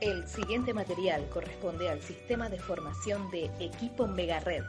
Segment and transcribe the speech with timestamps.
[0.00, 4.64] El siguiente material corresponde al sistema de formación de Equipo Megared.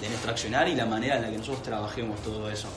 [0.00, 2.68] de nuestro accionar y la manera en la que nosotros trabajemos todo eso.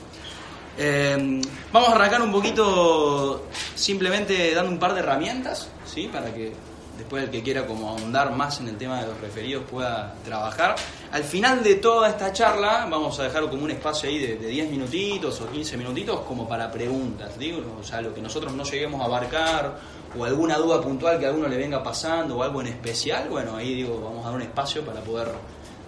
[0.76, 1.40] Eh,
[1.72, 6.08] vamos a arrancar un poquito simplemente dando un par de herramientas, ¿sí?
[6.12, 6.52] Para que
[6.98, 10.76] después el que quiera como ahondar más en el tema de los referidos pueda trabajar.
[11.12, 14.46] Al final de toda esta charla vamos a dejar como un espacio ahí de, de
[14.48, 18.64] 10 minutitos o 15 minutitos como para preguntas, digo, o sea, lo que nosotros no
[18.64, 19.78] lleguemos a abarcar
[20.16, 23.56] o alguna duda puntual que a alguno le venga pasando o algo en especial, bueno,
[23.56, 25.28] ahí digo, vamos a dar un espacio para poder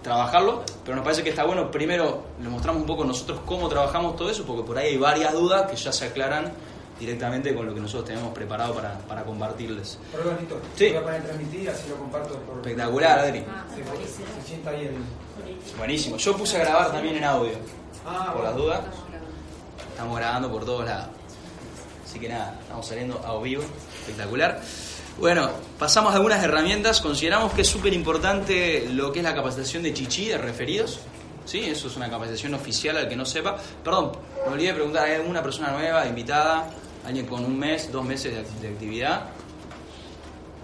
[0.07, 4.15] trabajarlo, pero nos parece que está bueno, primero le mostramos un poco nosotros cómo trabajamos
[4.17, 6.53] todo eso, porque por ahí hay varias dudas que ya se aclaran
[7.01, 9.99] directamente con lo que nosotros tenemos preparado para, para compartirles.
[10.13, 10.61] Perdón, Lito.
[10.77, 10.89] Sí.
[10.91, 12.59] Voy a poner transmitir, así lo comparto por.
[12.59, 13.45] Espectacular, Adri.
[13.75, 13.83] Se,
[14.43, 15.77] se sienta ahí el.
[15.77, 16.17] Buenísimo.
[16.17, 17.53] Yo puse a grabar también en audio,
[18.07, 18.81] Ah, por las dudas.
[19.91, 21.09] Estamos grabando por todos lados.
[22.05, 23.63] Así que nada, estamos saliendo a vivo.
[24.01, 24.61] Espectacular.
[25.19, 27.01] Bueno, pasamos a algunas herramientas.
[27.01, 31.01] Consideramos que es súper importante lo que es la capacitación de Chichi, de referidos.
[31.47, 31.61] ¿Sí?
[31.61, 33.57] Eso es una capacitación oficial al que no sepa.
[33.85, 34.13] Perdón,
[34.47, 36.69] me olvidé de preguntar, ¿hay alguna persona nueva, invitada?
[37.07, 39.27] ¿Alguien con un mes, dos meses de, act- de actividad?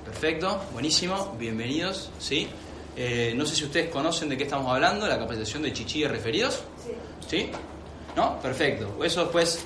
[0.05, 2.49] Perfecto, buenísimo, bienvenidos, ¿sí?
[2.97, 6.09] Eh, no sé si ustedes conocen de qué estamos hablando, la capacitación de Chichi de
[6.09, 6.63] referidos.
[7.29, 7.49] Sí.
[8.17, 8.41] ¿No?
[8.41, 9.03] Perfecto.
[9.05, 9.63] Eso después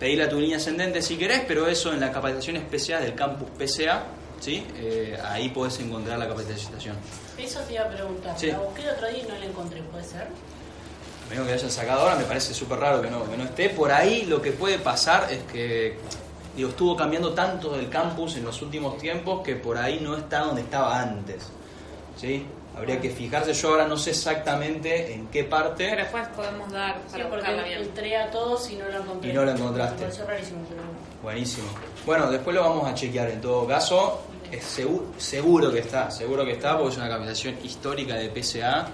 [0.00, 3.48] pedirle a tu línea ascendente si querés, pero eso en la capacitación especial del campus
[3.50, 4.04] PCA,
[4.40, 4.66] ¿sí?
[4.76, 6.96] Eh, ahí podés encontrar la capacitación.
[7.38, 8.38] Eso te iba a preguntar.
[8.38, 8.46] Sí.
[8.46, 10.26] La busqué el otro día y no la encontré, ¿puede ser?
[11.36, 13.68] Lo que hayan sacado ahora me parece súper raro que no, que no esté.
[13.68, 15.98] Por ahí lo que puede pasar es que
[16.56, 20.40] digo, estuvo cambiando tanto el campus en los últimos tiempos que por ahí no está
[20.40, 21.44] donde estaba antes.
[22.16, 22.46] ¿Sí?
[22.76, 25.86] Habría que fijarse, yo ahora no sé exactamente en qué parte.
[25.90, 27.82] Pero después podemos dar Sí, para porque buscarla bien.
[27.82, 29.30] entré a todos y no la encontré.
[29.30, 30.06] Y no la encontraste.
[30.06, 30.58] Me rarísimo,
[31.22, 31.66] Buenísimo.
[32.06, 34.22] Bueno, después lo vamos a chequear en todo caso.
[34.50, 38.88] Es seguro, seguro que está, seguro que está, porque es una capacitación histórica de PSA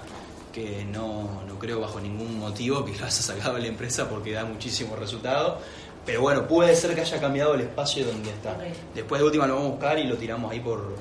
[0.51, 4.33] que no, no creo bajo ningún motivo que lo haya sacado de la empresa porque
[4.33, 5.59] da muchísimo resultado.
[6.05, 8.57] Pero bueno, puede ser que haya cambiado el espacio donde está.
[8.95, 10.95] Después de última lo vamos a buscar y lo tiramos ahí por.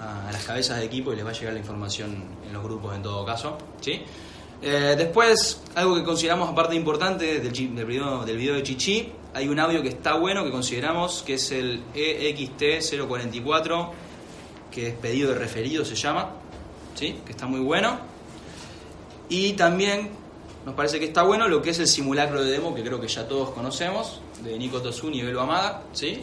[0.00, 2.94] A, las cabezas de equipo y les va a llegar la información en los grupos
[2.94, 3.58] en todo caso.
[3.80, 4.02] ¿sí?
[4.62, 9.48] Eh, después, algo que consideramos aparte importante del, del, video, del video de Chichi, hay
[9.48, 13.90] un audio que está bueno que consideramos que es el E EXT044,
[14.70, 16.30] que es pedido de referido se llama,
[16.94, 17.16] ¿sí?
[17.24, 17.98] que está muy bueno.
[19.28, 20.10] Y también
[20.64, 23.08] nos parece que está bueno lo que es el simulacro de demo, que creo que
[23.08, 26.22] ya todos conocemos, de Nico Tosun y Belo Amada, ¿sí?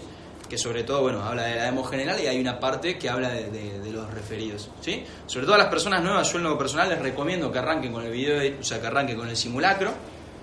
[0.52, 3.30] Que sobre todo bueno, habla de la demo general y hay una parte que habla
[3.30, 4.70] de, de- de los referidos.
[4.82, 5.02] ¿sí?
[5.26, 8.04] Sobre todo a las personas nuevas, yo en lo personal les recomiendo que arranquen con
[8.04, 9.94] el video, de- o sea, que arranquen con el simulacro,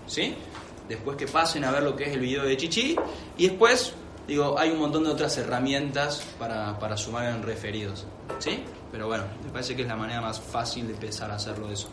[0.07, 0.35] ¿sí?
[0.89, 2.97] después que pasen a ver lo que es el video de Chichi
[3.37, 3.93] y después,
[4.27, 8.07] digo, hay un montón de otras herramientas para, para sumar en referidos.
[8.39, 8.65] ¿sí?
[8.91, 11.89] Pero bueno, me parece que es la manera más fácil de empezar a hacerlo eso.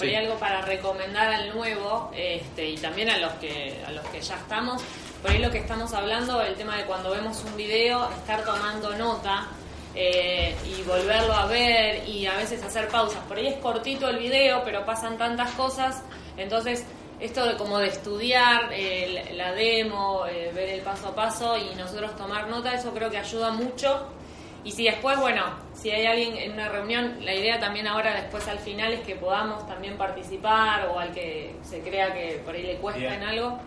[0.00, 0.14] Sí.
[0.14, 4.36] algo para recomendar al nuevo este, y también a los que a los que ya
[4.36, 4.80] estamos.
[5.22, 8.96] Por ahí lo que estamos hablando, el tema de cuando vemos un video, estar tomando
[8.96, 9.48] nota
[9.94, 13.18] eh, y volverlo a ver y a veces hacer pausas.
[13.26, 16.04] Por ahí es cortito el video, pero pasan tantas cosas.
[16.36, 16.86] Entonces,
[17.18, 21.74] esto de como de estudiar eh, la demo, eh, ver el paso a paso y
[21.74, 24.06] nosotros tomar nota, eso creo que ayuda mucho.
[24.62, 25.42] Y si después, bueno,
[25.74, 29.16] si hay alguien en una reunión, la idea también ahora después al final es que
[29.16, 33.58] podamos también participar o al que se crea que por ahí le cuesta en algo,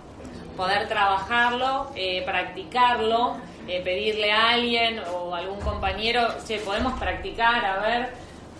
[0.57, 3.38] poder trabajarlo, eh, practicarlo,
[3.68, 8.09] eh, pedirle a alguien o algún compañero, che, podemos practicar, a ver,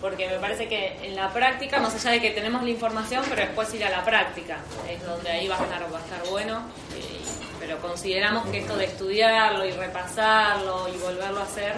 [0.00, 3.42] porque me parece que en la práctica, más allá de que tenemos la información, pero
[3.42, 4.58] después ir a la práctica,
[4.88, 6.62] es donde ahí va a estar, va a estar bueno.
[6.96, 7.22] eh,
[7.62, 11.74] pero consideramos que esto de estudiarlo y repasarlo y volverlo a hacer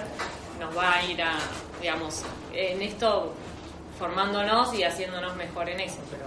[0.59, 1.37] nos va a ir a,
[1.79, 2.23] digamos,
[2.55, 3.35] en esto
[3.99, 5.99] formándonos y haciéndonos mejor en eso.
[6.11, 6.25] Pero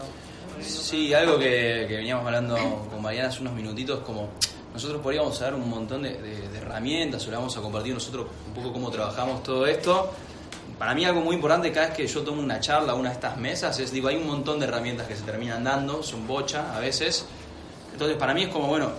[0.61, 2.55] Sí, algo que, veníamos hablando
[2.89, 4.29] con Mariana hace unos minutitos, como
[4.73, 8.73] nosotros podríamos dar un montón de herramientas, o le vamos a compartir nosotros un poco
[8.73, 10.11] cómo trabajamos todo esto.
[10.77, 13.37] Para mí algo muy importante cada vez que yo tomo una charla, una de estas
[13.37, 16.79] mesas, es, digo, hay un montón de herramientas que se terminan dando, son bocha a
[16.79, 17.25] veces.
[17.93, 18.91] Entonces para mí es como, bueno,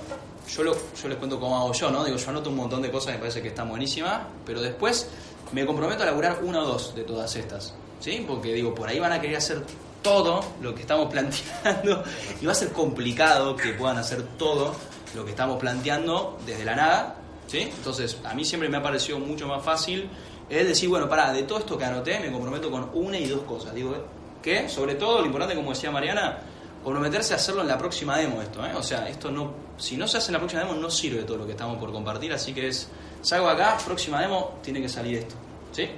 [0.48, 2.04] yo, lo, yo les cuento cómo hago yo, ¿no?
[2.04, 5.08] Digo, yo anoto un montón de cosas que me parece que están buenísimas, pero después
[5.52, 8.24] me comprometo a laburar una o dos de todas estas, ¿sí?
[8.26, 9.62] Porque digo, por ahí van a querer hacer
[10.02, 12.04] todo lo que estamos planteando
[12.40, 14.74] y va a ser complicado que puedan hacer todo
[15.14, 17.16] lo que estamos planteando desde la nada,
[17.46, 17.60] ¿sí?
[17.60, 20.10] Entonces, a mí siempre me ha parecido mucho más fácil
[20.48, 23.42] es decir, bueno, pará, de todo esto que anoté me comprometo con una y dos
[23.42, 23.74] cosas.
[23.74, 23.94] Digo,
[24.42, 26.38] que sobre todo lo importante, como decía Mariana,
[26.82, 28.72] comprometerse a hacerlo en la próxima demo esto, ¿eh?
[28.74, 31.36] O sea, esto no, si no se hace en la próxima demo no sirve todo
[31.36, 32.88] lo que estamos por compartir, así que es,
[33.20, 35.34] salgo acá, próxima demo, tiene que salir esto,
[35.72, 35.88] ¿sí?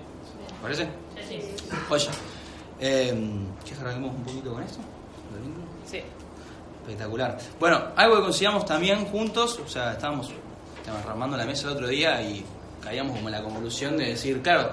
[0.61, 0.88] ¿Parece?
[1.29, 1.76] Sí, sí.
[1.88, 2.08] Oye,
[2.80, 3.12] eh,
[3.62, 4.78] ¿quieres que arranquemos un poquito con esto?
[5.90, 6.00] Sí.
[6.82, 7.38] Espectacular.
[7.58, 10.30] Bueno, algo que consideramos también juntos, o sea, estábamos
[11.08, 12.44] armando la mesa el otro día y
[12.82, 14.72] caíamos como en la conclusión de decir, claro,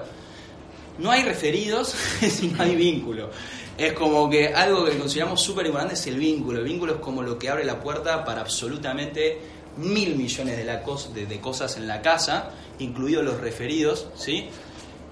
[0.97, 1.89] no hay referidos
[2.19, 3.29] si no hay vínculo.
[3.77, 6.59] Es como que algo que consideramos súper importante es el vínculo.
[6.59, 9.39] El vínculo es como lo que abre la puerta para absolutamente
[9.77, 12.49] mil millones de, la cos- de- de cosas en la casa,
[12.79, 14.47] incluidos los referidos, ¿sí?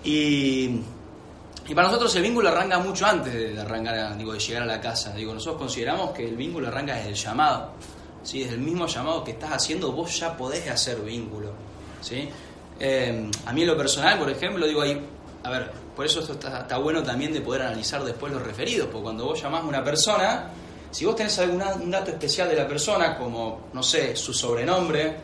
[0.04, 0.80] Y,
[1.68, 4.80] y para nosotros el vínculo arranca mucho antes de arrancar, digo, de llegar a la
[4.80, 5.14] casa.
[5.14, 7.72] Digo, nosotros consideramos que el vínculo arranca desde el llamado.
[8.24, 8.42] ¿sí?
[8.42, 11.52] Desde el mismo llamado que estás haciendo, vos ya podés hacer vínculo.
[12.02, 12.30] ¿sí?
[12.80, 15.02] Eh, a mí en lo personal, por ejemplo, digo ahí,
[15.44, 19.04] a ver, por eso esto está, bueno también de poder analizar después los referidos, porque
[19.04, 20.50] cuando vos llamás a una persona,
[20.92, 25.16] si vos tenés algún dato especial de la persona, como, no sé, su sobrenombre,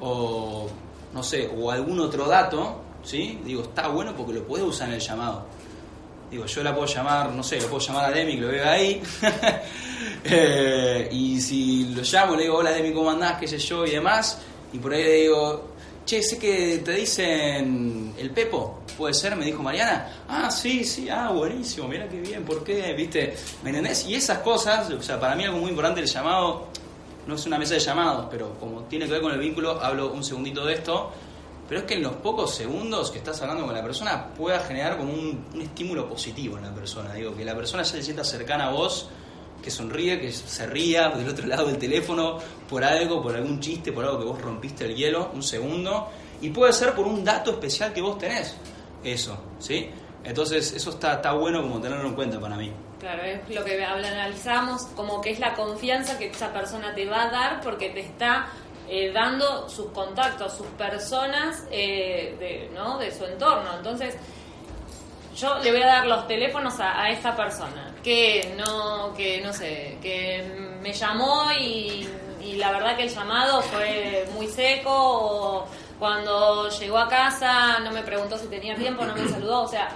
[0.00, 0.66] o,
[1.12, 3.40] no sé, o algún otro dato, ¿sí?
[3.44, 5.46] Digo, está bueno porque lo podés usar en el llamado.
[6.30, 8.68] Digo, yo la puedo llamar, no sé, lo puedo llamar a Demi, que lo veo
[8.68, 9.02] ahí.
[10.26, 13.38] Eh, y si lo llamo, le digo, hola Demi, ¿cómo andás?
[13.38, 13.84] ¿Qué sé yo?
[13.84, 14.38] Y demás.
[14.72, 15.74] Y por ahí le digo,
[16.04, 19.36] che, sé que te dicen el Pepo, ¿puede ser?
[19.36, 20.24] Me dijo Mariana.
[20.28, 22.92] Ah, sí, sí, ah, buenísimo, mira qué bien, ¿por qué?
[22.94, 23.36] ¿Viste?
[23.62, 24.06] ¿Me entendés?
[24.06, 26.68] Y esas cosas, o sea, para mí algo muy importante el llamado,
[27.26, 30.12] no es una mesa de llamados, pero como tiene que ver con el vínculo, hablo
[30.12, 31.12] un segundito de esto.
[31.68, 34.98] Pero es que en los pocos segundos que estás hablando con la persona pueda generar
[34.98, 37.14] como un, un estímulo positivo en la persona.
[37.14, 39.08] Digo, que la persona ya se sienta cercana a vos,
[39.62, 42.38] que sonríe, que se ría del otro lado del teléfono
[42.68, 46.10] por algo, por algún chiste, por algo que vos rompiste el hielo, un segundo.
[46.42, 48.54] Y puede ser por un dato especial que vos tenés.
[49.02, 49.88] Eso, ¿sí?
[50.22, 52.70] Entonces, eso está, está bueno como tenerlo en cuenta para mí.
[53.00, 57.24] Claro, es lo que analizamos, como que es la confianza que esa persona te va
[57.24, 58.46] a dar porque te está
[58.88, 62.98] eh, dando sus contactos, sus personas eh, de, ¿no?
[62.98, 63.76] de su entorno.
[63.76, 64.16] Entonces,
[65.36, 69.98] yo le voy a dar los teléfonos a, esta persona que no, que no sé,
[70.00, 70.44] que
[70.80, 72.08] me llamó y,
[72.40, 75.66] y la verdad que el llamado fue muy seco o
[75.98, 79.88] cuando llegó a casa no me preguntó si tenía tiempo, no me saludó, o sea,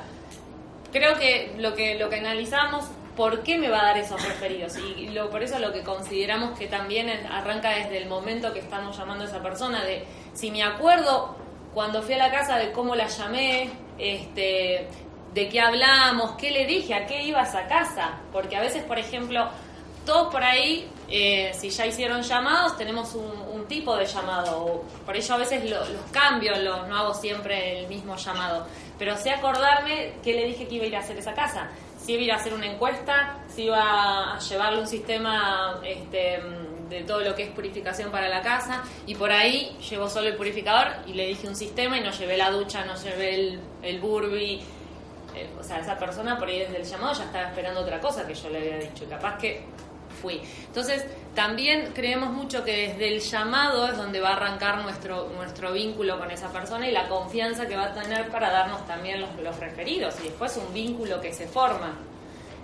[0.92, 2.86] creo que lo que lo que analizamos
[3.18, 6.58] por qué me va a dar esos referidos y lo, por eso lo que consideramos
[6.58, 10.62] que también arranca desde el momento que estamos llamando a esa persona de si me
[10.62, 11.36] acuerdo
[11.74, 14.88] cuando fui a la casa de cómo la llamé este
[15.34, 18.82] de qué hablamos qué le dije a qué iba a esa casa porque a veces
[18.84, 19.48] por ejemplo
[20.06, 24.64] todos por ahí, eh, si ya hicieron llamados, tenemos un, un tipo de llamado.
[24.64, 28.66] o Por ello a veces lo- los cambio, los, no hago siempre el mismo llamado.
[28.98, 31.68] Pero sé acordarme qué le dije que iba a ir a hacer esa casa.
[32.08, 36.40] Si iba a hacer una encuesta, si iba a llevarle un sistema este,
[36.88, 38.82] de todo lo que es purificación para la casa.
[39.04, 42.38] Y por ahí llevo solo el purificador y le dije un sistema y no llevé
[42.38, 44.62] la ducha, no llevé el, el burbi.
[45.36, 48.26] Eh, o sea, esa persona por ahí desde el llamado ya estaba esperando otra cosa
[48.26, 49.04] que yo le había dicho.
[49.04, 49.66] Y capaz que
[50.20, 50.40] fui.
[50.66, 55.72] Entonces, también creemos mucho que desde el llamado es donde va a arrancar nuestro, nuestro
[55.72, 59.58] vínculo con esa persona y la confianza que va a tener para darnos también los,
[59.58, 61.96] referidos y después un vínculo que se forma.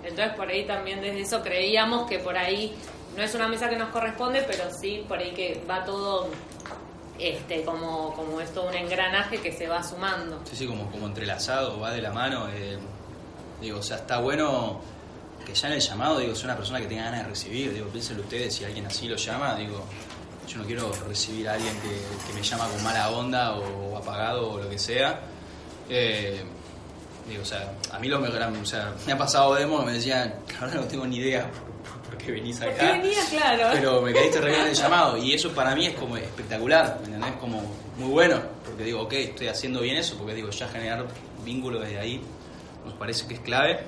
[0.03, 2.75] Entonces, por ahí también desde eso creíamos que por ahí
[3.15, 6.27] no es una mesa que nos corresponde, pero sí por ahí que va todo
[7.17, 10.41] este como, como es todo un engranaje que se va sumando.
[10.43, 12.49] Sí, sí, como, como entrelazado, va de la mano.
[12.49, 12.77] eh,
[13.61, 14.81] digo, o sea, está bueno
[15.45, 17.73] que ya en el llamado, digo, es una persona que tenga ganas de recibir.
[17.73, 19.85] Digo, piénsenlo ustedes, si alguien así lo llama, digo,
[20.47, 24.51] yo no quiero recibir a alguien que, que me llama con mala onda o apagado
[24.51, 25.21] o lo que sea.
[25.89, 26.43] Eh,
[27.29, 29.93] digo, o sea, a mí lo me, o sea, me ha pasado demo que me
[29.93, 31.49] decían, ahora no tengo ni idea
[32.17, 32.79] qué venís ¿Por acá.
[32.79, 33.19] qué venía?
[33.29, 33.69] Claro.
[33.73, 36.97] Pero me caíste re bien en el llamado y eso para mí es como espectacular,
[37.01, 37.35] ¿me entendés?
[37.39, 37.61] Como
[37.97, 41.05] muy bueno, porque digo, ok, estoy haciendo bien eso, porque digo, ya generar
[41.43, 42.21] vínculos desde ahí
[42.83, 43.79] nos parece que es clave.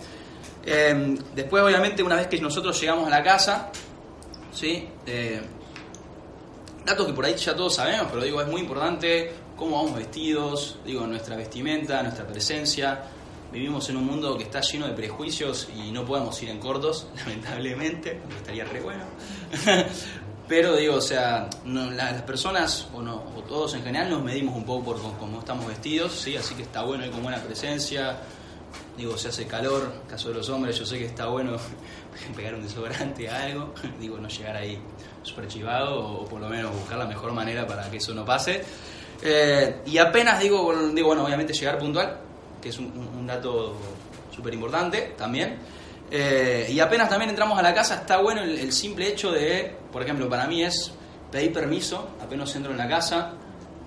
[0.69, 3.71] Eh, después, obviamente, una vez que nosotros llegamos a la casa,
[4.51, 4.85] ¿sí?
[5.05, 5.41] Eh,
[6.85, 10.77] datos que por ahí ya todos sabemos, pero digo, es muy importante cómo vamos vestidos,
[10.85, 13.01] digo, nuestra vestimenta, nuestra presencia.
[13.49, 17.07] Vivimos en un mundo que está lleno de prejuicios y no podemos ir en cortos,
[17.15, 19.05] lamentablemente, aunque estaría re bueno.
[20.49, 24.65] Pero digo, o sea, las personas, o, no, o todos en general, nos medimos un
[24.65, 26.35] poco por cómo estamos vestidos, ¿sí?
[26.35, 28.17] Así que está bueno ir con buena presencia.
[28.97, 31.55] Digo, se hace calor, caso de los hombres, yo sé que está bueno
[32.35, 33.73] pegar un desodorante, algo.
[33.99, 34.79] Digo, no llegar ahí
[35.21, 38.63] súper chivado, o, por lo menos buscar la mejor manera para que eso no pase.
[39.21, 42.17] Eh, y apenas digo, digo, bueno, obviamente llegar puntual,
[42.61, 43.75] que es un, dato
[44.35, 45.57] súper importante también.
[46.09, 49.75] Eh, y apenas también entramos a la casa, está bueno el, el simple hecho de,
[49.91, 50.91] por ejemplo, para mí es
[51.31, 53.33] pedir permiso, apenas entro en la casa,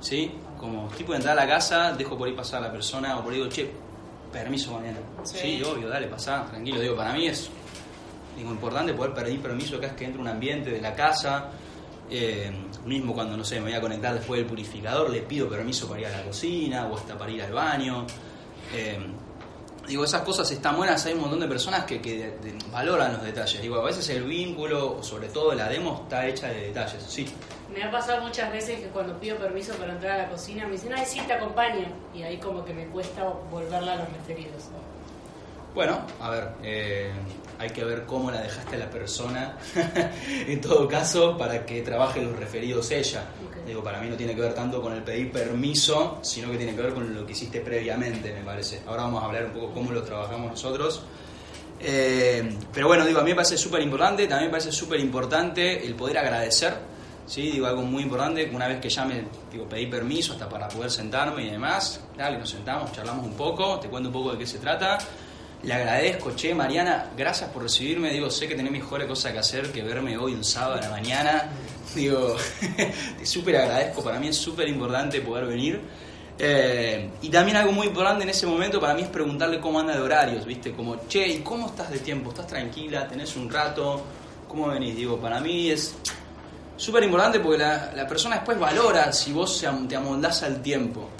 [0.00, 0.30] ¿sí?
[0.58, 3.22] Como tipo de entrar a la casa, dejo por ahí pasar a la persona, o
[3.22, 3.70] por ahí digo, che,
[4.32, 4.98] permiso mañana.
[5.24, 5.38] Sí.
[5.40, 6.80] Sí, obvio, dale, pasá, tranquilo.
[6.80, 7.48] Digo, para mí es
[8.36, 11.50] digo, importante poder pedir permiso acá es que entre un ambiente de la casa.
[12.12, 12.50] Eh,
[12.86, 16.00] mismo cuando, no sé, me voy a conectar después del purificador, le pido permiso para
[16.00, 18.04] ir a la cocina o hasta para ir al baño.
[18.74, 18.98] Eh,
[19.86, 21.04] digo, esas cosas están buenas.
[21.06, 23.62] Hay un montón de personas que, que de- de- valoran los detalles.
[23.62, 27.00] Digo, a veces el vínculo, sobre todo la demo, está hecha de detalles.
[27.06, 27.26] Sí,
[27.74, 30.72] Me ha pasado muchas veces que cuando pido permiso para entrar a la cocina me
[30.72, 31.86] dicen, ay, sí, te acompaño.
[32.14, 34.64] Y ahí como que me cuesta volverla a los referidos.
[35.74, 37.12] Bueno, a ver, eh,
[37.60, 39.56] hay que ver cómo la dejaste a la persona,
[40.26, 43.22] en todo caso, para que trabaje los referidos ella.
[43.64, 46.74] Digo, para mí no tiene que ver tanto con el pedir permiso, sino que tiene
[46.74, 48.82] que ver con lo que hiciste previamente, me parece.
[48.86, 51.04] Ahora vamos a hablar un poco cómo lo trabajamos nosotros.
[51.78, 55.86] Eh, pero bueno, digo, a mí me parece súper importante, también me parece súper importante
[55.86, 56.74] el poder agradecer,
[57.30, 57.52] ¿sí?
[57.52, 60.90] Digo, algo muy importante, una vez que ya me digo, pedí permiso hasta para poder
[60.90, 64.46] sentarme y demás, dale, nos sentamos, charlamos un poco, te cuento un poco de qué
[64.46, 64.98] se trata.
[65.62, 68.10] Le agradezco, che, Mariana, gracias por recibirme.
[68.10, 70.88] Digo, sé que tenés mejores cosas que hacer que verme hoy un sábado a la
[70.88, 71.50] mañana.
[71.94, 72.34] Digo,
[73.18, 75.80] te súper agradezco, para mí es súper importante poder venir.
[76.38, 79.94] Eh, y también algo muy importante en ese momento para mí es preguntarle cómo anda
[79.94, 80.72] de horarios, ¿viste?
[80.72, 82.30] Como, che, ¿y cómo estás de tiempo?
[82.30, 83.06] ¿Estás tranquila?
[83.06, 84.02] ¿Tenés un rato?
[84.48, 84.96] ¿Cómo venís?
[84.96, 85.94] Digo, para mí es
[86.80, 91.10] súper importante porque la, la persona después valora si vos se te amoldás al tiempo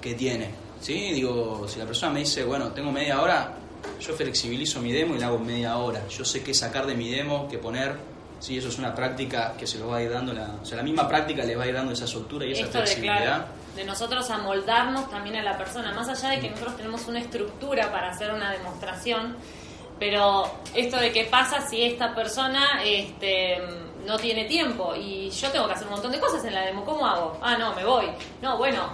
[0.00, 0.50] que tiene.
[0.80, 1.12] ¿Sí?
[1.12, 3.52] Digo, si la persona me dice, bueno, tengo media hora,
[4.00, 6.06] yo flexibilizo mi demo y la hago en media hora.
[6.08, 7.96] Yo sé qué sacar de mi demo, qué poner.
[8.38, 10.78] Sí, eso es una práctica que se lo va a ir dando, la, o sea,
[10.78, 13.22] la misma práctica le va a ir dando esa soltura y esa Esto de, flexibilidad.
[13.22, 13.44] claro,
[13.76, 17.92] de nosotros amoldarnos también a la persona, más allá de que nosotros tenemos una estructura
[17.92, 19.36] para hacer una demostración,
[19.98, 23.58] pero esto de qué pasa si esta persona este,
[24.06, 26.84] no tiene tiempo y yo tengo que hacer un montón de cosas en la demo,
[26.84, 27.38] ¿cómo hago?
[27.42, 28.06] Ah, no, me voy.
[28.42, 28.88] No, bueno,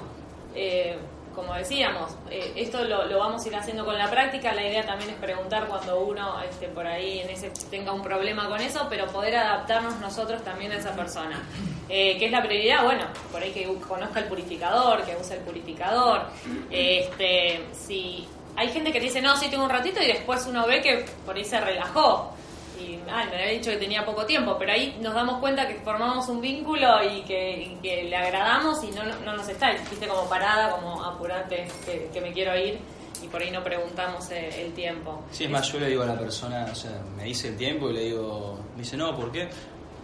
[0.54, 0.96] eh,
[1.34, 4.84] como decíamos, eh, esto lo, lo vamos a ir haciendo con la práctica, la idea
[4.86, 8.86] también es preguntar cuando uno este, por ahí en ese tenga un problema con eso,
[8.88, 11.42] pero poder adaptarnos nosotros también a esa persona.
[11.88, 12.82] Eh, ¿Qué es la prioridad?
[12.84, 16.22] Bueno, por ahí que conozca el purificador, que use el purificador.
[16.70, 20.80] Este, si hay gente que dice, no, sí tengo un ratito y después uno ve
[20.80, 22.32] que por ahí se relajó.
[22.80, 25.76] Y ay, me había dicho que tenía poco tiempo, pero ahí nos damos cuenta que
[25.76, 30.70] formamos un vínculo y que, le agradamos y no, no nos está, viste, como parada,
[30.70, 31.68] como apurate,
[32.12, 32.78] que, me quiero ir
[33.22, 35.24] y por ahí no preguntamos eh, el tiempo.
[35.30, 37.88] Sí, es más, yo le digo a la persona, o sea, me dice el tiempo
[37.90, 39.48] y le digo, me dice, no, ¿por qué?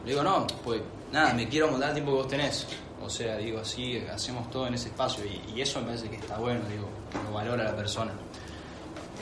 [0.04, 0.80] Le digo, no, pues
[1.12, 2.66] nada, me quiero montar el tiempo que vos tenés.
[3.04, 6.38] O sea, digo, así hacemos todo en ese espacio y, eso me parece que está
[6.38, 6.88] bueno, digo,
[7.24, 8.12] lo valora la persona.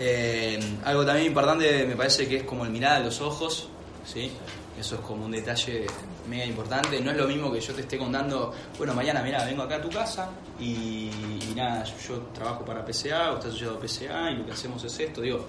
[0.02, 3.68] Eh, algo también importante me parece que es como el mirar a los ojos,
[4.04, 4.32] ¿sí?
[4.78, 5.86] Eso es como un detalle
[6.26, 6.98] mega importante.
[7.02, 9.82] No es lo mismo que yo te esté contando, bueno, mañana, mira, vengo acá a
[9.82, 11.10] tu casa y,
[11.50, 14.82] y nada, yo trabajo para PCA o estás asociado a PCA y lo que hacemos
[14.82, 15.20] es esto.
[15.20, 15.44] Digo,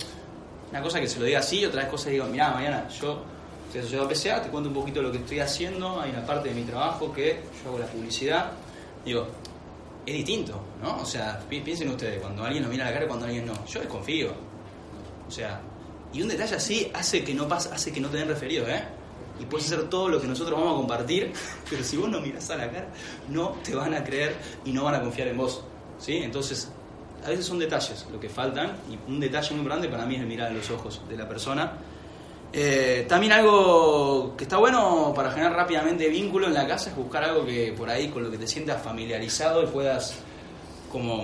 [0.69, 3.23] una cosa que se lo diga así, otra cosa digo, mira, mañana yo
[3.67, 6.49] estoy asociado a PCA, te cuento un poquito lo que estoy haciendo, hay una parte
[6.49, 8.51] de mi trabajo que yo hago la publicidad.
[9.05, 9.27] Digo,
[10.05, 11.01] es distinto, ¿no?
[11.01, 13.53] O sea, pi- piensen ustedes, cuando alguien nos mira a la cara cuando alguien no.
[13.65, 14.31] Yo desconfío.
[15.27, 15.61] O sea,
[16.13, 18.83] y un detalle así hace que no pasa, hace que no te den referido, ¿eh?
[19.39, 21.31] Y puedes hacer todo lo que nosotros vamos a compartir,
[21.69, 22.87] pero si vos no mirás a la cara,
[23.29, 25.63] no te van a creer y no van a confiar en vos.
[25.99, 26.17] ¿Sí?
[26.17, 26.69] Entonces,
[27.25, 30.21] a veces son detalles lo que faltan, y un detalle muy grande para mí es
[30.21, 31.73] el mirar a los ojos de la persona.
[32.53, 37.23] Eh, también algo que está bueno para generar rápidamente vínculo en la casa es buscar
[37.23, 40.19] algo que por ahí con lo que te sientas familiarizado y puedas
[40.91, 41.23] como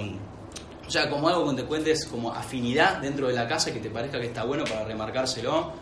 [0.87, 3.89] o sea, como algo que te cuentes como afinidad dentro de la casa que te
[3.89, 5.73] parezca que está bueno para remarcárselo.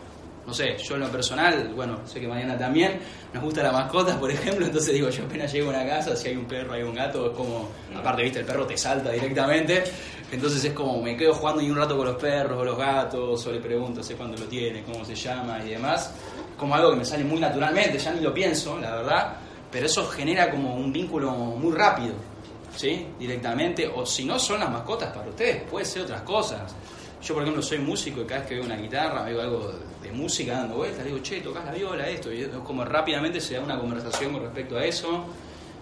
[0.44, 3.00] No sé, yo en lo personal, bueno, sé que mañana también
[3.32, 6.28] nos gusta la mascota, por ejemplo, entonces digo, yo apenas llego a una casa, si
[6.28, 9.82] hay un perro, hay un gato, es como, aparte, viste, el perro te salta directamente,
[10.30, 13.46] entonces es como, me quedo jugando y un rato con los perros o los gatos,
[13.46, 16.12] o le pregunto, sé cuándo lo tiene, cómo se llama y demás,
[16.56, 19.36] como algo que me sale muy naturalmente, ya ni lo pienso, la verdad,
[19.70, 22.14] pero eso genera como un vínculo muy rápido.
[22.76, 23.06] ¿sí?
[23.18, 26.74] Directamente, o si no son las mascotas para ustedes, puede ser otras cosas.
[27.22, 30.12] Yo, por ejemplo, soy músico y cada vez que veo una guitarra, veo algo de
[30.12, 33.60] música dando vueltas, digo, che, tocas la viola, esto, y es como rápidamente se da
[33.60, 35.24] una conversación con respecto a eso.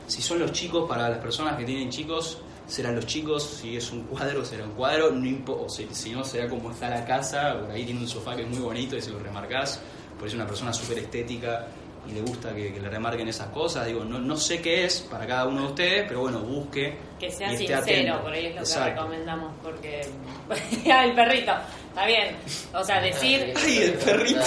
[0.07, 3.91] Si son los chicos, para las personas que tienen chicos, serán los chicos, si es
[3.93, 7.59] un cuadro, será un cuadro, no o si, si, no, será como está la casa,
[7.61, 9.81] por ahí tiene un sofá que es muy bonito y se lo remarcás,
[10.13, 11.67] porque es una persona súper estética
[12.07, 13.87] y le gusta que, le remarquen esas cosas.
[13.87, 16.97] Digo, no, no sé qué es para cada uno de ustedes, pero bueno, busque.
[17.19, 20.01] Que sea sincero, por ahí es lo que recomendamos, porque.
[20.85, 21.53] el perrito,
[21.89, 22.37] está bien.
[22.75, 23.55] O sea, decir.
[23.57, 24.43] ¡Ay, el perrito!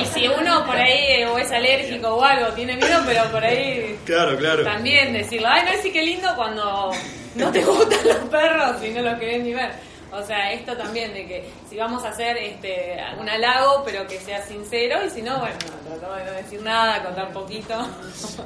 [0.00, 3.96] y si uno por ahí o es alérgico o algo, tiene miedo, pero por ahí.
[4.04, 4.64] Claro, claro.
[4.64, 6.90] También decirlo, ay, no, sí, qué lindo cuando
[7.38, 9.70] no te gustan los perros y no los querés ni ver.
[10.10, 14.18] O sea, esto también de que si vamos a hacer este un halago, pero que
[14.18, 17.74] sea sincero, y si no, bueno, tratamos de no decir nada, contar poquito.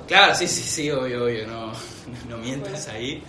[0.08, 1.72] Claro, sí, sí, sí, obvio, obvio, no,
[2.28, 3.22] no mientas ahí.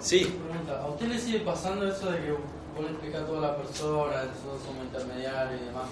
[0.00, 0.36] sí.
[0.68, 2.40] ¿a usted le sigue pasando eso de que vos
[2.80, 5.86] le explicas a toda la persona, nosotros somos intermediarios y demás?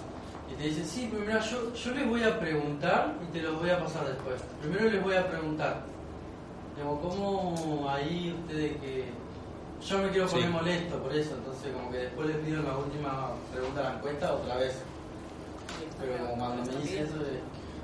[0.51, 3.59] Y te dice, sí, pero mira, yo, yo les voy a preguntar y te los
[3.61, 4.41] voy a pasar después.
[4.61, 5.83] Primero les voy a preguntar.
[6.77, 9.05] Digo, ¿cómo ahí ustedes que
[9.85, 13.33] yo me quiero poner molesto por eso, entonces como que después le pido la última
[13.53, 14.75] pregunta de la encuesta otra vez.
[16.01, 17.41] Pero cuando me dice eso de...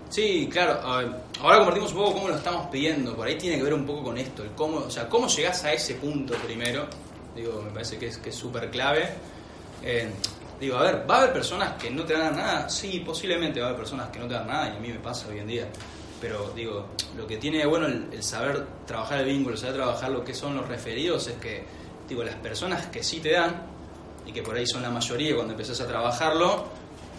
[0.08, 0.80] Sí, claro.
[0.82, 3.14] Ahora compartimos un poco cómo lo estamos pidiendo.
[3.16, 5.64] Por ahí tiene que ver un poco con esto, el cómo, o sea, cómo llegás
[5.64, 6.87] a ese punto primero.
[7.34, 9.08] Digo, me parece que es que es súper clave.
[9.82, 10.10] Eh,
[10.60, 12.69] digo, a ver, ¿va a haber personas que no te dan nada?
[12.69, 14.99] Sí, posiblemente va a haber personas que no te dan nada y a mí me
[14.99, 15.69] pasa hoy en día.
[16.23, 20.32] Pero digo, lo que tiene bueno el saber trabajar el vínculo, saber trabajar lo que
[20.32, 21.65] son los referidos es que
[22.08, 23.73] digo, las personas que sí te dan,
[24.26, 26.67] y que por ahí son la mayoría cuando empezás a trabajarlo,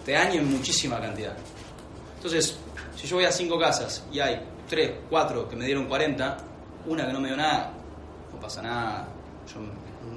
[0.05, 1.35] te dan muchísima cantidad.
[2.15, 2.57] Entonces,
[2.95, 6.37] si yo voy a cinco casas y hay tres, cuatro que me dieron 40,
[6.85, 7.73] una que no me dio nada,
[8.33, 9.07] no pasa nada,
[9.53, 9.59] yo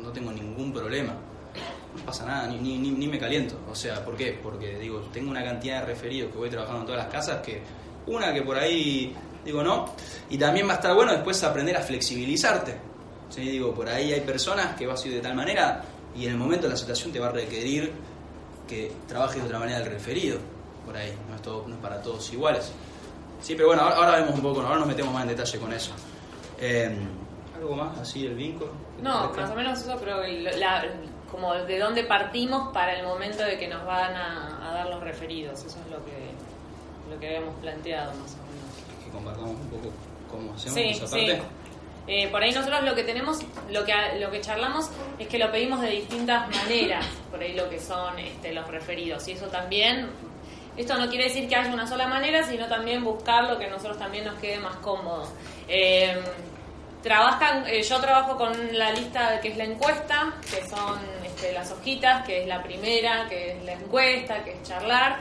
[0.01, 1.13] no tengo ningún problema,
[1.97, 3.59] no pasa nada, ni, ni, ni me caliento.
[3.69, 4.39] O sea, ¿por qué?
[4.41, 7.61] Porque digo, tengo una cantidad de referidos que voy trabajando en todas las casas que
[8.07, 9.15] una que por ahí
[9.45, 9.87] digo no,
[10.31, 12.77] y también va a estar bueno después aprender a flexibilizarte
[13.29, 13.43] ¿sí?
[13.43, 15.83] Digo, por ahí hay personas que vas a ir de tal manera
[16.15, 17.93] y en el momento de la situación te va a requerir
[18.67, 20.39] que trabajes de otra manera el referido.
[20.85, 22.73] Por ahí, no es, todo, no es para todos iguales.
[23.41, 25.93] Sí, pero bueno, ahora, vemos un poco, ahora nos metemos más en detalle con eso.
[26.59, 27.07] Em,
[27.55, 28.71] ¿Algo más así del vínculo?
[29.03, 30.23] No, más o menos eso, pero
[31.31, 35.65] como de dónde partimos para el momento de que nos van a, dar los referidos.
[35.65, 36.26] Eso es lo que,
[37.09, 39.05] lo que habíamos planteado más o menos.
[39.05, 39.93] Que compartamos un poco
[40.31, 41.43] cómo hacemos esa parte.
[42.09, 43.41] Eh, por ahí nosotros lo que tenemos,
[43.71, 47.69] lo que, lo que charlamos es que lo pedimos de distintas maneras, por ahí lo
[47.69, 49.27] que son este, los referidos.
[49.27, 50.09] Y eso también,
[50.77, 53.71] esto no quiere decir que haya una sola manera, sino también buscar lo que a
[53.71, 55.29] nosotros también nos quede más cómodo.
[55.67, 56.17] Eh,
[57.03, 61.73] trabajan, eh, yo trabajo con la lista que es la encuesta, que son este, las
[61.73, 65.19] hojitas, que es la primera, que es la encuesta, que es charlar.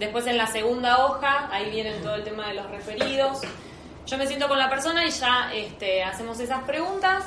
[0.00, 3.42] Después en la segunda hoja, ahí vienen todo el tema de los referidos.
[4.06, 7.22] Yo me siento con la persona y ya este, hacemos esas preguntas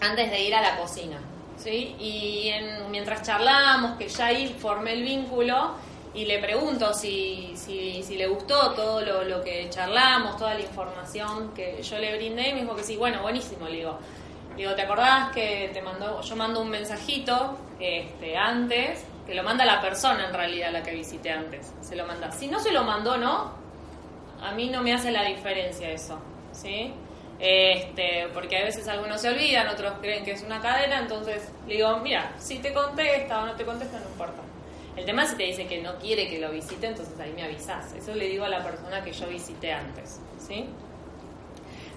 [0.00, 1.18] antes de ir a la cocina.
[1.56, 1.96] ¿sí?
[1.98, 2.52] Y
[2.90, 5.72] mientras charlamos, que ya ahí formé el vínculo
[6.14, 10.60] y le pregunto si, si, si le gustó todo lo, lo, que charlamos, toda la
[10.60, 13.98] información que yo le brindé, y me dijo que sí, bueno, buenísimo, le digo.
[14.56, 19.64] Digo, ¿te acordás que te mandó, yo mando un mensajito este, antes, que lo manda
[19.64, 22.30] la persona en realidad, la que visité antes, se lo manda.
[22.30, 23.64] Si no se lo mandó, ¿no?
[24.44, 26.18] a mí no me hace la diferencia eso,
[26.52, 26.92] ¿sí?
[27.40, 31.76] Este, porque a veces algunos se olvidan, otros creen que es una cadena, entonces le
[31.76, 34.42] digo, mira, si te contesta o no te contesta, no importa.
[34.96, 37.42] El tema es si te dice que no quiere que lo visite, entonces ahí me
[37.42, 37.92] avisas.
[37.94, 40.68] Eso le digo a la persona que yo visité antes, ¿sí?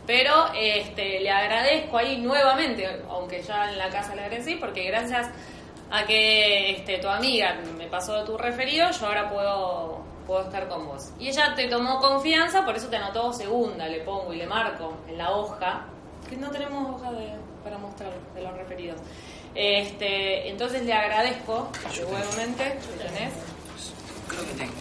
[0.07, 5.29] Pero este, le agradezco ahí nuevamente, aunque ya en la casa le agradecí, porque gracias
[5.89, 10.85] a que este, tu amiga me pasó tu referido, yo ahora puedo puedo estar con
[10.85, 11.11] vos.
[11.17, 14.93] Y ella te tomó confianza, por eso te anotó segunda, le pongo y le marco
[15.07, 15.85] en la hoja,
[16.29, 17.29] que no tenemos hoja de,
[17.63, 18.99] para mostrar de los referidos.
[19.55, 21.69] Este, entonces le agradezco,
[22.11, 23.33] nuevamente, ¿lo tenés?
[24.27, 24.73] Creo que tengo.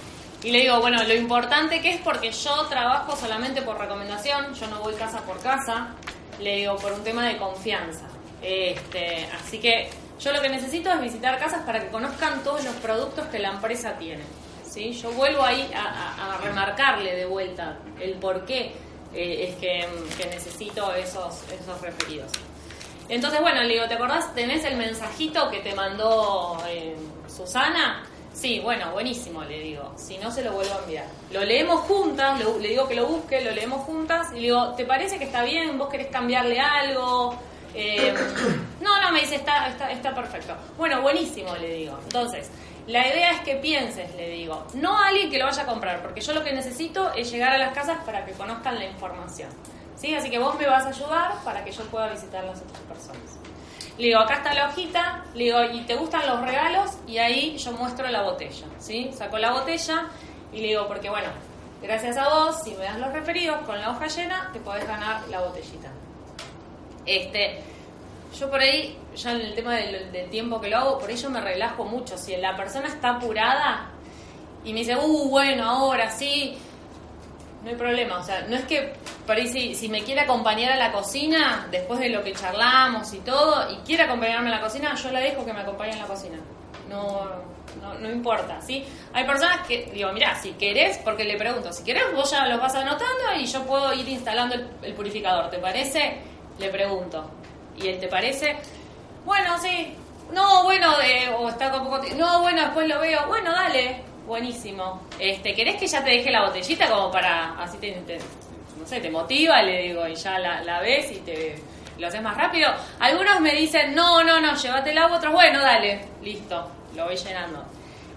[0.42, 4.66] Y le digo, bueno, lo importante que es porque yo trabajo solamente por recomendación, yo
[4.66, 5.94] no voy casa por casa,
[6.40, 8.06] le digo, por un tema de confianza.
[8.42, 9.88] Este, así que
[10.18, 13.50] yo lo que necesito es visitar casas para que conozcan todos los productos que la
[13.50, 14.24] empresa tiene.
[14.68, 14.92] ¿sí?
[14.92, 18.72] Yo vuelvo ahí a, remarcarle de vuelta el por qué
[19.14, 22.30] eh, es que, necesito esos, esos referidos.
[23.08, 24.34] Entonces, bueno, le digo, ¿te acordás?
[24.34, 26.96] ¿Tenés el mensajito que te mandó eh,
[27.28, 28.04] Susana?
[28.32, 29.94] Sí, bueno, buenísimo, le digo.
[29.96, 31.06] Si no, se lo vuelvo a enviar.
[31.30, 34.28] Lo leemos juntas, le digo que lo busque, lo leemos juntas.
[34.32, 35.78] Y le digo, ¿te parece que está bien?
[35.78, 37.34] ¿Vos querés cambiarle algo?
[37.78, 38.14] Eh,
[38.80, 40.54] no, no, me dice, está, está, está perfecto.
[40.78, 41.98] Bueno, buenísimo, le digo.
[42.02, 42.50] Entonces,
[42.86, 46.00] la idea es que pienses, le digo, no a alguien que lo vaya a comprar,
[46.02, 49.50] porque yo lo que necesito es llegar a las casas para que conozcan la información.
[49.96, 50.14] ¿Sí?
[50.14, 53.38] Así que vos me vas a ayudar para que yo pueda visitar las otras personas.
[53.98, 56.98] Le digo, acá está la hojita, le digo, ¿y te gustan los regalos?
[57.06, 59.10] Y ahí yo muestro la botella, ¿sí?
[59.14, 60.08] Saco la botella
[60.52, 61.28] y le digo, porque bueno,
[61.82, 65.26] gracias a vos, si me das los referidos con la hoja llena, te podés ganar
[65.28, 65.90] la botellita.
[67.06, 67.60] Este,
[68.38, 71.40] yo por ahí, ya en el tema del, tiempo que lo hago, por ello me
[71.40, 72.18] relajo mucho.
[72.18, 73.90] Si la persona está apurada
[74.64, 76.58] y me dice, uh, bueno, ahora sí,
[77.62, 78.18] no hay problema.
[78.18, 78.92] O sea, no es que
[79.26, 83.18] por ahí si, me quiere acompañar a la cocina, después de lo que charlamos y
[83.18, 86.06] todo, y quiere acompañarme a la cocina, yo la dejo que me acompañe en la
[86.06, 86.38] cocina.
[86.88, 87.26] No,
[87.80, 88.84] no, no, importa, ¿sí?
[89.12, 92.58] Hay personas que, digo, mira, si querés, porque le pregunto, si querés vos ya lo
[92.58, 96.20] vas anotando y yo puedo ir instalando el purificador, ¿te parece?
[96.58, 97.30] Le pregunto.
[97.76, 98.56] ¿Y él te parece?
[99.24, 99.94] Bueno, sí.
[100.32, 100.94] No, bueno,
[101.38, 103.26] o está con poco No, bueno, después lo veo.
[103.28, 104.02] Bueno, dale.
[104.26, 105.02] Buenísimo.
[105.20, 107.94] Este, ¿Querés que ya te deje la botellita como para, así te,
[108.76, 111.62] no sé, te motiva, le digo, y ya la, la ves y te
[111.96, 112.68] lo haces más rápido?
[112.98, 117.64] Algunos me dicen, no, no, no, llévatela, otros, bueno, dale, listo, lo voy llenando.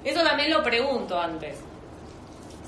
[0.03, 1.59] Eso también lo pregunto antes.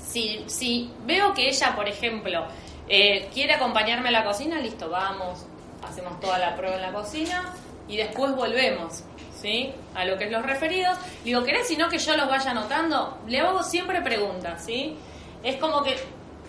[0.00, 2.46] Si, si veo que ella, por ejemplo,
[2.88, 5.46] eh, quiere acompañarme a la cocina, listo, vamos,
[5.92, 7.54] hacemos toda la prueba en la cocina
[7.86, 9.04] y después volvemos,
[9.40, 9.72] ¿sí?
[9.94, 10.96] A lo que es los referidos.
[11.24, 13.18] Digo, ¿querés sino que yo los vaya anotando?
[13.26, 14.96] Le hago siempre preguntas, ¿sí?
[15.42, 15.96] Es como que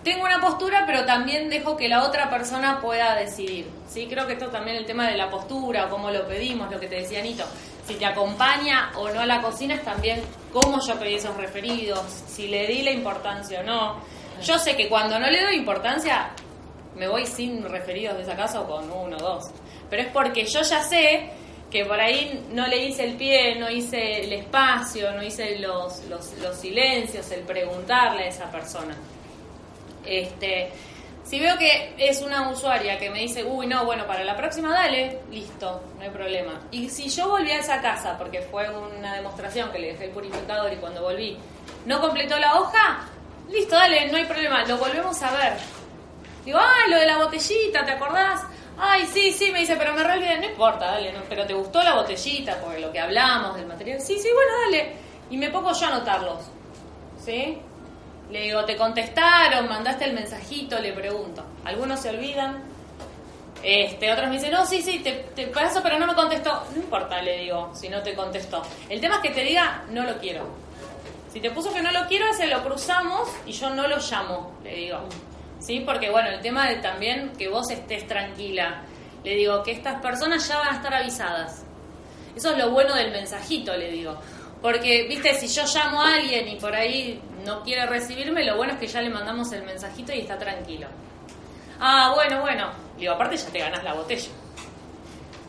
[0.02, 4.06] tengo una postura, pero también dejo que la otra persona pueda decidir, ¿sí?
[4.06, 6.96] Creo que esto también el tema de la postura, cómo lo pedimos, lo que te
[6.96, 7.44] decía Anito.
[7.86, 12.02] Si te acompaña o no a la cocina es también cómo yo pedí esos referidos,
[12.26, 14.00] si le di la importancia o no.
[14.42, 16.30] Yo sé que cuando no le doy importancia,
[16.96, 19.50] me voy sin referidos de esa casa o con uno o dos.
[19.90, 21.30] Pero es porque yo ya sé
[21.70, 26.04] que por ahí no le hice el pie, no hice el espacio, no hice los,
[26.04, 28.96] los, silencios, el preguntarle a esa persona.
[30.06, 30.70] Este,
[31.24, 34.72] si veo que es una usuaria que me dice, uy, no, bueno, para la próxima
[34.72, 36.60] dale, listo, no hay problema.
[36.70, 40.10] Y si yo volví a esa casa, porque fue una demostración que le dejé el
[40.10, 41.36] purificador y cuando volví
[41.86, 43.08] no completó la hoja,
[43.50, 45.83] listo, dale, no hay problema, lo volvemos a ver.
[46.44, 48.42] Digo, ah, lo de la botellita, ¿te acordás?
[48.76, 51.94] Ay, sí, sí, me dice, pero me olvidé, no importa, dale, pero ¿te gustó la
[51.94, 52.58] botellita?
[52.60, 54.00] Porque lo que hablamos del material.
[54.00, 54.92] Sí, sí, bueno, dale.
[55.30, 56.42] Y me pongo yo a anotarlos.
[57.24, 57.58] ¿Sí?
[58.30, 59.68] Le digo, ¿te contestaron?
[59.68, 60.78] ¿Mandaste el mensajito?
[60.80, 61.44] Le pregunto.
[61.64, 62.62] Algunos se olvidan.
[63.62, 66.64] Este, otros me dicen, no, sí, sí, te, te paso, pero no me contestó.
[66.72, 68.62] No importa, le digo, si no te contestó.
[68.88, 70.46] El tema es que te diga, no lo quiero.
[71.32, 74.52] Si te puso que no lo quiero, ese lo cruzamos y yo no lo llamo,
[74.62, 74.98] le digo.
[75.64, 75.80] ¿Sí?
[75.80, 78.82] Porque bueno, el tema de también que vos estés tranquila.
[79.24, 81.64] Le digo que estas personas ya van a estar avisadas.
[82.36, 84.16] Eso es lo bueno del mensajito, le digo.
[84.60, 88.74] Porque, viste, si yo llamo a alguien y por ahí no quiere recibirme, lo bueno
[88.74, 90.88] es que ya le mandamos el mensajito y está tranquilo.
[91.80, 92.70] Ah, bueno, bueno.
[92.94, 94.30] Le digo, aparte ya te ganas la botella.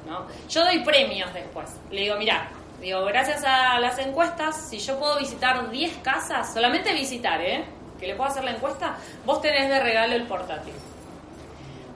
[0.08, 0.28] ¿No?
[0.48, 1.70] Yo doy premios después.
[1.92, 2.50] Le digo, mira,
[2.80, 7.66] digo, gracias a las encuestas, si yo puedo visitar 10 casas, solamente visitar, ¿eh?
[8.00, 10.74] Que le puedo hacer la encuesta, vos tenés de regalo el portátil.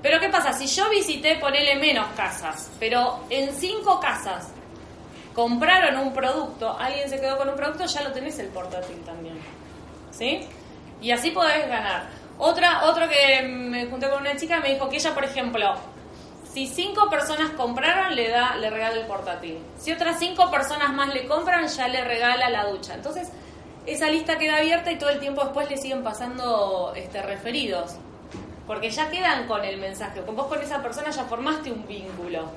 [0.01, 0.53] Pero ¿qué pasa?
[0.53, 4.49] Si yo visité, ponele menos casas, pero en cinco casas
[5.33, 9.37] compraron un producto, alguien se quedó con un producto, ya lo tenés el portátil también.
[10.11, 10.41] ¿Sí?
[11.01, 12.07] Y así podés ganar.
[12.37, 15.75] Otra, otro que me junté con una chica me dijo que ella, por ejemplo,
[16.53, 19.59] si cinco personas compraron, le da, le regala el portátil.
[19.77, 22.95] Si otras cinco personas más le compran, ya le regala la ducha.
[22.95, 23.29] Entonces,
[23.93, 27.95] esa lista queda abierta y todo el tiempo después le siguen pasando este, referidos.
[28.67, 30.21] Porque ya quedan con el mensaje.
[30.21, 32.51] Vos con esa persona ya formaste un vínculo.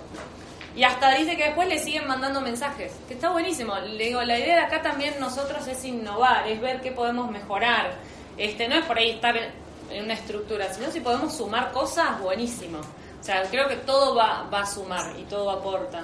[0.76, 2.92] Y hasta dice que después le siguen mandando mensajes.
[3.08, 3.74] Que está buenísimo.
[3.78, 7.94] Le digo, la idea de acá también nosotros es innovar, es ver qué podemos mejorar.
[8.36, 12.78] Este, no es por ahí estar en una estructura, sino si podemos sumar cosas, buenísimo.
[12.78, 16.02] O sea, creo que todo va, va a sumar y todo aporta.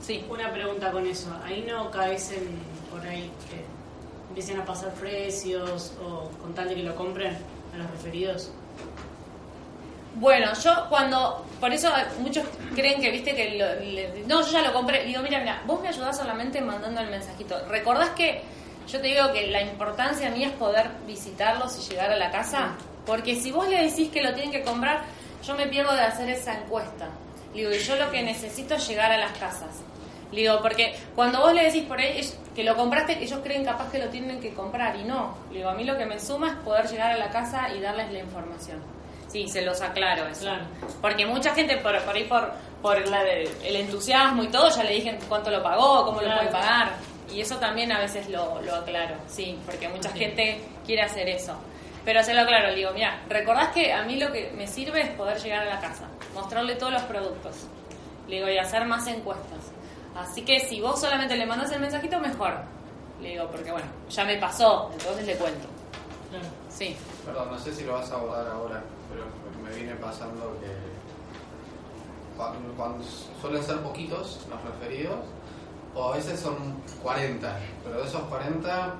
[0.00, 0.24] Sí.
[0.28, 1.34] Una pregunta con eso.
[1.44, 2.58] Ahí no caes en
[2.90, 3.30] por ahí
[4.38, 7.36] empiecen a pasar precios o con tal de que lo compren
[7.74, 8.52] a los referidos?
[10.14, 12.44] Bueno, yo cuando, por eso muchos
[12.76, 15.04] creen que, viste, que lo- le- no, yo ya lo compré.
[15.04, 17.58] Digo, mira, mira, vos me ayudás solamente mandando el mensajito.
[17.68, 18.42] ¿Recordás que
[18.86, 22.74] yo te digo que la importancia mía es poder visitarlos y llegar a la casa?
[23.06, 25.02] Porque si vos le decís que lo tienen que comprar,
[25.44, 27.08] yo me pierdo de hacer esa encuesta.
[27.52, 29.82] Digo, y yo lo que necesito es llegar a las casas.
[30.32, 32.20] Digo, porque cuando vos le decís por ahí
[32.54, 35.34] que lo compraste, ellos creen capaz que lo tienen que comprar y no.
[35.50, 38.12] Digo, a mí lo que me suma es poder llegar a la casa y darles
[38.12, 38.78] la información.
[39.28, 40.42] Sí, se los aclaro eso.
[40.42, 40.64] Claro.
[41.00, 42.50] Porque mucha gente por, por ahí por,
[42.82, 46.34] por la de- el entusiasmo y todo, ya le dije cuánto lo pagó, cómo lo
[46.34, 46.92] puede pagar.
[47.32, 50.18] Y eso también a veces lo, lo aclaro, sí, porque mucha Sí.
[50.18, 51.54] gente quiere hacer eso.
[52.04, 55.02] Pero se lo aclaro, le digo, mira, recordás que a mí lo que me sirve
[55.02, 57.66] es poder llegar a la casa, mostrarle todos los productos.
[58.28, 59.67] Le digo, y hacer más encuestas.
[60.18, 62.54] Así que si vos solamente le mandas el mensajito, mejor.
[63.20, 65.66] Le digo, porque bueno, ya me pasó, entonces le cuento.
[66.30, 66.44] Claro.
[66.70, 66.96] Sí.
[67.24, 69.24] Perdón, no sé si lo vas a abordar ahora, pero
[69.64, 70.68] me viene pasando que
[72.36, 73.04] cuando, cuando
[73.40, 75.18] suelen ser poquitos los referidos,
[75.94, 76.56] o a veces son
[77.02, 78.94] 40, pero de esos 40,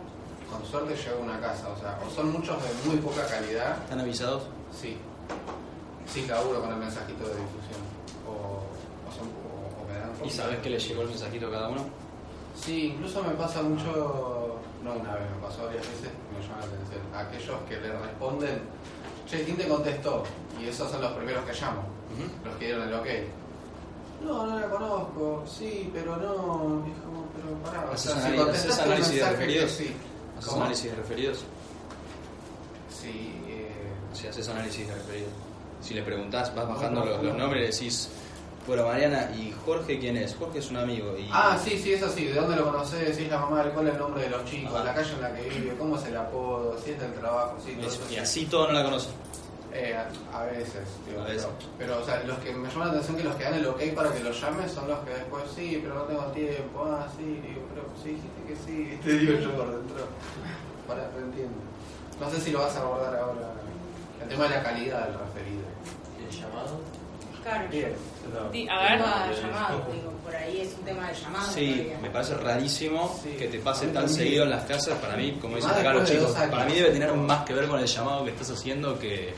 [0.51, 4.01] con suerte llega una casa, o sea, o son muchos de muy poca calidad, ¿Están
[4.01, 4.45] avisados?
[4.73, 4.97] sí,
[6.07, 7.81] sí laburo con el mensajito de difusión,
[10.25, 11.85] ¿Y sabes que le llegó el mensajito a cada uno?
[12.61, 16.67] Sí, incluso me pasa mucho, no una vez, me pasó varias veces, me llama la
[16.67, 17.01] atención.
[17.15, 18.59] Aquellos que le responden,
[19.29, 20.25] che, ¿quién te contestó?
[20.61, 21.83] Y esos son los primeros que llamo,
[22.45, 23.07] los que dieron el ok.
[24.25, 27.89] No, no la conozco, sí, pero no, es como, pero pará.
[27.89, 29.71] o ¿Haces si análisis de referidos?
[29.71, 29.95] Sí.
[30.37, 30.63] ¿Haces ¿Cómo?
[30.63, 31.45] análisis de referidos?
[32.91, 33.71] Sí, eh,
[34.13, 35.31] Si haces análisis de referidos.
[35.81, 38.09] Si le preguntás, vas bajando los, los nombres y decís,
[38.69, 40.37] bueno, Mariana, ¿y Jorge quién es?
[40.37, 41.17] Jorge es un amigo.
[41.17, 41.29] Y...
[41.33, 42.27] Ah, sí, sí, eso sí.
[42.27, 43.17] ¿De dónde lo conoces?
[43.17, 44.85] Si es la mamá, cuál es el nombre de los chicos, Ajá.
[44.85, 47.73] la calle en la que vive, cómo es el apodo, si es del trabajo, sí,
[47.81, 48.19] todo eso Y sí.
[48.21, 49.09] así todo no la conoce.
[49.73, 51.47] Eh, a, a veces, digo, A veces.
[51.79, 53.67] Pero, pero, o sea, los que me llaman la atención que los que dan el
[53.67, 57.07] ok para que los llames son los que después, sí, pero no tengo tiempo, ah,
[57.17, 60.05] sí, digo, pero sí, dijiste que sí, te digo yo por dentro.
[60.87, 61.57] Para, no entiendo.
[62.21, 63.53] No sé si lo vas a abordar ahora.
[64.23, 65.63] El tema de la calidad del referido.
[66.19, 66.81] ¿El llamado?
[67.49, 67.93] Claro, Bien.
[68.53, 68.99] Di- a ver.
[68.99, 71.51] tema de llamado, digo, por ahí es un tema de llamado.
[71.53, 71.99] Sí, todavía.
[72.03, 73.31] me parece rarísimo Sí.
[73.39, 74.15] que te pase tan también.
[74.19, 74.99] seguido en las casas.
[74.99, 77.67] Para mí, como dicen Más acá los chicos, para mí debe tener más que ver
[77.69, 79.33] con el llamado que estás haciendo que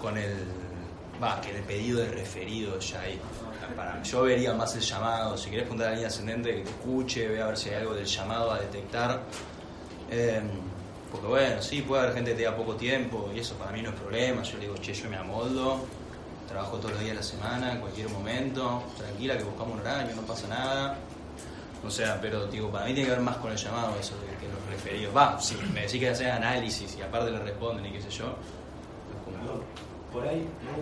[0.00, 0.34] con el.
[1.22, 3.18] Va, que el pedido de referido ya ahí.
[3.76, 5.36] Para, yo vería más el llamado.
[5.36, 7.76] Si querés juntar a la línea ascendente, que te escuche, ve a ver si hay
[7.76, 9.20] algo del llamado a detectar.
[10.10, 10.40] Eh,
[11.10, 13.90] porque bueno, sí, puede haber gente que tenga poco tiempo y eso para mí no
[13.90, 14.42] es problema.
[14.42, 15.84] Yo le digo, che, yo me amoldo,
[16.50, 20.14] trabajo todos los días de la semana, en cualquier momento, tranquila que buscamos un horario,
[20.16, 20.98] no pasa nada.
[21.86, 24.36] O sea, pero digo, para mí tiene que ver más con el llamado eso de
[24.36, 25.16] que los referidos.
[25.16, 28.34] Va, si me decís que hacen análisis y aparte le responden y qué sé yo,
[30.12, 30.74] por ahí, ¿no?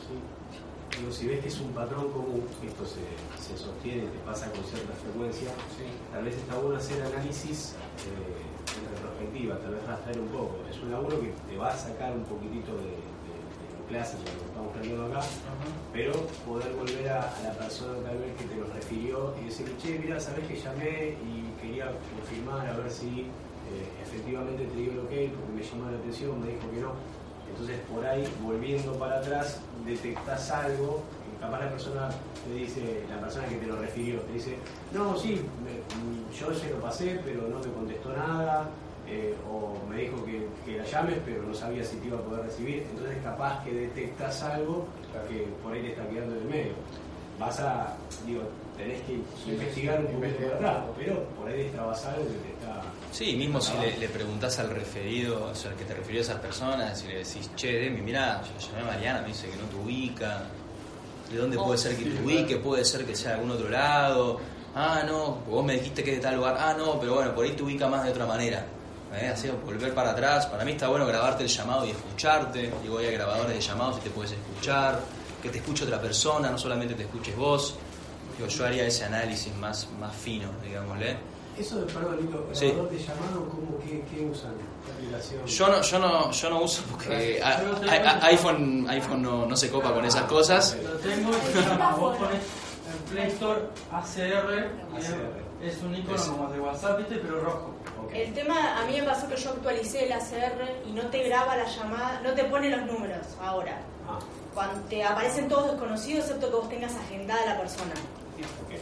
[0.00, 0.98] Sí.
[0.98, 3.04] Digo, si ves que es un patrón común, que esto se,
[3.40, 5.50] se sostiene, te pasa con cierta frecuencia,
[6.12, 7.74] tal vez está bueno hacer análisis
[8.08, 10.56] eh, en retrospectiva, tal vez rastrear un poco.
[10.70, 13.11] Es un laburo que te va a sacar un poquitito de
[13.92, 15.20] clases, de lo que estamos aprendiendo acá,
[15.92, 16.12] pero
[16.48, 19.98] poder volver a, a la persona tal vez que te lo refirió y decirle, che,
[19.98, 23.28] mira, sabes que llamé y quería confirmar a ver si
[23.68, 26.92] eh, efectivamente te dio el ok porque me llamó la atención, me dijo que no.
[27.50, 31.02] Entonces por ahí, volviendo para atrás, detectás algo,
[31.38, 32.08] capaz la persona
[32.48, 34.56] te dice, la persona que te lo refirió, te dice,
[34.94, 35.82] no, sí, me-
[36.38, 38.70] yo se lo pasé, pero no me contestó nada,
[39.12, 42.22] eh, o me dijo que, que la llames, pero no sabía si te iba a
[42.22, 42.86] poder recibir.
[42.90, 44.86] Entonces capaz que detectas algo
[45.28, 46.72] que por ahí te está quedando en el medio.
[47.38, 47.96] Vas a,
[48.26, 48.42] digo,
[48.76, 49.20] tenés que
[49.50, 52.82] investigar un poquito para atrás, pero por ahí destrabas algo que te está...
[53.10, 56.24] Sí, mismo si le, le preguntás al referido, o sea, al que te refirió a
[56.24, 59.48] esas personas, si le decís, che, Demi, mirá, yo la llamé a Mariana, me dice
[59.48, 60.42] que no te ubica,
[61.30, 62.56] ¿de dónde Oh, puede ser que te ubique?
[62.56, 64.40] Puede ser que sea de algún otro lado,
[64.74, 67.44] ah, no, vos me dijiste que es de tal lugar, ah, no, pero bueno, por
[67.44, 68.64] ahí te ubica más de otra manera.
[69.14, 69.28] ¿Eh?
[69.28, 73.12] Así, volver para atrás, para mí está bueno grabarte el llamado y escucharte, digo, hay
[73.12, 75.00] grabadores de llamados y te puedes escuchar,
[75.42, 77.74] que te escuche otra persona, no solamente te escuches vos.
[78.36, 81.16] Digo, yo haría ese análisis más, más fino, digámosle.
[81.58, 82.66] Eso de, perdón, Nico, Sí.
[82.68, 84.52] grabador de llamado, ¿cómo, qué, qué usan?
[85.46, 88.26] Yo no, yo no, yo no uso porque a- a- a- eso.
[88.26, 90.76] iPhone, iPhone no, no se copa con esas cosas.
[90.82, 94.70] Lo tengo y vos pones en Play Store y ACR.
[95.62, 97.16] Es un icono Es- como de WhatsApp, ¿viste?
[97.16, 97.74] pero rojo.
[98.12, 101.56] El tema, a mí me pasó que yo actualicé el ACR y no te graba
[101.56, 103.78] la llamada, no te pone los números ahora.
[104.08, 104.18] Ah,
[104.54, 107.92] Cuando te aparecen todos desconocidos, excepto que vos tengas agendada la persona.
[107.94, 108.74] ok.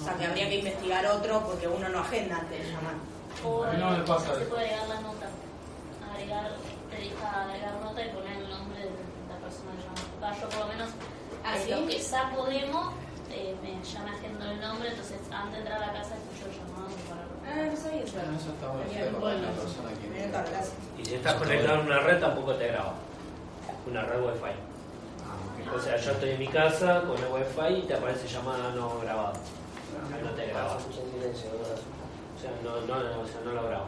[0.00, 2.94] O sea, que habría que investigar otro porque uno no agenda antes de llamar.
[3.44, 5.26] O A mí no me pasa se puede agregar la nota.
[6.12, 6.50] Agregar,
[6.90, 8.90] te deja agregar nota y poner el nombre de
[9.30, 10.22] la persona que llama.
[10.22, 10.88] Va, yo por lo menos,
[11.44, 11.70] ¿Ah, eh, sí?
[11.70, 12.92] lo que saco demo,
[13.36, 16.48] eh, me, ya me agendo el nombre, entonces antes de entrar a la casa escucho
[16.48, 18.16] el llamado para Ah, no sabía eso.
[18.16, 19.20] Bueno, eso está bueno.
[19.20, 21.02] Para la persona que-.
[21.02, 22.94] Y si estás conectado en una red tampoco te graba.
[23.86, 24.54] Una red wifi.
[25.74, 28.98] O sea, yo estoy en mi casa con el wifi y te aparece llamada no
[29.00, 29.34] grabada.
[30.22, 30.76] No te graba.
[30.76, 30.80] O
[32.40, 33.86] sea, no, no, no, o sea, no lo grabo.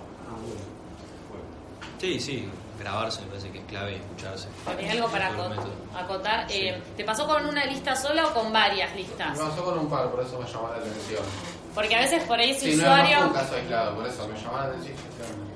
[1.99, 4.49] Sí, sí, grabarse me parece que es clave y escucharse.
[4.65, 6.51] ¿Tenés algo para acotar?
[6.51, 6.57] Sí.
[6.57, 9.37] Eh, ¿Te pasó con una lista sola o con varias listas?
[9.37, 11.23] Me pasó con un par, por eso me llamó la atención.
[11.75, 13.27] Porque a veces por ahí ese Sí, no, no fue usuario...
[13.27, 14.97] un caso aislado, por eso me llamó la atención.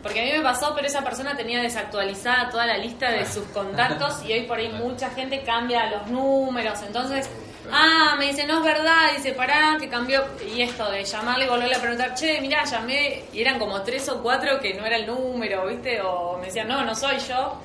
[0.03, 3.45] Porque a mí me pasó, pero esa persona tenía desactualizada toda la lista de sus
[3.47, 6.81] contactos y hoy por ahí mucha gente cambia los números.
[6.83, 7.31] Entonces,
[7.71, 10.25] ah, me dice, no es verdad, dice, pará, que cambió.
[10.47, 14.09] Y esto de llamarle y volverle a preguntar, che, mirá, llamé, y eran como tres
[14.09, 16.01] o cuatro que no era el número, ¿viste?
[16.01, 17.61] O me decían, no, no soy yo.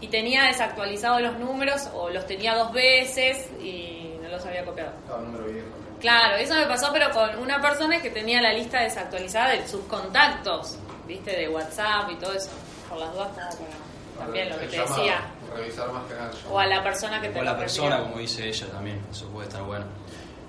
[0.00, 4.92] Y tenía desactualizados los números o los tenía dos veces y no los había copiado.
[4.98, 5.68] Estaba el número viejo.
[6.00, 9.82] Claro, eso me pasó, pero con una persona que tenía la lista desactualizada de sus
[9.82, 11.30] contactos, ¿viste?
[11.30, 12.50] De WhatsApp y todo eso.
[12.88, 15.20] Por las dudas, como para también lo que te llamado, decía.
[15.56, 16.30] Revisar más que nada.
[16.50, 19.26] O a la persona que te O la lo persona, como dice ella también, eso
[19.28, 19.84] puede estar bueno.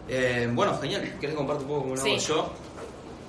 [0.07, 2.27] Eh, bueno, genial, ¿querés compartir un poco cómo lo hago Sí.
[2.27, 2.51] yo?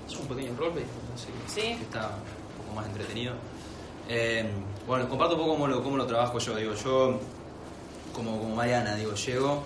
[0.08, 0.84] Es un pequeño roleplay,
[1.14, 1.70] así que Sí.
[1.82, 2.10] está
[2.58, 3.34] un poco más entretenido.
[4.08, 4.44] Eh,
[4.86, 6.54] bueno, les comparto un poco cómo lo, cómo lo trabajo yo.
[6.56, 7.18] Digo, yo,
[8.14, 9.62] como, como Mariana, digo, llego,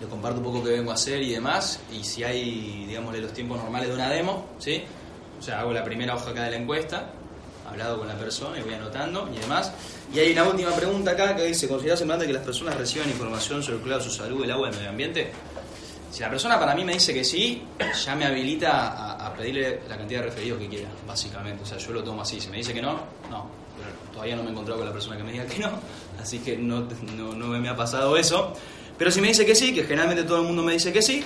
[0.00, 3.32] le comparto un poco qué vengo a hacer y demás, y si hay, digámosle, los
[3.34, 4.82] tiempos normales de una demo, ¿sí?
[5.38, 7.10] O sea, hago la primera hoja acá de la encuesta,
[7.70, 9.72] hablado con la persona y voy anotando y demás.
[10.12, 13.62] Y hay una última pregunta acá que dice, ¿consideras importante que las personas reciban información
[13.62, 15.32] sobre el cuidado de su salud, el agua y el medio ambiente?
[16.10, 17.62] Si la persona para mí me dice que sí,
[18.04, 21.62] ya me habilita a, pedirle la cantidad de referidos que quiera, básicamente.
[21.62, 22.40] O sea, yo lo tomo así.
[22.40, 23.48] Si me dice que no, no.
[24.12, 25.70] Todavía no me he encontrado con la persona que me diga que no,
[26.20, 28.52] así que no, no, no me ha pasado eso.
[28.98, 31.24] Pero si me dice que sí, que generalmente todo el mundo me dice que sí,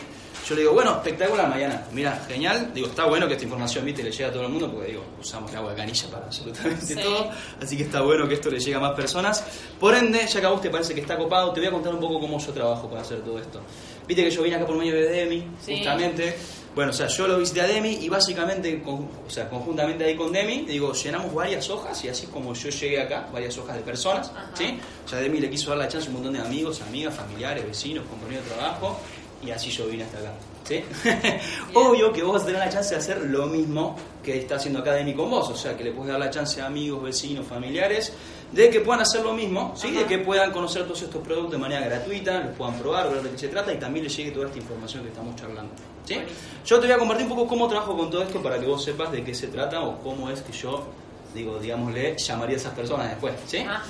[0.48, 1.84] yo le digo, bueno, espectacular mañana.
[1.92, 2.70] Mira, genial.
[2.74, 5.04] Digo, está bueno que esta información, viste, le llegue a todo el mundo, porque digo,
[5.20, 6.94] usamos el agua de canilla para absolutamente Sí.
[6.96, 7.30] todo.
[7.62, 9.42] Así que está bueno que esto le llegue a más personas.
[9.80, 11.94] Por ende, ya que a vos te parece que está copado, te voy a contar
[11.94, 13.60] un poco cómo yo trabajo para hacer todo esto.
[14.06, 15.76] Viste que yo vine acá por medio de Demi, Sí.
[15.76, 16.36] justamente.
[16.74, 20.16] Bueno, o sea, yo lo visité a Demi y básicamente, con- o sea, conjuntamente ahí
[20.16, 23.82] con Demi, digo, llenamos varias hojas y así como yo llegué acá, varias hojas de
[23.82, 24.50] personas, Ajá.
[24.54, 24.78] ¿sí?
[25.06, 27.64] O sea, Demi le quiso dar la chance a un montón de amigos, amigas, familiares,
[27.64, 28.98] vecinos, compañeros de trabajo
[29.42, 30.32] y así yo vine hasta acá,
[30.64, 30.82] ¿sí?
[31.74, 35.14] Obvio que vos tener la chance de hacer lo mismo que está haciendo acá Demi
[35.14, 38.12] con vos, o sea, que le puedes dar la chance a amigos, vecinos, familiares,
[38.52, 39.90] de que puedan hacer lo mismo, ¿sí?
[39.90, 43.30] De que puedan conocer todos estos productos de manera gratuita, los puedan probar, ver de
[43.30, 45.72] qué se trata y también les llegue toda esta información que estamos charlando,
[46.06, 46.16] ¿sí?
[46.64, 48.82] Yo te voy a compartir un poco cómo trabajo con todo esto para que vos
[48.82, 50.86] sepas de qué se trata o cómo es que yo,
[51.34, 53.58] digo, digámosle, llamaría a esas personas después, ¿sí?
[53.58, 53.82] Ajá.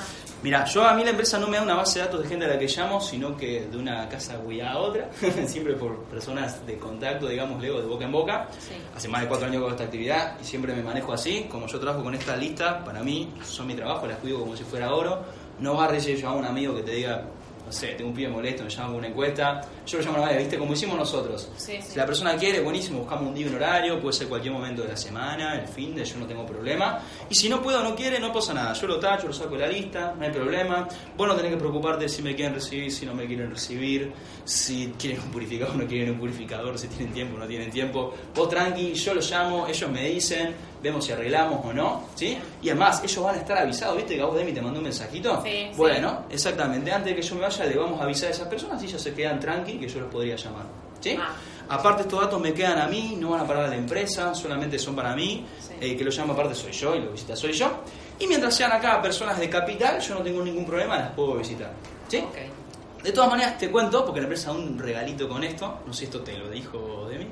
[0.45, 2.45] Mira, yo a mí la empresa no me da una base de datos de gente
[2.45, 5.09] a la que llamo, sino que de una casa a otra,
[5.47, 8.49] siempre por personas de contacto, digámosle, o de boca en boca.
[8.59, 8.75] Sí.
[8.95, 11.47] Hace más de cuatro años que hago esta actividad y siempre me manejo así.
[11.51, 14.65] Como yo trabajo con esta lista, para mí son mi trabajo, las cuido como si
[14.65, 15.23] fuera oro.
[15.61, 17.25] No va a recibir yo a un amigo que te diga,
[17.65, 19.61] no sé, tengo un pibe molesto, me llama una encuesta.
[19.87, 20.59] Yo lo llamo a la vez, ¿viste?
[20.59, 21.51] Como hicimos nosotros.
[21.57, 21.93] Sí, sí.
[21.93, 24.89] Si la persona quiere, buenísimo, buscamos un día un horario, puede ser cualquier momento de
[24.89, 27.01] la semana, el fin de, yo no tengo problema.
[27.31, 28.75] Y si no puedo o no quiere, no pasa nada.
[28.75, 30.87] Yo lo tacho, lo saco de la lista, no hay problema.
[31.17, 34.13] Vos no tenés que preocuparte si me quieren recibir, si no me quieren recibir,
[34.45, 37.71] si quieren un purificador o no quieren un purificador, si tienen tiempo o no tienen
[37.71, 38.15] tiempo.
[38.35, 42.37] Vos tranqui, yo los llamo, ellos me dicen, vemos si arreglamos o no, ¿sí?
[42.63, 44.85] Y además, ellos van a estar avisados, ¿viste que a vos Demi te mandó un
[44.85, 45.43] mensajito?
[45.43, 45.71] Sí, sí.
[45.77, 48.83] bueno, exactamente, antes de que yo me vaya le vamos a avisar a esas personas
[48.83, 50.67] y ellos se quedan tranqui que yo los podría llamar,
[51.01, 51.17] ¿sí?
[51.19, 51.31] Ah.
[51.71, 54.79] Aparte estos datos me quedan a mí, no van a parar a la empresa, solamente
[54.79, 55.73] son para mí, Sí.
[55.81, 57.71] el que lo llama aparte soy yo y lo visita soy yo.
[58.19, 61.73] Y mientras sean acá personas de capital, yo no tengo ningún problema, las puedo visitar,
[62.07, 62.19] ¿sí?
[62.19, 63.03] Ok.
[63.03, 66.01] De todas maneras te cuento, porque la empresa da un regalito con esto, no sé
[66.01, 67.27] si esto te lo dijo Demi.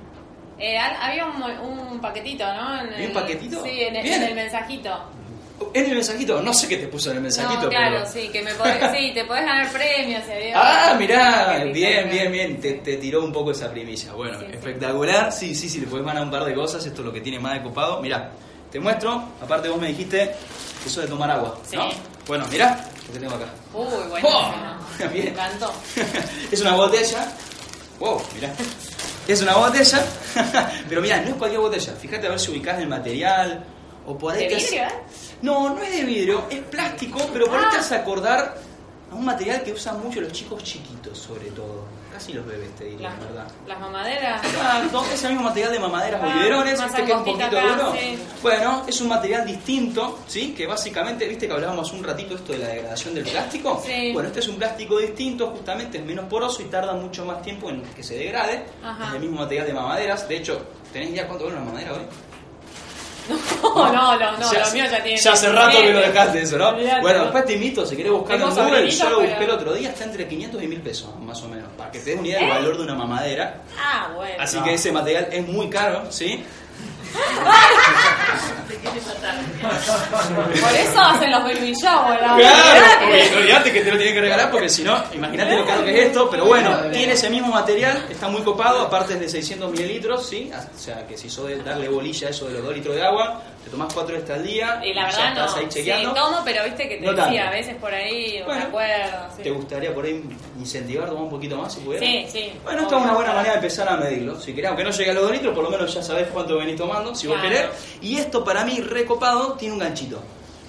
[0.64, 2.80] Eh, había un, paquetito, ¿no?
[2.80, 3.64] En ¿Había un paquetito?
[3.64, 4.22] Sí, en el, Bien.
[4.22, 4.90] en el mensajito.
[5.74, 8.12] En el mensajito, no sé qué te puso en el mensajito, no, claro, pero...
[8.12, 10.22] sí, que me podés, sí, te podés ganar premios.
[10.24, 14.12] había- Ah, mirá, bien, bien, bien, te, te tiró un poco esa primicia.
[14.12, 17.06] Bueno, Sí, espectacular, sí, sí, sí, le podés ganar un par de cosas, esto es
[17.06, 18.00] lo que tiene más de copado.
[18.00, 18.30] Mirá,
[18.70, 20.32] te muestro, aparte vos me dijiste
[20.86, 21.76] eso de tomar agua, Sí.
[21.76, 21.88] ¿no?
[22.26, 23.46] Bueno, mirá lo que tengo acá.
[23.74, 24.38] Uy, buenísimo.
[24.38, 25.04] ¡Oh!
[25.12, 25.72] Me encantó.
[26.52, 27.26] es una botella,
[27.98, 28.52] wow, mirá,
[29.28, 30.04] es una botella,
[30.88, 33.64] pero mirá, no es cualquier botella, fíjate a ver si ubicás el material,
[34.06, 34.88] o por ahí ¿De vidrio, eh?
[35.42, 37.98] No, no es de vidrio, es plástico, pero por ahí te Ah.
[37.98, 38.56] acordar
[39.10, 41.84] a un material que usan mucho los chicos chiquitos, sobre todo.
[42.12, 43.46] Casi los bebés, te diría, la verdad.
[43.66, 44.44] las mamaderas.
[44.44, 47.24] Exacto, es el mismo material de mamaderas o Ah, biberones, más este que es un
[47.24, 47.92] poquito acá, duro.
[47.98, 48.18] sí.
[48.42, 50.52] Bueno, es un material distinto, ¿sí?
[50.54, 53.82] Que básicamente, viste que hablábamos un ratito esto de la degradación del plástico.
[53.84, 54.10] Sí.
[54.12, 57.70] Bueno, este es un plástico distinto, justamente es menos poroso y tarda mucho más tiempo
[57.70, 58.66] en que se degrade.
[58.84, 59.08] Ajá.
[59.08, 60.28] Es el mismo material de mamaderas.
[60.28, 60.60] De hecho,
[60.92, 62.02] ¿tenés idea cuánto vale una mamadera hoy?
[63.28, 65.18] No, no, no, no, Ya- lo mío ya tiene.
[65.20, 66.72] Ya hace rato que lo dejaste eso, ¿no?
[66.74, 67.22] Bueno, ¿no?
[67.24, 70.04] después te invito, si querés buscarlo en Google, yo lo busqué el otro día, está
[70.04, 72.48] entre 500 y 1000 pesos, más o menos, para que te des una idea del
[72.48, 72.52] ¿Eh?
[72.52, 73.60] valor de una mamadera.
[73.78, 74.34] Ah, bueno.
[74.38, 76.44] Así que ese material es muy caro, ¿sí?
[80.60, 82.18] Por eso hacen los baby shower.
[82.18, 82.38] Claro,
[83.00, 85.90] porque olvídate que te lo tienen que regalar porque si no, imagínate lo caro que
[85.90, 89.70] es esto, pero bueno, tiene ese mismo material, está muy copado, aparte es de 600
[89.70, 90.50] mililitros, ¿sí?
[90.52, 93.02] O sea que si sos de darle bolilla a eso de los 2 litros de
[93.02, 95.70] agua, te tomás 4 veces al día, Y la ya verdad estás ahí no.
[95.70, 96.14] Sí, chequeando.
[96.14, 97.42] tomo, pero viste que te No decía, tanto.
[97.42, 99.28] a veces por ahí, no Bueno, me acuerdo.
[99.36, 99.42] Sí.
[99.42, 100.22] ¿Te gustaría por ahí
[100.58, 102.04] incentivar, tomar un poquito más si pudiera?
[102.06, 102.52] Sí, sí.
[102.64, 104.40] Bueno, esta es una buena manera de empezar a medirlo.
[104.40, 106.58] Si querés, aunque no llegue a los 2 litros, por lo menos ya sabés cuánto
[106.58, 107.66] venís tomando, si vos querés.
[108.00, 110.20] Y esto para mí, recopado, tiene un ganchito.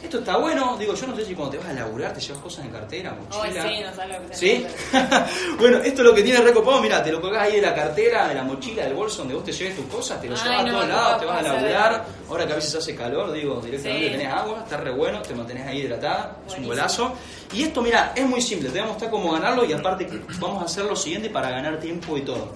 [0.04, 2.42] Esto está bueno, digo, yo no sé si cuando te vas a laburar te llevas
[2.42, 3.64] cosas en cartera, mochila.
[3.64, 4.66] sí, no sabes lo que se ¿Sí?
[5.60, 8.28] bueno, esto es lo que tiene recopado, mira, te lo colgás ahí de la cartera,
[8.28, 10.60] de la mochila, del bolso donde vos te lleves tus cosas, te lo Ay, llevas
[10.60, 12.06] a todos no lados, te vas a laburar.
[12.30, 14.12] Ahora que a veces hace calor, digo, directamente Sí.
[14.12, 17.14] tenés agua, está re bueno, te mantenés ahí hidratada, es un golazo.
[17.54, 20.08] Y esto, mira, es muy simple, te voy a mostrar cómo ganarlo y aparte
[20.40, 22.54] vamos a hacer lo siguiente para ganar tiempo y todo.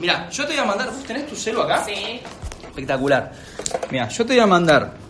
[0.00, 1.84] Mira, yo te voy a mandar, ¿vos tenés tu celo acá?
[1.84, 2.20] Sí.
[2.64, 3.32] Espectacular.
[3.90, 5.09] Mira, yo te voy a mandar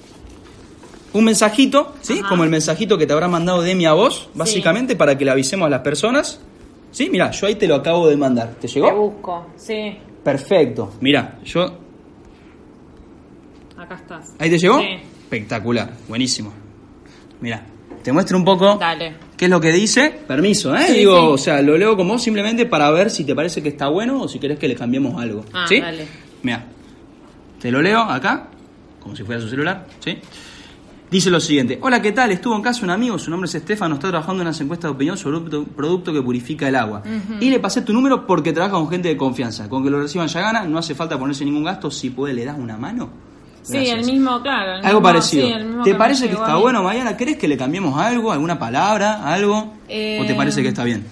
[1.13, 2.19] un mensajito, ¿sí?
[2.21, 2.29] Ajá.
[2.29, 5.67] Como el mensajito que te habrá mandado Demi a vos, básicamente para que le avisemos
[5.67, 6.41] a las personas.
[6.93, 7.09] ¿Sí?
[7.11, 8.49] Mira, yo ahí te lo acabo de mandar.
[8.55, 8.93] ¿Te Te llegó?
[8.95, 9.47] busco.
[9.57, 10.93] Sí, Perfecto.
[11.01, 11.79] Mira, yo
[13.79, 14.35] acá estás.
[14.39, 14.79] ¿Ahí te llegó?
[14.81, 14.87] Sí.
[15.23, 16.53] Espectacular, buenísimo.
[17.41, 17.63] Mira,
[18.03, 19.15] te muestro un poco Dale.
[19.37, 20.11] qué es lo que dice.
[20.27, 20.87] Permiso, ¿eh?
[20.89, 21.27] Sí, Digo, sí.
[21.33, 24.23] o sea, lo leo como vos simplemente para ver si te parece que está bueno
[24.23, 25.45] o si querés que le cambiemos algo.
[25.53, 25.81] Ah, ¿Sí?
[25.81, 26.07] dale.
[26.43, 26.67] Mira,
[27.61, 28.49] te lo leo acá,
[29.01, 30.19] como si fuera su celular, ¿sí?
[31.11, 32.31] Dice lo siguiente, hola, ¿qué tal?
[32.31, 34.95] Estuvo en casa un amigo, su nombre es Estefano, está trabajando en unas encuestas de
[34.95, 37.03] opinión sobre un producto, que purifica el agua.
[37.41, 39.69] Y le pasé tu número porque trabaja con gente de confianza.
[39.69, 42.45] Con que lo reciban ya gana, no hace falta ponerse ningún gasto, si puede le
[42.45, 43.11] das una mano.
[43.63, 44.77] Sí, el mismo, claro.
[44.79, 45.47] el Algo mismo- parecido.
[45.49, 47.17] sí, el mismo ¿Te parece que está bueno, Mariana?
[47.17, 49.75] ¿Querés que le cambiemos algo, alguna palabra, algo?
[49.89, 51.05] Eh, ¿O te parece que está bien?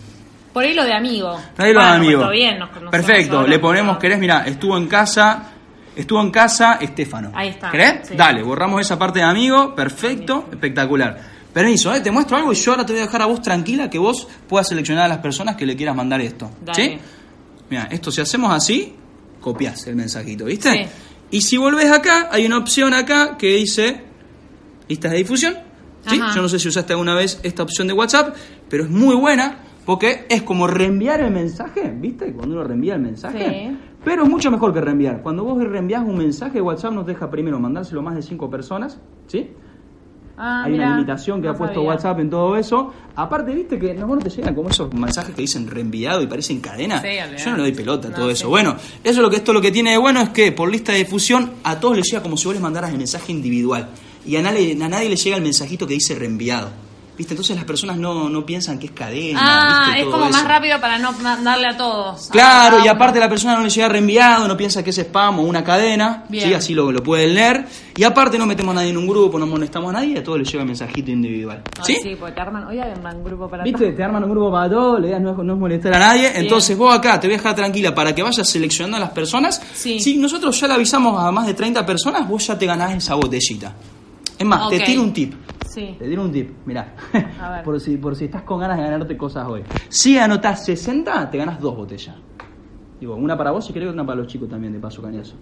[0.53, 1.37] Por ahí lo de amigo.
[1.57, 2.21] Ahí lo Bueno, amigo.
[2.21, 5.55] Está bien, nos conocemos Perfecto, le ponemos, querés, mira, estuvo en casa,
[5.99, 7.33] estuvo en casa Estefano.
[7.35, 7.71] Ahí está,
[8.03, 8.15] sí.
[8.17, 11.39] Dale, borramos esa parte de amigo, perfecto, espectacular.
[11.53, 12.01] Permiso, ¿eh?
[12.01, 14.29] te muestro algo y yo ahora te voy a dejar a vos tranquila que vos
[14.49, 16.51] puedas seleccionar a las personas que le quieras mandar esto.
[16.65, 16.75] Dale.
[16.75, 16.99] ¿Sí?
[17.71, 18.95] Mira, esto si hacemos así,
[19.41, 20.71] copias el mensajito, ¿viste?
[20.73, 20.91] Sí.
[21.31, 24.05] Y si volvés acá, hay una opción acá que dice
[24.89, 25.59] listas de difusión.
[26.07, 26.19] ¿sí?
[26.35, 28.35] Yo no sé si usaste alguna vez esta opción de WhatsApp,
[28.69, 32.33] pero es muy buena porque es como reenviar el mensaje, ¿viste?
[32.33, 33.39] Cuando uno reenvía el mensaje.
[33.39, 33.79] Sí.
[34.05, 35.23] Pero es mucho mejor que reenviar.
[35.23, 38.99] Cuando vos reenvías un mensaje, WhatsApp nos deja primero mandárselo a más de cinco personas,
[39.27, 39.51] ¿sí?
[40.41, 41.89] Ah, Hay mirá, una limitación que no ha puesto sabía.
[41.89, 42.93] WhatsApp en todo eso.
[43.17, 46.61] Aparte, viste que no no te llegan como esos mensajes que dicen reenviado y parecen
[46.61, 47.01] cadena.
[47.03, 47.09] Sí.
[47.45, 48.33] Yo no le doy pelota a No, todo sí.
[48.35, 48.49] eso.
[48.49, 50.93] Bueno, eso es lo que esto lo que tiene de bueno es que por lista
[50.93, 53.89] de difusión a todos les llega como si vos les mandaras el mensaje individual.
[54.25, 56.69] Y a nadie, a nadie le llega el mensajito que dice reenviado.
[57.19, 57.35] ¿Viste?
[57.35, 59.41] Entonces las personas no, no piensan que es cadena.
[59.43, 59.99] Ah, ¿viste?
[59.99, 62.29] es Todo como más rápido para no ma- darle a todos.
[62.31, 65.41] Claro, Ah, y aparte la persona no le llega reenviado, no piensa que es spam
[65.41, 66.47] o una cadena, Bien.
[66.49, 66.55] ¿sí?
[66.55, 67.67] así lo, lo pueden leer.
[67.97, 70.39] Y aparte no metemos a nadie en un grupo, no molestamos a nadie, a todos
[70.39, 71.61] les llega mensajito individual.
[71.83, 71.97] ¿Sí?
[72.01, 73.91] sí, porque te arman, hoy arman un grupo para ¿Viste?
[73.93, 76.31] Te arman un grupo para todos, la idea no es, no es molestar a nadie.
[76.37, 79.61] Entonces vos acá te voy a dejar tranquila para que vayas seleccionando a las personas.
[79.75, 79.99] Sí.
[79.99, 83.17] Si nosotros ya le avisamos a más de 30 personas, vos ya te ganás esa
[83.17, 83.75] botellita.
[84.39, 85.35] Es más, te tiro un tip.
[85.79, 85.95] Sí.
[85.97, 86.95] Te tiro un tip, mirá.
[87.41, 87.63] A ver.
[87.65, 89.63] por, si, por si estás con ganas de ganarte cosas hoy.
[89.89, 92.17] Si anotás 60, te ganas dos botellas.
[92.99, 95.37] Digo, una para vos y creo que una para los chicos también, de paso, cañazo.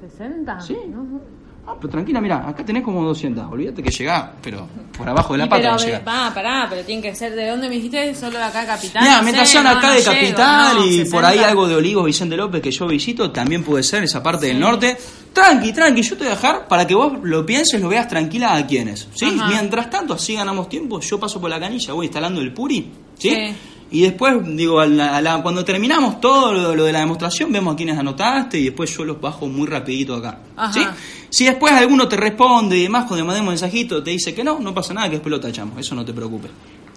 [0.00, 0.60] ¿60?
[0.60, 0.78] Sí.
[0.88, 1.20] No, no.
[1.64, 3.46] Ah, pero tranquila, mirá, acá tenés como 200.
[3.48, 4.66] Olvídate que llegás, pero
[4.98, 6.08] por abajo de la pata pero, va a ve- llegar.
[6.08, 9.02] va, pará, pero tiene que ser de dónde me dijiste, solo de acá capital.
[9.04, 11.16] Mira, no mientras sé, sean no, acá no de Capital no, y 60.
[11.16, 14.46] por ahí algo de Olivos Vicente López que yo visito, también puede ser esa parte
[14.46, 14.98] del norte.
[15.32, 18.56] Tranqui, tranqui, yo te voy a dejar para que vos lo pienses, lo veas tranquila
[18.56, 19.06] a quienes.
[19.14, 19.26] ¿sí?
[19.38, 19.46] Ajá.
[19.48, 22.90] Mientras tanto, así ganamos tiempo, yo paso por la canilla, voy instalando el puri.
[23.16, 23.30] ¿sí?
[23.30, 23.54] Sí.
[23.92, 27.52] Y después, digo, a la- a la- cuando terminamos todo lo, lo de la demostración,
[27.52, 30.38] vemos a quienes anotaste y después yo los bajo muy rapidito acá.
[30.56, 30.72] Ajá.
[30.72, 30.80] ¿sí?
[31.28, 34.72] Si después alguno te responde y demás, cuando mandemos mensajito, te dice que no, no
[34.74, 35.78] pasa nada, que después lo tachamos.
[35.78, 36.50] Eso no te preocupes.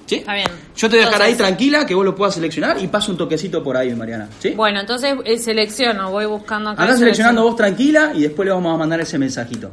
[0.06, 0.16] ¿Sí?
[0.16, 0.48] Está bien.
[0.76, 3.18] Yo te voy a dejar ahí tranquila, que vos lo puedas seleccionar y paso un
[3.18, 4.30] toquecito por ahí, Mariana.
[4.40, 4.52] ¿Sí?
[4.52, 6.84] Bueno, entonces eh, selecciono, voy buscando acá.
[6.84, 9.70] Andás y seleccionando vos tranquila y después le vamos a mandar ese mensajito.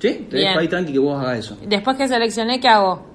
[0.00, 0.26] ¿Sí?
[0.28, 0.48] Te Bien.
[0.48, 1.56] dejo ahí tranqui que vos hagas eso.
[1.66, 3.06] Después que seleccioné, ¿qué hago?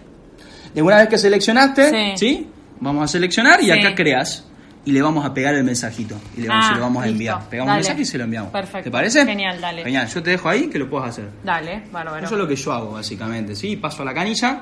[0.73, 2.17] De una vez que seleccionaste, Sí.
[2.17, 2.47] ¿sí?
[2.85, 3.71] Vamos a seleccionar y Sí.
[3.71, 4.45] acá creas
[4.85, 7.05] y le vamos a pegar el mensajito y le vamos, Ah, se lo vamos a
[7.07, 7.13] listo.
[7.15, 7.49] enviar.
[7.49, 7.79] Pegamos Dale.
[7.81, 8.51] un mensaje y se lo enviamos.
[8.51, 8.83] Perfecto.
[8.83, 9.25] ¿Te parece?
[9.25, 9.83] Genial, dale.
[9.83, 11.29] Genial, yo te dejo ahí que lo puedas hacer.
[11.43, 12.23] Dale, bárbaro.
[12.25, 13.75] Eso es lo que yo hago básicamente, ¿sí?
[13.77, 14.61] Paso a la canilla,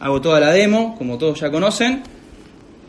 [0.00, 2.02] hago toda la demo, como todos ya conocen,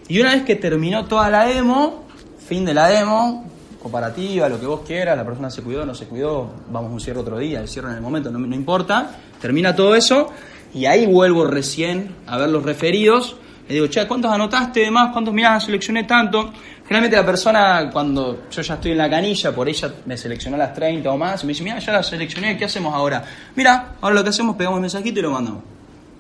[0.08, 2.06] y una vez que terminó toda la demo,
[2.48, 3.50] fin de la demo,
[3.82, 7.00] comparativa, lo que vos quieras, la persona se cuidó, no se cuidó, vamos a un
[7.02, 10.32] cierre otro día, el cierre en el momento, no, no importa, termina todo eso,
[10.74, 13.36] y ahí vuelvo recién a ver los referidos,
[13.68, 15.12] le digo, che, ¿cuántos anotaste de más?
[15.12, 16.52] ¿Cuántos mirá, seleccioné tanto?
[16.84, 20.74] Generalmente la persona, cuando yo ya estoy en la canilla, por ella me seleccionó las
[20.74, 23.24] 30 o más, y me dice, mira, ya las seleccioné, ¿qué hacemos ahora?
[23.56, 25.64] Mira, ahora lo que hacemos, pegamos el mensajito y lo mandamos.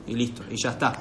[0.07, 0.93] Y listo, y ya está.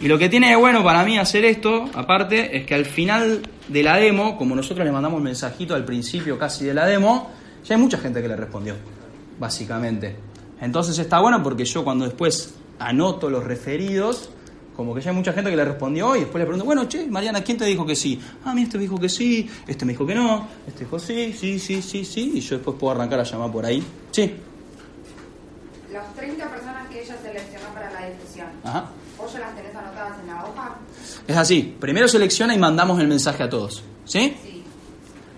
[0.00, 3.42] Y lo que tiene de bueno para mí hacer esto, aparte, es que al final
[3.66, 7.30] de la demo, como nosotros le mandamos un mensajito al principio casi de la demo,
[7.64, 8.74] ya hay mucha gente que le respondió,
[9.40, 10.16] básicamente.
[10.60, 14.30] Entonces está bueno porque yo cuando después anoto los referidos,
[14.76, 17.06] como que ya hay mucha gente que le respondió y después le pregunto, bueno, che,
[17.06, 18.20] Mariana, ¿quién te dijo que sí?
[18.44, 21.32] Ah, mira, este me dijo que sí, este me dijo que no, este dijo sí,
[21.32, 23.82] sí, sí, sí, sí, y yo después puedo arrancar a llamar por ahí.
[24.10, 24.34] Sí,
[25.92, 28.84] Las 30 personas que ella seleccionó para la difusión, ajá.
[29.16, 30.76] ¿vos ya las tenés anotadas en la hoja?
[31.26, 34.36] Es así, primero selecciona y mandamos el mensaje a todos, ¿sí?
[34.42, 34.62] Sí.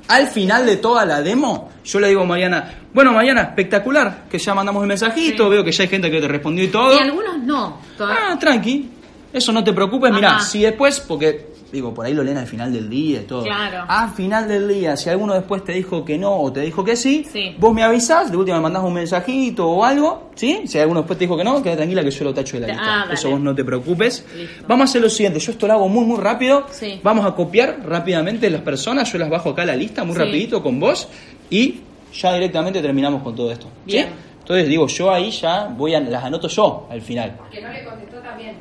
[0.09, 4.39] Al final de toda la demo, yo le digo a Mariana, bueno Mariana, espectacular, que
[4.39, 5.51] ya mandamos el mensajito, Sí.
[5.51, 6.95] veo que ya hay gente que te respondió y todo.
[6.95, 7.77] Y algunos no.
[7.97, 8.89] Toda- Ah, tranqui,
[9.33, 10.41] eso no te preocupes, mirá, Ajá.
[10.41, 13.43] si después, porque digo, por ahí lo leen al final del día y todo.
[13.45, 13.85] Claro.
[13.87, 16.97] Al final del día, si alguno después te dijo que no o te dijo que
[16.97, 17.55] sí, Sí.
[17.59, 20.63] vos me avisás, de última me mandás un mensajito o algo, ¿sí?
[20.67, 22.73] Si alguno después te dijo que no, queda tranquila que yo lo tacho de la
[22.73, 22.97] Ah, lista.
[23.01, 23.15] dale.
[23.15, 24.25] Eso vos no te preocupes.
[24.35, 24.65] Listo.
[24.67, 26.65] Vamos a hacer lo siguiente, yo esto lo hago muy muy rápido.
[26.71, 26.99] Sí.
[27.03, 30.21] Vamos a copiar rápidamente las personas, yo las bajo acá a la lista muy Sí.
[30.23, 31.07] rapidito con vos
[31.51, 31.81] y
[32.15, 33.67] ya directamente terminamos con todo esto.
[33.87, 33.93] ¿sí?
[33.93, 34.09] Bien.
[34.41, 37.37] Entonces digo, yo ahí ya voy a, las anoto yo al final.
[37.53, 38.57] Que no le contestó también.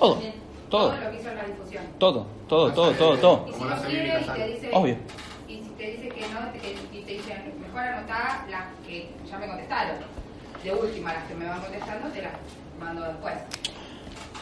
[0.00, 0.32] Todo, Bien.
[0.70, 1.84] todo, lo que hizo en la difusión.
[1.98, 3.46] todo, todo, todo, todo, todo.
[3.50, 4.68] Y si no quiere y te dice...
[4.72, 4.96] Obvio.
[5.46, 9.38] Y si te dice que no, te- y te dice, mejor anotar las que ya
[9.38, 9.96] me contestaron.
[10.64, 12.32] De última, las que me van contestando, te las
[12.80, 13.34] mando después.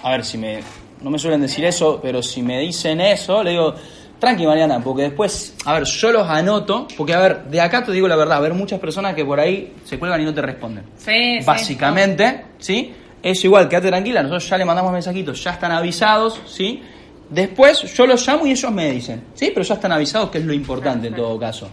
[0.02, 0.60] A ver, si me.
[1.00, 3.74] No me suelen decir eso, pero si me dicen eso, le digo,
[4.18, 5.54] tranqui, Mariana, porque después.
[5.64, 8.40] A ver, yo los anoto, porque a ver, de acá te digo la verdad, a
[8.40, 10.84] ver, muchas personas que por ahí se cuelgan y no te responden.
[10.96, 11.44] Sí, sí.
[11.46, 12.94] Básicamente, ¿sí?
[13.22, 16.82] Eso igual, quédate tranquila, nosotros ya le mandamos mensajitos, ya están avisados, ¿sí?
[17.28, 19.50] Después yo los llamo y ellos me dicen, ¿sí?
[19.52, 21.68] Pero ya están avisados, que es lo importante en todo caso.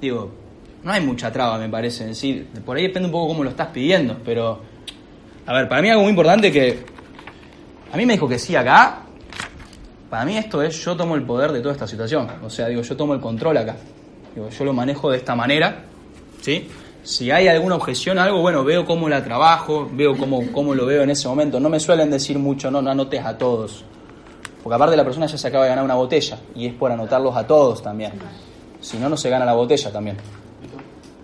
[0.00, 0.30] Digo,
[0.82, 2.46] no hay mucha traba, me parece, sí.
[2.64, 4.60] Por ahí depende un poco cómo lo estás pidiendo, pero...
[5.46, 6.84] A ver, para mí algo muy importante que...
[7.92, 9.02] A mí me dijo que sí acá.
[10.08, 12.28] Para mí esto es, yo tomo el poder de toda esta situación.
[12.42, 13.76] O sea, digo, yo tomo el control acá.
[14.34, 15.84] Digo, yo lo manejo de esta manera,
[16.40, 16.68] ¿sí?
[17.02, 20.84] Si hay alguna objeción a algo, bueno, veo cómo la trabajo, veo cómo, cómo lo
[20.86, 21.58] veo en ese momento.
[21.58, 23.84] No me suelen decir mucho, no, no anotes a todos.
[24.62, 27.34] Porque aparte la persona ya se acaba de ganar una botella y es por anotarlos
[27.36, 28.12] a todos también.
[28.80, 30.16] Si no, no se gana la botella también.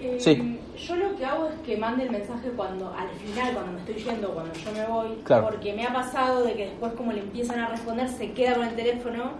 [0.00, 0.52] Eh, Sí.
[0.78, 3.94] Yo lo que hago es que mande el mensaje cuando al final, cuando me estoy
[3.96, 5.48] yendo, cuando yo me voy, Claro.
[5.50, 8.66] porque me ha pasado de que después como le empiezan a responder se queda con
[8.68, 9.32] el teléfono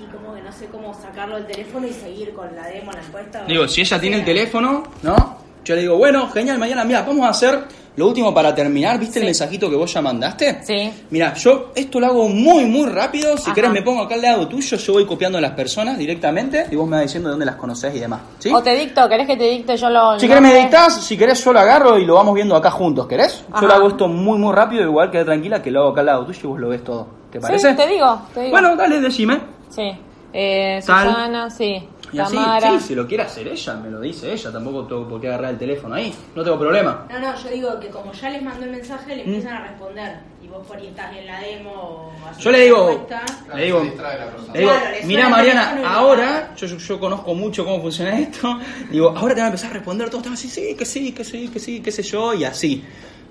[0.00, 3.00] y como que no sé cómo sacarlo del teléfono y seguir con la demo, la
[3.00, 3.44] encuesta.
[3.46, 5.38] Digo, si ella tiene el teléfono, ¿no?
[5.64, 7.58] Yo le digo, bueno, genial, mañana, mira, vamos a hacer
[7.96, 8.98] lo último para terminar.
[8.98, 10.60] ¿Viste el mensajito que vos ya mandaste?
[10.64, 10.90] Sí.
[11.10, 13.36] Mira, yo esto lo hago muy, muy rápido.
[13.36, 13.54] Si Ajá.
[13.54, 14.76] querés, me pongo acá al lado tuyo.
[14.76, 17.56] Yo voy copiando a las personas directamente y vos me vas diciendo de dónde las
[17.56, 18.20] conocés y demás.
[18.38, 18.50] ¿Sí?
[18.54, 20.18] O te dicto, ¿querés que te dicte yo lo...
[20.18, 23.06] Si querés me dictás, si querés yo lo agarro y lo vamos viendo acá juntos,
[23.08, 23.44] ¿querés?
[23.50, 23.60] Ajá.
[23.60, 26.06] Yo lo hago esto muy muy rápido, igual quedé tranquila que lo hago acá al
[26.06, 27.08] lado tuyo y vos lo ves todo.
[27.32, 27.70] ¿Te parece?
[27.70, 28.52] Sí, te digo, te digo.
[28.52, 29.57] Bueno, dale, decime.
[29.70, 29.90] Sí.
[30.32, 31.08] Eh, Tal.
[31.08, 31.88] Susana, sí.
[32.10, 32.70] Y así, Tamara.
[32.70, 35.50] sí, si lo quiere hacer ella, me lo dice ella, tampoco tengo por qué agarrar
[35.52, 37.06] el teléfono ahí, no tengo problema.
[37.10, 39.16] No, no, yo digo que como ya les mandó el mensaje, Mm.
[39.16, 40.16] le empiezan a responder.
[40.42, 43.06] Y vos por ahí estás en la demo o haciendo Yo le digo,
[43.54, 46.66] le digo, le digo, Claro, le mira suena el Mariana, teléfono y le ahora, yo,
[46.66, 48.58] yo, yo conozco mucho cómo funciona esto,
[48.90, 50.84] digo, ahora te van a empezar a responder todos, te van a decir, sí, que
[50.86, 52.82] sí, que sí, que sí, qué sé yo, y así.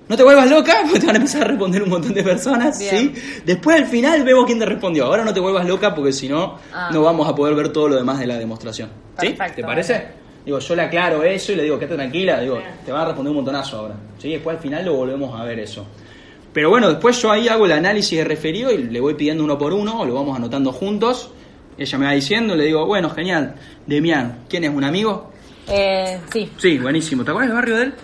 [0.08, 2.78] No te vuelvas loca, porque te van a empezar a responder un montón de personas,
[2.78, 3.14] Bien.
[3.14, 3.40] ¿sí?
[3.44, 5.04] Después al final vemos quién te respondió.
[5.06, 6.90] Ahora no te vuelvas loca porque si no, Ah.
[6.92, 8.88] no vamos a poder ver todo lo demás de la demostración.
[9.20, 9.36] ¿Sí?
[9.54, 9.92] ¿Te parece?
[9.92, 10.06] vale.
[10.44, 13.30] Digo, yo le aclaro eso y le digo, quédate tranquila, digo, te van a responder
[13.32, 13.94] un montonazo ahora.
[14.18, 14.30] ¿Sí?
[14.32, 15.86] Después al final lo volvemos a ver eso.
[16.54, 19.58] Pero bueno, después yo ahí hago el análisis de referido y le voy pidiendo uno
[19.58, 21.30] por uno, lo vamos anotando juntos.
[21.76, 23.54] Ella me va diciendo, le digo, bueno, genial.
[23.86, 25.30] Demian, ¿quién es un amigo?
[25.68, 26.50] Eh, sí.
[26.56, 27.24] Sí, buenísimo.
[27.24, 27.94] ¿Te acuerdas del barrio de él?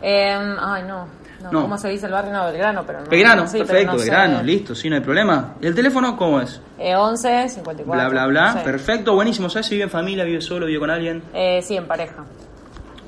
[0.00, 1.06] Eh, ay, no.
[1.44, 1.52] No.
[1.52, 1.62] No.
[1.62, 2.32] ¿Cómo se dice el barrio?
[2.32, 3.06] No, Belgrano, pero no.
[3.08, 4.04] Belgrano, Sí, perfecto, no sé.
[4.04, 5.54] Belgrano, listo, sí, no hay problema.
[5.60, 6.60] ¿Y el teléfono cómo es?
[6.78, 7.84] Eh, 11, 54.
[7.92, 8.52] Bla, bla, bla.
[8.54, 8.58] Sí.
[8.64, 9.48] Perfecto, buenísimo.
[9.48, 11.22] ¿Sabes si vive en familia, vive solo, vive con alguien?
[11.32, 12.24] Eh, sí, en pareja.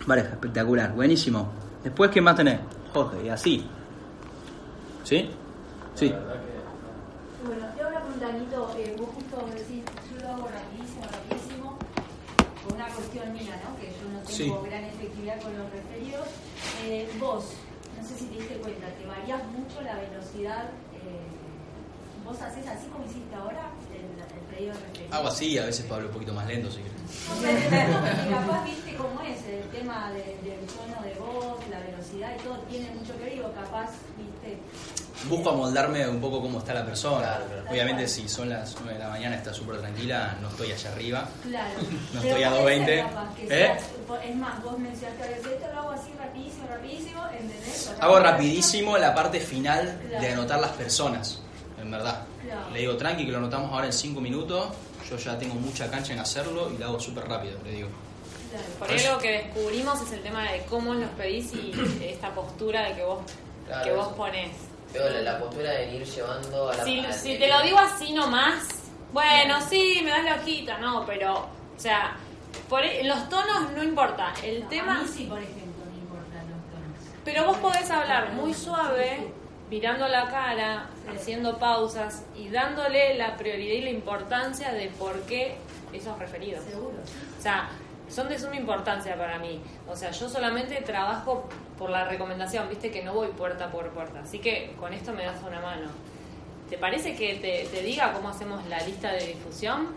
[0.06, 1.50] Vale, espectacular, buenísimo.
[1.82, 2.60] Después, ¿quién más tenés?
[2.92, 3.66] Jorge, y así.
[5.04, 5.30] ¿Sí?
[5.94, 6.14] Sí.
[7.46, 9.82] Bueno, te hago una pregunta, Anito, eh, vos justo decís,
[10.12, 11.78] yo lo hago rapidísimo, rapidísimo,
[12.64, 13.76] por una cuestión mía, ¿no?
[13.80, 14.30] Que yo no tengo
[14.62, 14.68] Sí.
[14.68, 16.26] gran efectividad con los referidos.
[16.86, 17.52] Eh, vos,
[18.06, 20.64] sé si te diste cuenta, te varías mucho la velocidad.
[20.94, 21.26] eh,
[22.24, 25.14] vos haces así como hiciste ahora, el, el pedido de referido.
[25.14, 28.26] Hago así a veces hablo un poquito más lento si querés.
[28.30, 32.42] No capaz viste cómo es el tema de- del tono de voz, la velocidad y
[32.42, 34.58] todo tiene mucho que ver, capaz, viste,
[35.24, 37.38] Busco amoldarme un poco cómo está la persona.
[37.68, 41.28] Obviamente si son las 9 de la mañana está súper tranquila, no estoy allá arriba.
[41.42, 41.74] claro.
[42.14, 42.84] No Pero estoy a puede 2.20.
[42.86, 43.76] ser capaz que ¿Eh?
[44.28, 47.92] es más, vos mencionaste a veces, esto lo hago así rapidísimo, rapidísimo, ¿entendés?
[47.98, 51.40] Hago rapidísimo la parte final de anotar las personas,
[51.80, 52.22] en verdad.
[52.44, 52.70] Claro.
[52.72, 54.66] Le digo, tranqui, que lo anotamos ahora en 5 minutos.
[55.10, 57.88] Yo ya tengo mucha cancha en hacerlo y lo hago súper rápido, le digo.
[58.78, 61.72] Por ahí lo que descubrimos es el tema de cómo los pedís y
[62.04, 63.18] esta postura de que vos,
[63.66, 64.50] Claro, que vos ponés.
[64.98, 68.12] La, la postura de ir llevando a la Si, a- si te lo digo así
[68.12, 68.66] nomás,
[69.12, 72.16] bueno, sí, me das la hojita, no, pero, o sea,
[72.68, 74.32] por ahí- los tonos no importa.
[74.42, 75.00] El A tema.
[75.02, 77.22] mí sí, por ejemplo, no importan los tonos.
[77.24, 79.32] Pero vos podés hablar muy suave,
[79.70, 85.56] mirando la cara, haciendo pausas y dándole la prioridad y la importancia de por qué
[85.92, 86.64] esos referidos.
[86.64, 86.94] Seguro.
[87.38, 87.68] O sea,
[88.08, 89.60] son de suma importancia para mí.
[89.88, 91.48] O sea, yo solamente trabajo
[91.78, 94.20] por la recomendación, viste que no voy puerta por puerta.
[94.20, 95.88] Así que con esto me das una mano.
[96.70, 99.88] ¿Te parece que te, diga cómo hacemos la lista de difusión?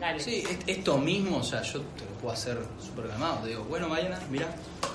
[0.00, 0.20] Dale.
[0.20, 3.38] Sí, es- esto mismo, o sea, yo te lo puedo hacer súper calmado.
[3.38, 4.46] Te digo, bueno, Mariana, mira,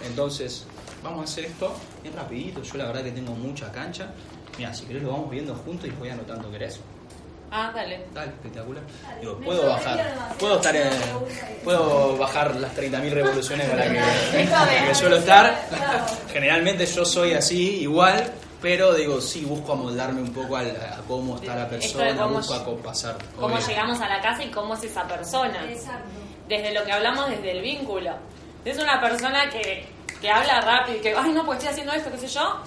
[0.06, 0.68] entonces
[1.04, 2.62] vamos a hacer esto bien rapidito.
[2.62, 4.14] Yo la verdad que tengo mucha cancha.
[4.58, 6.80] Mira, si querés lo vamos viendo juntos y voy anotando, ¿querés?
[7.54, 8.06] Ah, dale.
[8.14, 8.82] Dale, espectacular.
[9.20, 10.90] Digo, puedo bajar, puedo estar en,
[11.66, 13.88] puedo bajar las 30.000 revoluciones las
[14.32, 15.68] que, que suelo estar.
[16.32, 18.32] Generalmente yo soy así, igual,
[18.62, 20.64] pero digo, sí, busco amoldarme un poco a,
[21.06, 23.18] cómo está la persona, cómo busco acompasar.
[23.36, 23.68] Cómo obvio.
[23.68, 25.70] llegamos a la casa y cómo es esa persona.
[25.70, 26.08] Exacto.
[26.48, 28.12] Desde lo que hablamos desde el vínculo.
[28.64, 29.88] Es una persona que,
[30.22, 32.62] que habla rápido y que, ay, no, pues estoy haciendo esto, qué sé yo.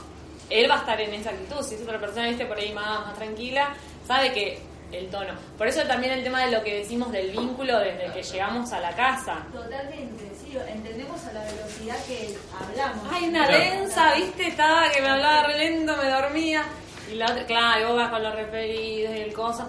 [0.51, 1.63] Él va a estar en esa actitud.
[1.63, 3.73] Si es otra persona, viste, por ahí más, más tranquila,
[4.07, 5.33] sabe que el tono.
[5.59, 8.81] Por eso también el tema de lo que decimos del vínculo desde que llegamos a
[8.81, 9.47] la casa.
[9.53, 13.05] Totalmente, sí, entendemos a la velocidad que hablamos.
[13.13, 16.65] Ay, una densa, viste, estaba que me hablaba re lento, me dormía.
[17.11, 19.67] Y la otra, claro, y vos vas con los referidos y el cosa.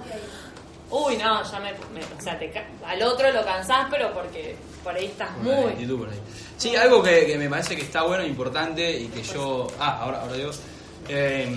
[0.90, 4.56] Uy, no, ya me, me- o sea, te ca- al otro lo cansás, pero porque
[4.84, 5.72] por ahí estás Por muy...
[5.72, 6.20] actitud por ahí.
[6.58, 9.68] Sí, algo que, que me parece que está bueno, e importante y que yo.
[9.80, 10.52] Ah, ahora, ahora digo.
[11.10, 11.54] eh,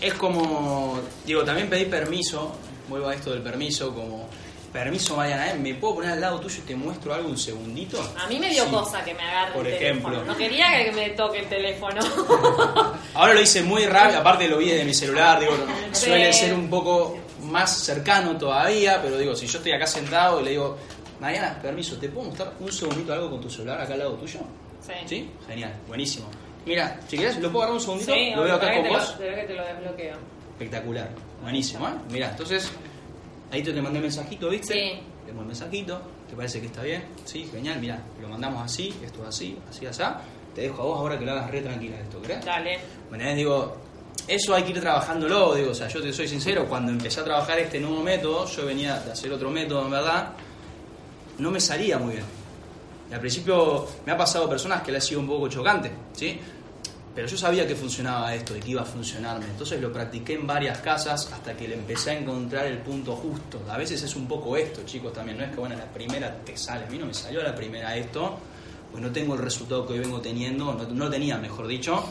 [0.00, 0.98] es como.
[1.26, 2.56] Digo, también pedí permiso.
[2.88, 4.28] Vuelvo a esto del permiso, como.
[4.72, 5.54] Permiso, Mariana, ¿eh?
[5.58, 8.00] ¿me puedo poner al lado tuyo y te muestro algo un segundito?
[8.18, 8.70] A mí me dio Sí.
[8.70, 10.08] cosa que me agarre Por el ejemplo.
[10.12, 10.32] teléfono.
[10.32, 12.00] No quería que me toque el teléfono.
[13.14, 15.52] Ahora lo hice muy rápido, aparte lo vi desde mi celular, digo,
[15.92, 16.06] Sí.
[16.06, 20.44] suele ser un poco más cercano todavía, pero digo, si yo estoy acá sentado y
[20.44, 20.78] le digo,
[21.20, 24.40] Mariana, permiso, ¿te puedo mostrar un segundito algo con tu celular acá al lado tuyo?
[25.06, 25.30] Sí.
[25.46, 26.28] Genial, buenísimo.
[26.64, 28.14] Mira, si querés, ¿lo puedo agarrar un segundito?
[28.14, 28.92] Sí, lo veo acá con vos.
[28.92, 30.16] lo- espera que te lo desbloqueo.
[30.52, 31.10] Espectacular,
[31.42, 31.92] buenísimo, ¿eh?
[32.10, 32.70] Mira, entonces,
[33.50, 34.74] ahí te, mandé mensajito, ¿viste?
[34.74, 35.00] Sí.
[35.26, 37.04] Te mandé mensajito, ¿te parece que está bien?
[37.24, 40.02] Sí, genial, mira, lo mandamos así, esto así, así, así.
[40.54, 42.44] Te dejo a vos ahora que lo hagas re tranquila esto, ¿crees?
[42.44, 42.78] Dale.
[43.08, 43.76] Bueno, es, digo,
[44.26, 47.24] eso hay que ir trabajándolo, digo, o sea, yo te soy sincero, cuando empecé a
[47.24, 50.32] trabajar este nuevo método, yo venía de hacer otro método, en verdad,
[51.38, 52.24] no me salía muy bien.
[53.10, 56.38] Y al principio me ha pasado personas que le ha sido un poco chocante, ¿sí?
[57.14, 59.44] Pero yo sabía que funcionaba esto y que iba a funcionarme.
[59.44, 63.60] Entonces lo practiqué en varias casas hasta que le empecé a encontrar el punto justo.
[63.68, 65.36] A veces es un poco esto, chicos, también.
[65.36, 66.86] No es que, bueno, la primera te sale.
[66.86, 68.38] A mí no me salió la primera esto,
[68.90, 72.02] pues no tengo el resultado que hoy vengo teniendo, no, no tenía, mejor dicho.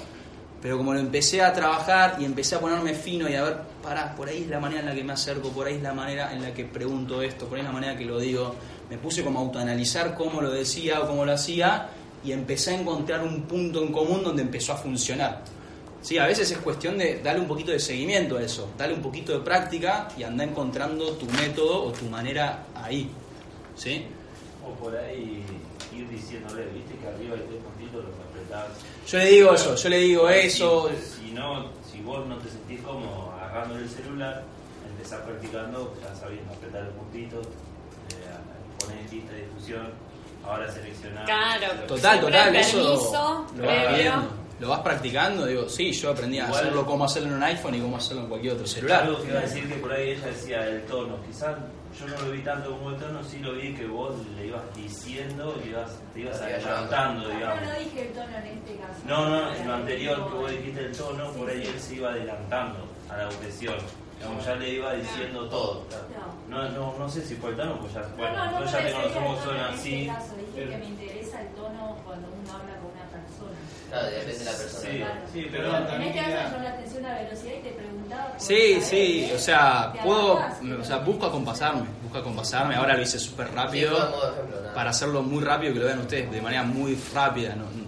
[0.61, 4.15] Pero como lo empecé a trabajar y empecé a ponerme fino y a ver, pará,
[4.15, 6.31] por ahí es la manera en la que me acerco, por ahí es la manera
[6.31, 8.53] en la que pregunto esto, por ahí es la manera que lo digo,
[8.87, 11.89] me puse como a autoanalizar cómo lo decía o cómo lo hacía
[12.23, 15.43] y empecé a encontrar un punto en común donde empezó a funcionar.
[16.01, 19.01] Sí, a veces es cuestión de darle un poquito de seguimiento a eso, darle un
[19.01, 23.09] poquito de práctica y andar encontrando tu método o tu manera ahí.
[23.75, 24.05] ¿Sí?
[24.65, 25.43] O por ahí
[25.95, 28.67] ir diciéndole, viste que arriba hay tres puntitos, los apretás.
[29.07, 30.89] Yo le digo eso, yo le digo eso.
[30.89, 34.43] Si, si no, si vos no te sentís como agarrándole el celular,
[34.89, 39.89] empezás practicando, ya sabiendo apretar el puntito, eh, poner en lista de difusión,
[40.45, 41.25] ahora seleccionar.
[41.25, 44.41] Claro, Total, total, permiso, eso lo vas viendo.
[44.59, 47.73] Lo vas practicando, digo, sí, yo aprendí a Igual- hacerlo como hacerlo en un iPhone
[47.73, 49.03] y cómo hacerlo en cualquier otro celular.
[49.05, 51.55] Algo que iba a decir que por ahí ella decía el tono, quizás
[51.99, 54.61] yo no lo vi tanto como el tono, sí lo vi que vos le ibas
[54.75, 57.61] diciendo, le ibas, te ibas adelantando, No, digamos.
[57.63, 58.99] no dije el tono en este caso.
[59.07, 62.09] No, no, en lo anterior que vos dijiste el tono, por ahí él se iba
[62.11, 63.75] adelantando a la objeción.
[64.21, 65.83] Digamos, ya le iba diciendo todo.
[66.47, 68.87] No, no, no sé si fue el tono, pues ya, bueno, no, no, nosotros ya
[68.87, 70.01] te conocemos en así.
[70.01, 73.57] este caso, dije pero- que me interesa el tono cuando uno habla con una persona.
[73.89, 74.81] Claro, depende de la persona.
[74.91, 75.13] Sí, Claro.
[75.33, 78.33] sí, pero en también este caso llamó la atención la velocidad y te preguntaba.
[78.37, 80.33] Sí, sí, o sea, puedo,
[80.79, 84.03] o sea, busco acompasarme, busco acompasarme, ahora lo hice súper rápido, Sí,
[84.69, 87.80] a para hacerlo muy rápido que lo vean ustedes, de manera muy rápida, no-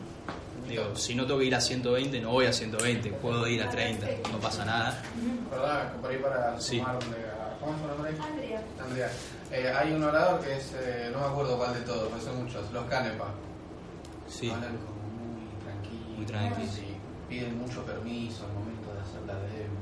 [0.74, 3.70] digo, si no tengo que ir a 120, no voy a 120, puedo ir a
[3.70, 5.02] 30, no pasa nada.
[5.50, 5.94] ¿Verdad?
[6.02, 6.78] Por ahí para Sí.
[6.78, 8.10] sumar donde- ¿Cómo es su nombre?
[8.22, 8.62] Andrea.
[8.84, 9.12] Andrea.
[9.52, 12.44] Eh, hay un orador que es, eh, no me acuerdo cuál de todos, porque son
[12.44, 13.28] muchos, los Canepa.
[14.28, 14.50] Sí.
[14.50, 16.18] Hablan como muy tranquilos.
[16.18, 16.78] Muy tranquilos.
[16.80, 19.80] y piden mucho permiso al momento de hacer la demo.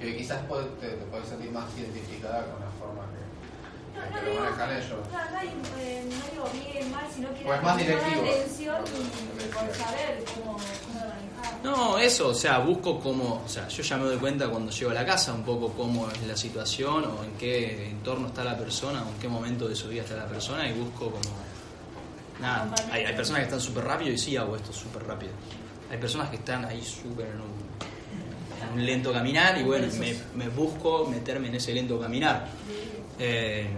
[0.00, 4.26] Y quizás puede- te, te puedes sentir más identificada con la forma que, No, que
[4.26, 4.90] no lo manejan ellos.
[4.90, 5.48] no, no, hay,
[5.80, 6.75] eh, no mal,
[7.16, 8.22] sino que O es era más directivo.
[8.22, 11.64] la atención y, y por saber cómo, cómo lo manejar.
[11.64, 14.90] No, eso, o sea, busco cómo, o sea, yo ya me doy cuenta cuando llego
[14.90, 18.56] a la casa un poco cómo es la situación o en qué entorno está la
[18.56, 21.34] persona o en qué momento de su vida está la persona y busco como...
[22.40, 25.32] Nada, hay, hay personas que están súper rápido y sí hago esto súper rápido.
[25.90, 30.14] Hay personas que están ahí súper en un, en un lento caminar y bueno, me,
[30.34, 32.46] me busco meterme en ese lento caminar.
[33.18, 33.68] Eh,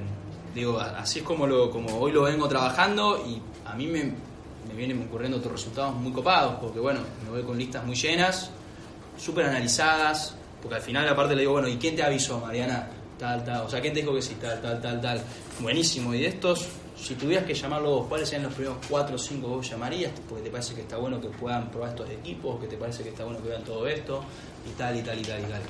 [0.58, 4.74] digo, así es como, lo, como hoy lo vengo trabajando y a mí me, me
[4.76, 8.50] vienen ocurriendo otros resultados muy copados, porque bueno, me voy con listas muy llenas,
[9.16, 12.88] súper analizadas, porque al final aparte le digo, bueno, ¿y quién te avisó, Mariana?
[13.18, 14.36] Tal, tal, o sea, ¿quién te dijo que sí?
[14.40, 15.20] Tal, tal, tal, tal.
[15.60, 19.18] Buenísimo, y de estos, si tuvieras que llamarlo vos, ¿cuáles serían los primeros cuatro o
[19.18, 20.12] cinco vos llamarías?
[20.28, 23.08] Porque te parece que está bueno que puedan probar estos equipos, que te parece que
[23.10, 24.22] está bueno que vean todo esto,
[24.68, 25.62] y tal, y tal, y tal, y tal.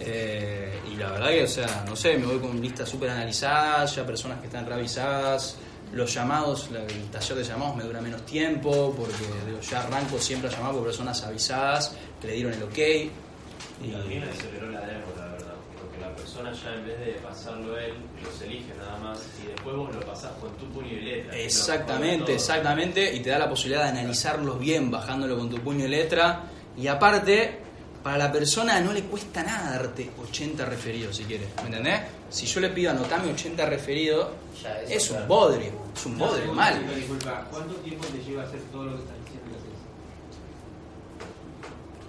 [0.00, 3.94] Eh, y la verdad que, o sea, no sé, me voy con listas súper analizadas,
[3.94, 5.56] ya personas que están revisadas,
[5.92, 10.18] los llamados, la- el taller de llamados me dura menos tiempo, porque digo, ya arranco
[10.18, 12.78] siempre a llamar por personas avisadas, que le dieron el ok.
[12.78, 17.78] Y también aceleró la demo, la verdad, porque la persona ya en vez de pasarlo
[17.78, 21.36] él, los elige nada más y después vos lo pasás con tu puño y letra.
[21.38, 25.88] Exactamente, exactamente, y te da la posibilidad de analizarlos bien, bajándolo con tu puño y
[25.88, 26.44] letra,
[26.76, 27.58] y aparte,
[28.02, 32.00] para la persona no le cuesta nada darte 80 referidos si quieres, ¿me entendés?
[32.30, 34.28] Si yo le pido anotarme 80 referidos,
[34.62, 35.28] Ya, es un claro.
[35.28, 36.74] bodrio, es un bodrio, No, mal.
[36.74, 39.58] disculpa, Disculpa, ¿cuánto tiempo te lleva hacer todo lo que estás diciendo?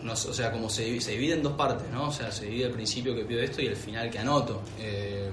[0.01, 2.09] No sé, o sea, como se, se divide en dos partes, ¿no?
[2.09, 4.61] O sea, se divide el principio que pido esto y el final que anoto.
[4.79, 5.29] Eh,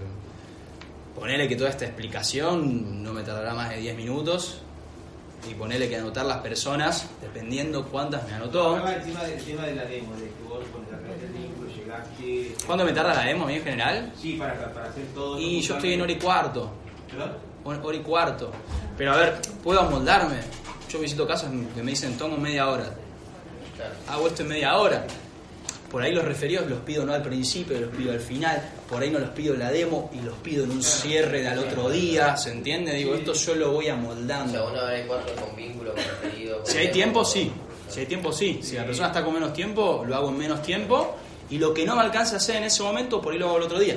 [1.19, 4.61] ponele que toda esta explicación no me tardará más de 10 minutos
[5.49, 8.75] y ponele que anotar las personas, dependiendo cuántas me anotó.
[8.75, 8.91] Tema
[9.25, 10.65] del tema de la demo, de que vos
[11.23, 12.55] el vínculo llegaste.
[12.67, 14.13] ¿Cuánto me tarda la demo a mí en general?
[14.21, 15.39] Sí, para, para hacer todo.
[15.39, 16.71] Y yo estoy en hora y cuarto.
[17.11, 17.33] ¿Perdón?
[17.65, 18.53] Hora hora y cuarto.
[18.97, 20.37] Pero a ver, puedo amoldarme.
[20.89, 22.93] Yo visito casas que me dicen tomo media hora.
[24.09, 25.07] Hago esto en media hora.
[25.91, 28.63] Por ahí los referidos los pido no al principio, los pido al final.
[28.89, 31.59] Por ahí no los pido en la demo y los pido en un cierre del
[31.59, 32.37] otro día.
[32.37, 32.93] ¿Se entiende?
[32.95, 34.69] Digo, esto yo lo voy O sea, amoldando.
[34.71, 36.59] una y cuatro con vínculo, con referido.
[36.59, 37.53] con Si hay demo, tiempo, sí.
[37.89, 38.61] Si hay tiempo, sí.
[38.63, 41.17] Si la persona está con menos tiempo, lo hago en menos tiempo.
[41.51, 43.57] Y lo que no me alcanza a hacer en ese momento, por ahí lo hago
[43.57, 43.97] el otro día.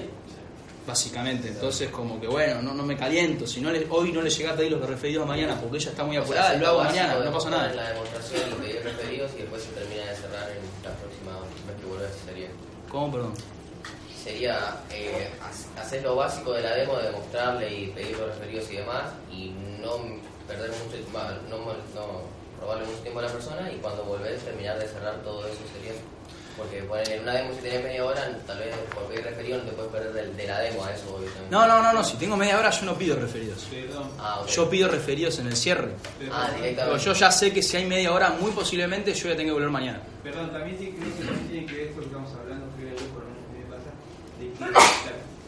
[0.85, 1.47] Básicamente.
[1.47, 3.47] Entonces, como que bueno, no, no me caliento.
[3.47, 6.03] Si no le- hoy no le llega a pedir los referidos mañana porque ella está
[6.03, 7.73] muy O sea, apurada, hacer lo hago mañana, de no pasa nada.
[7.73, 11.79] La demostración y pedir referidos y después se termina de cerrar en la próxima vez
[11.79, 12.47] que vuelvas sería.
[12.89, 13.33] ¿Cómo, perdón?
[14.23, 18.69] Sería eh, ha- hacer lo básico de la demo, de mostrarle y pedir los referidos
[18.71, 19.49] y demás, y
[19.81, 19.97] no
[20.47, 21.19] perder mucho tiempo,
[21.49, 22.21] no, no
[22.61, 25.93] robarle mucho tiempo a la persona, y cuando volvés terminar de cerrar todo eso sería.
[26.57, 29.63] Porque poner en una demo si tenés media hora, tal vez por pedir referido no
[29.63, 31.19] te puedes perder del- de, la demo a eso.
[31.49, 32.03] No, no, no, no.
[32.03, 33.65] Si tengo media hora, yo no pido referidos.
[34.19, 34.47] Ah, ok.
[34.49, 35.93] Yo pido referidos en el cierre.
[36.31, 37.03] Ah, Pero directamente.
[37.05, 39.53] yo ya sé que si hay media hora, muy posiblemente yo voy a tener que
[39.53, 40.01] volver mañana.
[40.23, 42.89] Perdón, también tiene, creo que también tiene que ver con lo que estamos hablando, creo
[42.97, 43.89] yo, por lo menos que me pasa,
[44.39, 44.79] de que claro,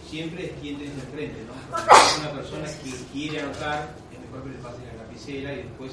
[0.10, 1.54] siempre es quien tenés enfrente, ¿no?
[1.70, 5.58] Porque es una persona que quiere anotar, es mejor que le pasen la lapicera y
[5.70, 5.92] después,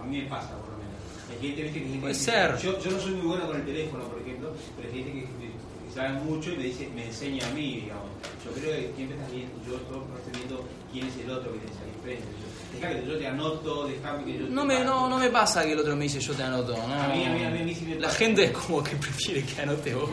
[0.00, 0.79] a mí me pasa por lo menos.
[2.00, 2.56] Puede ser.
[2.58, 5.20] Yo, yo no soy muy bueno con el teléfono, por ejemplo, pero hay gente que,
[5.20, 5.50] que-
[5.90, 8.06] que sabe mucho y me dice, me enseña a mí, digamos.
[8.44, 11.58] Yo creo que siempre estás viendo, yo no estoy viendo quién es el otro que
[11.58, 12.24] tienes ahí enfrente.
[12.40, 14.86] Yo, deja que yo te anoto, déjame que yo te No me, paso.
[14.86, 16.76] no, no me pasa que el otro me dice yo te anoto.
[16.76, 16.82] No.
[16.94, 18.18] A mí, a mí, a mí, sí me La pasa.
[18.18, 20.10] gente es como que prefiere que anote vos.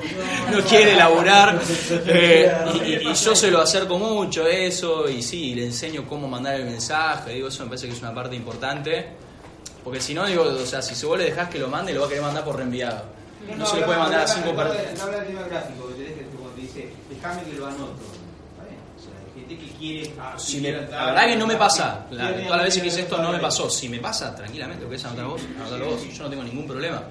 [0.51, 1.61] No quiere elaborar.
[2.07, 5.07] eh, y, y- y yo se lo acerco mucho eso.
[5.07, 7.33] Y sí, le enseño cómo mandar el mensaje.
[7.33, 9.26] Digo, eso me parece que es una parte importante.
[9.87, 12.07] Porque si no, digo, o sea, si vos le dejás que lo mande, lo va
[12.07, 13.03] a querer mandar por reenviado.
[13.57, 14.99] No, se le puede mandar a cinco No partidos.
[15.01, 18.01] habla del tema gráfico, que tenés que te dice, déjame que lo anoto.
[18.51, 18.79] ¿Está bien?
[18.97, 20.13] O sea, hay gente que quiere.
[20.19, 22.05] ah, Si que me- la verdad que no me pasa.
[22.11, 23.69] La- todas las veces que hice esto no me pasó.
[23.69, 26.01] Si me pasa, tranquilamente, lo querés anotar vos, anotalo vos.
[26.13, 27.03] Yo no tengo ningún problema.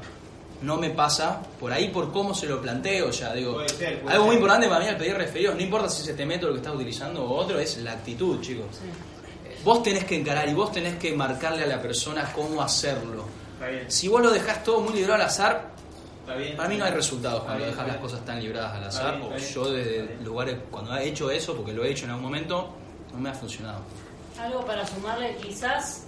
[0.63, 4.15] no me pasa por ahí por cómo se lo planteo ya digo Puede ser, puede
[4.15, 4.41] algo muy ser.
[4.43, 7.23] importante para mí al pedir referidos no importa si es este método que estás utilizando
[7.27, 8.65] o otro es la actitud chicos
[9.67, 13.67] vos tenés que encarar y vos tenés que marcarle a la persona cómo hacerlo Está
[13.69, 13.91] bien.
[13.91, 15.71] si vos lo dejás todo muy librado al azar
[16.21, 16.57] Está bien.
[16.57, 19.21] para mí no hay resultados cuando bien, dejas las cosas tan libradas al Está azar
[19.21, 22.25] bien, o yo desde lugares cuando he hecho eso porque lo he hecho en algún
[22.25, 22.69] momento
[23.13, 23.81] no me ha funcionado
[24.41, 26.05] Algo para sumarle, quizás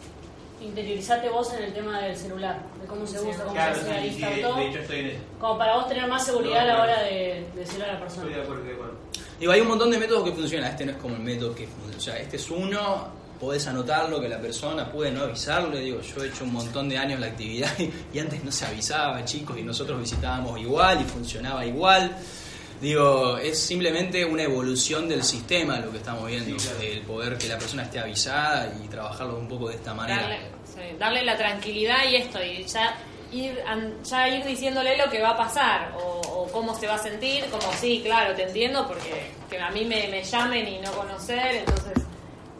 [0.61, 3.91] interiorizate vos en el tema del celular, de cómo se usa, cómo Claro, se sí,
[3.91, 5.19] hace sí, la de, todo, de hecho estoy en eso.
[5.41, 6.93] como para vos tener más seguridad No, a la claro.
[6.93, 8.23] hora de, de decirle a la persona.
[8.23, 8.99] Estoy de acuerdo, estoy de acuerdo.
[9.39, 10.71] Digo, hay un montón de métodos que funcionan.
[10.73, 11.97] Este no es como el método que funciona.
[11.97, 13.07] O sea, este es uno,
[13.41, 15.81] podés anotarlo, que la persona puede no avisarle.
[15.81, 18.67] Digo, yo he hecho un montón de años la actividad y, y antes no se
[18.67, 22.17] avisaba, chicos, y nosotros visitábamos igual y funcionaba igual.
[22.81, 26.57] Digo, es simplemente una evolución del sistema lo que estamos viendo.
[26.81, 30.23] El poder que la persona esté avisada y trabajarlo un poco de esta manera.
[30.23, 32.97] Darle, sí, darle la tranquilidad y esto, y ya
[33.33, 36.95] ir, an- ya ir diciéndole lo que va a pasar o, o cómo se va
[36.95, 40.79] a sentir, como sí, claro, te entiendo, porque que a mí me, me llamen y
[40.79, 41.93] no conocer, entonces,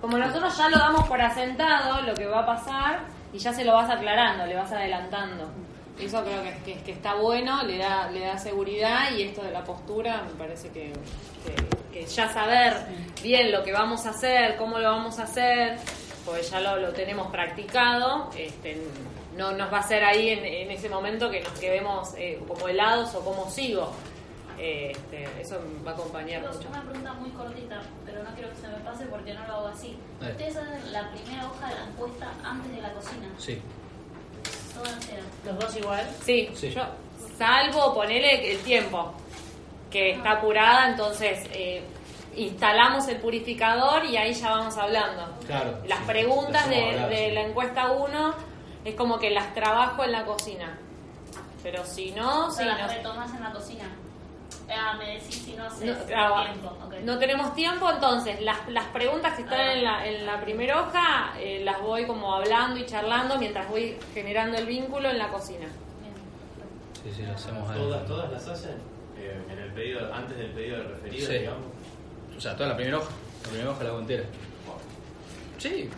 [0.01, 3.01] como nosotros ya lo damos por asentado, lo que va a pasar,
[3.33, 5.49] y ya se lo vas aclarando, le vas adelantando.
[6.01, 9.51] Eso creo que, que, que está bueno, le da, le da seguridad y esto de
[9.51, 10.93] la postura me parece que,
[11.93, 12.75] que- ya saber
[13.21, 15.77] bien lo que vamos a hacer, cómo lo vamos a hacer,
[16.25, 18.81] pues ya lo, lo tenemos practicado, este,
[19.37, 22.69] no nos va a hacer ahí en, en ese momento que nos quedemos eh, como
[22.69, 23.91] helados o como sigo.
[24.59, 26.69] Este, eso va a acompañar Chicos, mucho.
[26.71, 29.67] una pregunta muy cortita, pero no quiero que se me pase porque no lo hago
[29.69, 29.97] así.
[30.21, 33.29] ¿Ustedes hacen la primera hoja de la encuesta antes de la cocina?
[33.39, 33.63] Sí.
[34.75, 34.99] Todas.
[35.45, 36.09] ¿Los dos igual?
[36.25, 36.71] Sí, Sí.
[36.71, 36.83] yo
[37.37, 39.13] salvo ponerle el tiempo,
[39.91, 41.83] que está apurada, entonces eh,
[42.37, 45.35] instalamos el purificador y ahí ya vamos hablando.
[45.47, 45.79] Claro.
[45.87, 47.33] Las sí, preguntas de, hacemos hablar, de sí.
[47.33, 48.35] la encuesta 1
[48.85, 50.79] es como que las trabajo en la cocina.
[51.63, 53.85] Pero si no, O si las no, retomas en la cocina.
[54.71, 55.67] Ah, me decís si no
[56.07, 56.77] claro, tiempo.
[57.05, 61.33] no tenemos tiempo, entonces las, las preguntas que están en la, en la primera hoja
[61.39, 65.67] eh, las voy como hablando y charlando mientras voy generando el vínculo en la cocina.
[67.03, 67.79] Sí, sí, lo hacemos ahí.
[67.79, 68.77] ¿Todas, todas las hacen
[69.17, 71.33] eh, en el pedido, antes del pedido de referido, Sí.
[71.39, 71.63] digamos?
[72.37, 73.11] O sea, toda la primera hoja.
[73.45, 74.25] La primera hoja la hago entera.
[75.59, 75.91] Sí.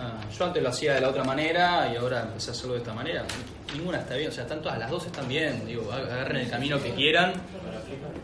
[0.00, 2.78] Ah, yo antes lo hacía de la otra manera y ahora empecé a hacerlo de
[2.80, 3.24] esta manera.
[3.74, 5.66] Ninguna está bien, o sea, están todas las dos están bien.
[5.66, 7.32] Digo, ag- agarren el camino que quieran.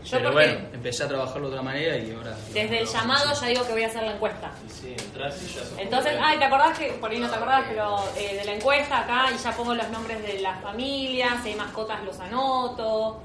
[0.03, 2.35] Yo Pero bueno, empecé a trabajarlo de otra manera y ahora.
[2.53, 4.51] Desde el llamado ya digo que voy a hacer la encuesta.
[4.67, 7.97] Sí, entras y ya Entonces, ay, ¿te acordás que, por ahí no te acordás, pero
[8.17, 11.55] eh, de la encuesta acá y ya pongo los nombres de las familias, si hay
[11.55, 13.21] mascotas los anoto,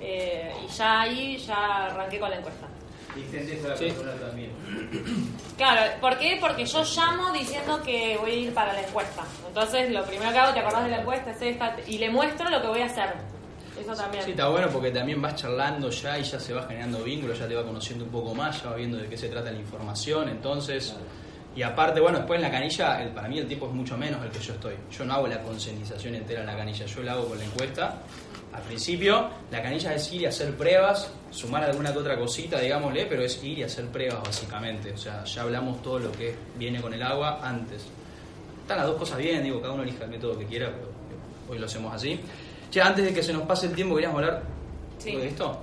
[0.00, 2.66] eh, y ya ahí ya arranqué con la encuesta.
[3.16, 3.84] Y entendés a la Sí.
[3.86, 4.50] persona también.
[5.56, 6.36] Claro, ¿por qué?
[6.40, 9.22] Porque yo llamo diciendo que voy a ir para la encuesta.
[9.46, 11.30] Entonces, lo primero que hago, ¿te acordás de la encuesta?
[11.30, 13.14] Es esta, y le muestro lo que voy a hacer.
[13.80, 14.24] Eso también.
[14.24, 17.46] Sí, está bueno porque también vas charlando ya y ya se va generando vínculos, ya
[17.46, 20.28] te va conociendo un poco más, ya va viendo de qué se trata la información,
[20.28, 20.94] entonces...
[21.56, 24.20] Y aparte, bueno, después en la canilla, el, para mí el tiempo es mucho menos
[24.24, 24.74] el que yo estoy.
[24.90, 27.94] Yo no hago la concientización entera en la canilla, yo la hago con la encuesta.
[28.54, 33.06] Al principio, la canilla es ir y hacer pruebas, sumar alguna que otra cosita, digámosle,
[33.06, 34.92] pero es ir y hacer pruebas básicamente.
[34.92, 37.82] O sea, ya hablamos todo lo que viene con el agua antes.
[38.62, 40.88] Están las dos cosas bien, digo, cada uno elija el método que quiera, pero
[41.50, 42.20] hoy lo hacemos así.
[42.70, 44.42] Che, antes de que se nos pase el tiempo, queríamos hablar
[44.98, 45.14] Sí.
[45.16, 45.58] de esto.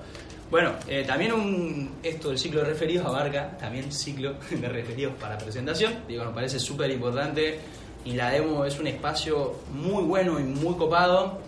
[0.52, 5.38] Bueno, eh, también un, esto del ciclo de referidos abarca también ciclo de referidos para
[5.38, 5.94] presentación.
[6.10, 7.58] Digo, nos parece súper importante
[8.04, 11.39] y la demo es un espacio muy bueno y muy copado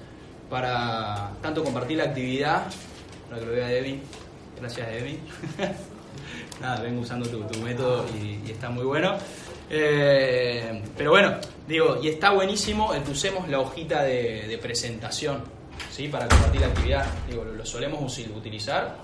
[0.54, 2.68] para tanto compartir la actividad,
[3.28, 4.00] para que lo vea Debbie.
[4.62, 5.18] Gracias, Debbie.
[6.62, 9.18] Nada, vengo usando tu, tu método y, y está muy bueno.
[9.68, 11.38] Eh, pero bueno,
[11.68, 15.42] digo, y está buenísimo el que usemos la hojita de, de presentación,
[15.90, 16.08] ¿sí?
[16.08, 17.06] Para compartir la actividad.
[17.28, 18.96] Digo, lo, lo solemos utilizar,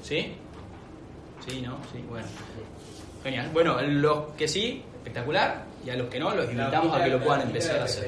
[0.00, 0.32] ¿sí?
[1.44, 1.78] Sí, ¿no?
[1.92, 2.28] Sí, bueno.
[3.24, 3.50] Genial.
[3.52, 7.20] Bueno, los que sí, espectacular, y a los que no, los invitamos a que lo
[7.20, 8.04] puedan empezar a hacer.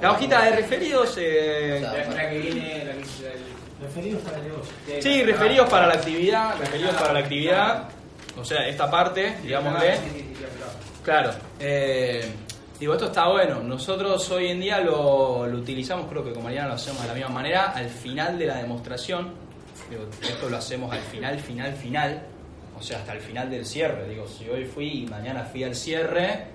[0.00, 1.14] La hojita de referidos...
[1.18, 2.92] eh, La que viene, la,
[3.80, 4.72] Referidos para el negocio.
[5.00, 7.88] Sí, referidos para la actividad, referidos para la actividad,
[8.38, 9.98] o sea, esta parte, digámosle.
[11.04, 11.30] Claro,
[11.60, 12.24] eh,
[12.80, 13.62] digo, esto está bueno.
[13.62, 17.14] Nosotros hoy en día lo, lo utilizamos, creo que con Mariana lo hacemos de la
[17.14, 19.34] misma manera, al final de la demostración.
[19.90, 22.22] Digo, esto lo hacemos al final, final, final,
[22.78, 24.08] o sea, hasta el final del cierre.
[24.08, 26.46] Digo, si hoy fui y mañana fui al cierre,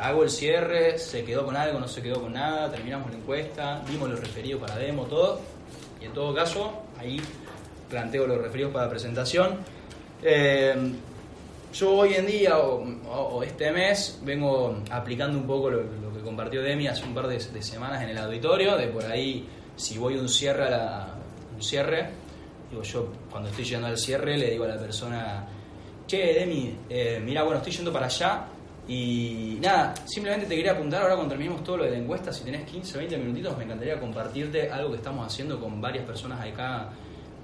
[0.00, 3.82] hago el cierre, se quedó con algo, no se quedó con nada, terminamos la encuesta,
[3.88, 5.40] dimos los referidos para demo, todo.
[6.00, 7.20] Y en todo caso, ahí
[7.88, 9.58] planteo los referidos para presentación.
[10.22, 10.74] Eh,
[11.72, 16.86] yo hoy en día, o, este mes, vengo aplicando un poco lo, que compartió Demi
[16.86, 20.66] hace un par de, semanas en el auditorio, de por ahí si voy un cierre,
[20.66, 21.14] a la-
[21.54, 22.10] un cierre,
[22.70, 25.46] digo yo cuando estoy llegando al cierre le digo a la persona,
[26.06, 28.44] che, Demi, eh, mira, bueno, estoy yendo para allá
[28.88, 32.44] y nada, simplemente te quería apuntar ahora cuando terminemos todo lo de la encuesta, si
[32.44, 36.90] tenés 15, 20 minutitos, me encantaría compartirte algo que estamos haciendo con varias personas acá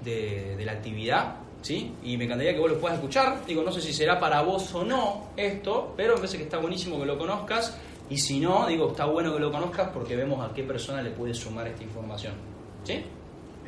[0.03, 1.93] de, de la actividad, ¿sí?
[2.03, 3.45] Y me encantaría que vos lo puedas escuchar.
[3.45, 6.57] Digo, no sé si será para vos o no esto, pero me parece que está
[6.57, 7.77] buenísimo que lo conozcas.
[8.09, 11.11] Y si no, digo, está bueno que lo conozcas porque vemos a qué persona le
[11.11, 12.33] puede sumar esta información.
[12.83, 13.03] ¿Sí?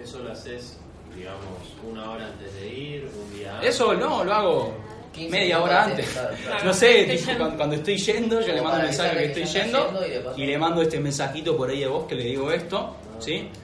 [0.01, 0.79] Eso lo haces,
[1.15, 1.43] digamos,
[1.89, 3.75] una hora antes de ir, un día antes.
[3.75, 4.90] Eso no, lo hago 15
[5.29, 6.13] media hora antes, antes.
[6.13, 6.65] claro, claro.
[6.65, 10.01] No sé, cuando, cuando estoy yendo, yo le mando un mensaje que estoy yendo
[10.37, 13.49] y le mando este mensajito por ahí de vos que le digo esto, ¿sí?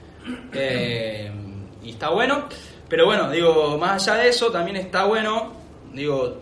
[0.52, 1.30] Eh,
[1.82, 2.44] y está bueno,
[2.86, 5.52] pero bueno, digo, más allá de eso, también está bueno,
[5.92, 6.36] digo,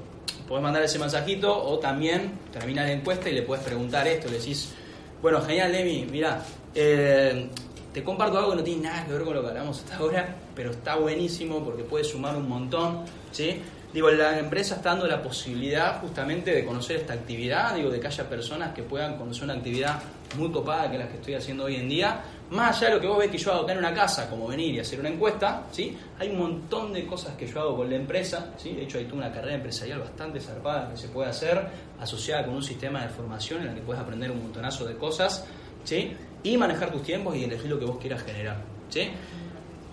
[0.48, 4.38] podés mandar ese mensajito o también termina la encuesta y le puedes preguntar esto, le
[4.38, 4.74] decís,
[5.22, 6.42] bueno, genial, Emi, mira,
[6.74, 7.48] eh,
[7.92, 10.36] te comparto algo que no tiene nada que ver con lo que hablamos hasta ahora,
[10.54, 13.62] pero está buenísimo porque puede sumar un montón, ¿sí?
[13.96, 18.06] Digo, la empresa está dando la posibilidad justamente de conocer esta actividad, digo, de que
[18.06, 20.02] haya personas que puedan conocer una actividad
[20.36, 22.20] muy copada que la que estoy haciendo hoy en día.
[22.50, 24.48] Más allá de lo que vos ves que yo hago acá en una casa, como
[24.48, 25.96] venir y hacer una encuesta, ¿sí?
[26.18, 28.74] Hay un montón de cosas que yo hago con la empresa, ¿sí?
[28.74, 31.66] De hecho, hay toda una carrera empresarial bastante zarpada que se puede hacer,
[31.98, 35.46] asociada con un sistema de formación en la que puedes aprender un montonazo de cosas,
[35.84, 36.14] ¿sí?
[36.42, 38.58] Y manejar tus tiempos y elegir lo que vos quieras generar,
[38.90, 39.08] ¿sí?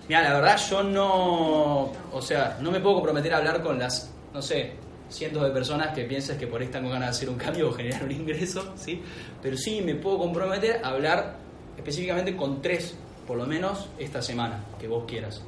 [0.08, 4.12] Mira, la verdad yo no, o sea, no me puedo comprometer a hablar con las,
[4.34, 4.74] no sé,
[5.08, 7.72] cientos de personas que pienses que por ahí están con ganas hacer un cambio o
[7.72, 9.02] generar un ingreso, ¿sí?
[9.40, 11.36] Pero sí me puedo comprometer a hablar
[11.76, 12.94] específicamente con tres,
[13.26, 15.42] por lo menos esta semana, que vos quieras,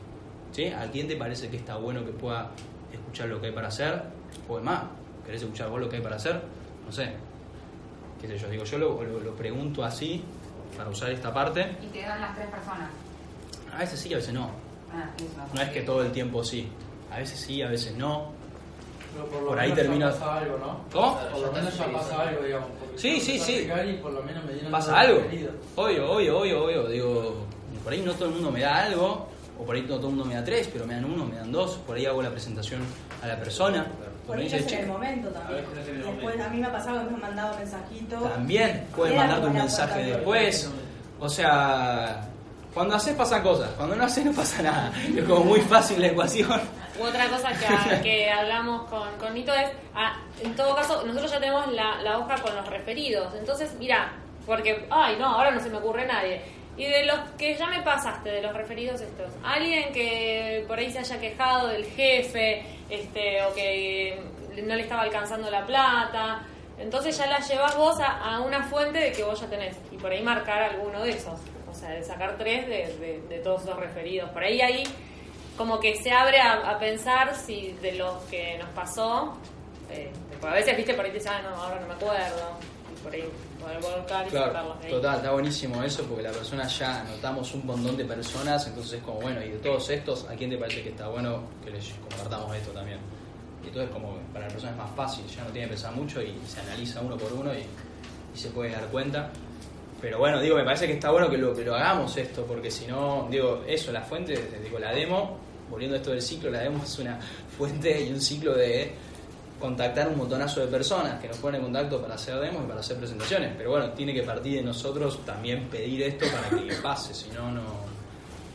[0.53, 0.67] ¿sí?
[0.67, 2.51] ¿A quién te parece que está bueno que pueda
[2.91, 4.03] escuchar lo que hay para hacer?
[4.49, 4.85] O más,
[5.27, 6.41] ¿querés escuchar vos lo que hay para hacer?
[6.87, 7.11] No sé,
[8.23, 10.25] qué sé yo, digo, yo lo pregunto así
[10.77, 11.77] para usar esta parte.
[11.83, 12.89] Y te dan las tres personas.
[13.77, 14.51] A veces sí, a veces no.
[14.93, 15.55] Ah, eso.
[15.55, 16.68] No es que todo el tiempo sí.
[17.12, 18.33] A veces sí, a veces no.
[19.12, 20.81] Pero por, lo Por ahí menos ya termino- pasa algo, ¿no?
[20.93, 21.18] ¿Cómo?
[21.31, 22.68] Por lo menos ya pasa algo, digamos.
[22.97, 23.55] Sí, sí, sí.
[23.55, 25.20] aplicar Y por lo menos me dieron ¿Pasa algo?
[25.77, 26.89] Obvio, obvio, obvio, obvio.
[26.89, 27.35] Digo,
[27.85, 30.14] por ahí no todo el mundo me da algo, o por ahí no todo el
[30.14, 31.77] mundo me da tres, pero me dan uno, me dan dos.
[31.87, 32.81] Por ahí hago la presentación
[33.22, 33.87] a la persona.
[34.27, 35.64] Por ahí es en "Che, el momento también.
[35.64, 36.45] A veces después momento.
[36.45, 38.22] a mí me ha pasado que me han mandado mensajitos.
[38.33, 40.70] También puedes mandarte un mensaje después.
[41.20, 42.29] O sea,
[42.77, 44.93] cuando haces pasan cosas, cuando no haces no pasa nada.
[45.16, 46.61] Es como muy fácil la ecuación.
[47.01, 51.31] U otra cosa que, que hablamos con, con Nito es, ah, en todo caso, nosotros
[51.31, 53.33] ya tenemos la, la hoja con los referidos.
[53.33, 54.12] Entonces, mira,
[54.45, 56.43] porque, ay, no, ahora no se me ocurre nadie.
[56.77, 60.93] Y de los que ya me pasaste, de los referidos estos, alguien que por ahí
[60.93, 64.22] se haya quejado del jefe, este, o que
[64.62, 66.43] no le estaba alcanzando la plata,
[66.79, 69.77] entonces ya la llevas vos a, a una fuente de que vos ya tenés.
[69.93, 71.39] Y por ahí marcar alguno de esos.
[71.70, 74.31] O sea, de sacar tres de, de- de todos esos referidos.
[74.31, 74.85] Por ahí ahí
[75.57, 79.37] como que se abre a, a pensar si de los que nos pasó,
[79.91, 80.11] eh,
[80.43, 82.51] a veces, viste, por ahí te dicen, ah, no, ahora no me acuerdo,
[82.95, 83.24] y por ahí
[83.61, 84.91] poder volcar y Claro, ahí.
[84.91, 89.03] total, está buenísimo eso porque la persona ya anotamos un montón de personas, entonces es
[89.03, 91.89] como, bueno, y de todos estos, ¿a quién te parece que está bueno que les
[91.95, 92.99] compartamos esto también?
[93.67, 96.23] Y entonces como para la persona es más fácil, ya no tiene que pensar mucho
[96.23, 97.59] y se analiza uno por uno y,
[98.35, 99.31] y se puede dar cuenta.
[100.01, 102.71] Pero bueno, digo, me parece que está bueno que lo, que lo hagamos esto, porque
[102.71, 105.39] si no, digo, eso, la fuente, digo, la demo,
[105.71, 107.19] volviendo a esto del ciclo, la demo es una
[107.57, 108.93] fuente y un ciclo de
[109.59, 112.81] contactar un montonazo de personas que nos ponen en contacto para hacer demos y para
[112.81, 113.55] hacer presentaciones.
[113.57, 117.51] Pero bueno, tiene que partir de nosotros también pedir esto para que pase, si no,
[117.51, 117.62] no,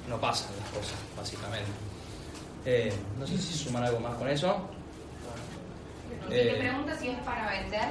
[0.07, 1.71] no pasan las cosas, básicamente.
[2.65, 4.69] Eh, no sé si sumar algo más con eso.
[6.31, 7.89] Y te Eh, pregunto si es para vender.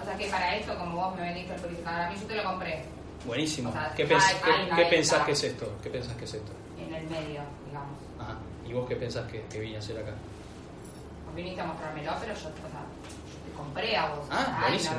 [0.00, 2.34] O sea, que para esto, como vos me vendiste el purificador, a mí yo te
[2.36, 2.82] lo compré
[3.24, 3.70] buenísimo.
[3.70, 5.72] O sea, ¿Qué, pens- hay qué- pensás que es esto?
[5.82, 6.52] ¿Qué pensás que es esto?
[6.78, 7.96] en el medio, digamos.
[8.18, 8.36] Ajá.
[8.68, 10.10] ¿Y vos qué pensás que, que vine a hacer acá?
[11.26, 14.26] Vos viniste a mostrármelo, pero yo, o sea, yo te compré a vos.
[14.30, 14.96] Ah, buenísimo.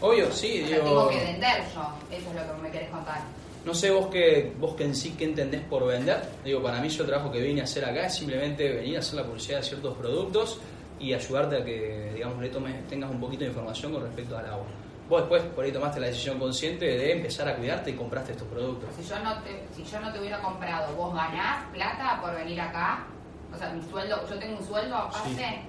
[0.00, 0.88] Obvio, sí, O sea, digo.
[0.88, 1.88] tengo que vender yo.
[2.10, 3.20] Eso es lo que me querés contar.
[3.66, 6.22] No sé vos que vos que en sí qué entendés por vender.
[6.44, 9.00] Digo, para mí yo el trabajo que vine a hacer acá es simplemente venir a
[9.00, 10.58] hacer la publicidad de ciertos productos
[10.98, 14.46] y ayudarte a que, digamos, le tomes, tengas un poquito de información con respecto al
[14.46, 14.66] agua.
[15.08, 18.48] Vos después por ahí tomaste la decisión consciente de empezar a cuidarte y compraste estos
[18.48, 18.88] productos.
[18.96, 22.60] Si yo no te, si yo no te hubiera comprado, vos ganás plata por venir
[22.60, 23.06] acá.
[23.54, 25.62] O sea, mi sueldo, yo tengo un sueldo aparte.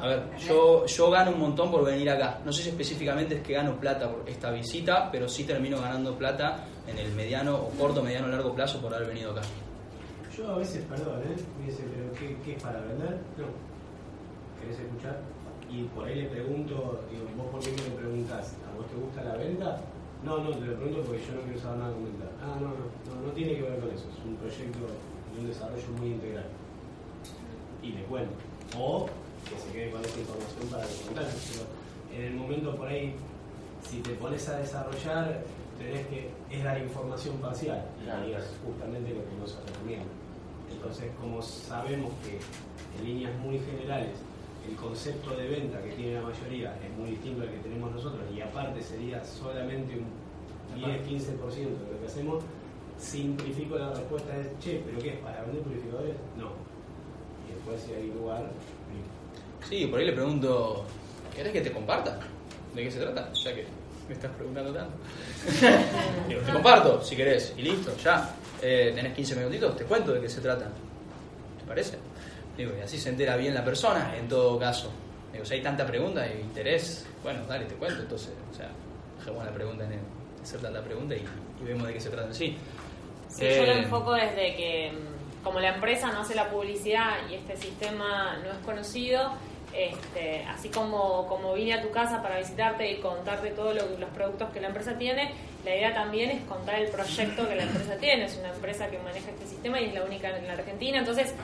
[0.00, 2.40] A ver, yo, yo gano un montón por venir acá.
[2.44, 6.16] No sé si específicamente es que gano plata por esta visita, pero sí termino ganando
[6.16, 9.42] plata en el mediano o corto, mediano, largo plazo por haber venido acá.
[10.36, 11.36] Yo a veces, perdón, ¿eh?
[11.60, 13.20] Me dice, pero ¿qué, qué es para vender?
[13.36, 13.71] No.
[14.62, 15.18] ¿Querés escuchar?
[15.68, 18.54] Y por ahí le pregunto, digo, ¿vos por qué me lo preguntás?
[18.62, 19.80] ¿A vos te gusta la venta?
[20.22, 22.30] No, no, te lo pregunto porque yo no quiero saber nada comentar.
[22.38, 24.06] Ah, no, no, no, no tiene que ver con eso.
[24.06, 26.46] Es un proyecto de un desarrollo muy integral.
[27.82, 28.34] Y le cuento.
[28.78, 29.06] O
[29.50, 31.26] que se quede con esa información para documentar.
[31.26, 31.66] Pero
[32.14, 33.16] en el momento por ahí,
[33.82, 35.42] si te pones a desarrollar,
[35.76, 37.82] tenés que es dar información parcial.
[37.98, 40.12] Y es justamente lo que no se recomienda.
[40.70, 42.38] Entonces, como sabemos que
[42.98, 44.10] en líneas muy generales
[44.68, 48.22] el concepto de venta que tiene la mayoría es muy distinto al que tenemos nosotros
[48.34, 50.06] y aparte sería solamente un
[50.80, 52.42] 10-15% de lo que hacemos,
[52.98, 55.18] simplifico la respuesta es, che, ¿pero qué es?
[55.18, 56.16] ¿Para vender purificadores?
[56.38, 56.50] No.
[57.48, 58.50] Y después si hay lugar,
[59.68, 60.84] Sí, por ahí le pregunto,
[61.34, 62.18] ¿querés que te comparta?
[62.74, 63.32] ¿De qué se trata?
[63.32, 63.66] Ya que
[64.08, 64.94] me estás preguntando tanto.
[66.28, 68.34] Digo, te comparto, si querés, y listo, ya.
[68.60, 70.66] Eh, tenés 15 minutitos, te cuento de qué se trata.
[70.66, 71.98] ¿Te parece?
[72.56, 74.90] Digo, y así se entera bien la persona, en todo caso.
[75.32, 78.02] Digo, si hay tanta pregunta y interés, bueno, dale, te cuento.
[78.02, 78.68] Entonces, o sea,
[79.18, 79.98] dejemos la pregunta en el,
[80.42, 81.24] hacer tanta pregunta y,
[81.60, 82.56] y vemos de qué se trata en sí.
[83.28, 87.28] Sí, yo lo Eh, enfoco desde que, mm, como la empresa no hace la publicidad
[87.30, 89.32] y este sistema no es conocido,
[89.74, 94.50] este, así como, como vine a tu casa para visitarte y contarte todos los productos
[94.50, 95.32] que la empresa tiene,
[95.64, 98.26] la idea también es contar el proyecto que la empresa tiene.
[98.26, 100.98] Es una empresa que maneja este sistema y es la única en la Argentina.
[100.98, 101.34] Entonces,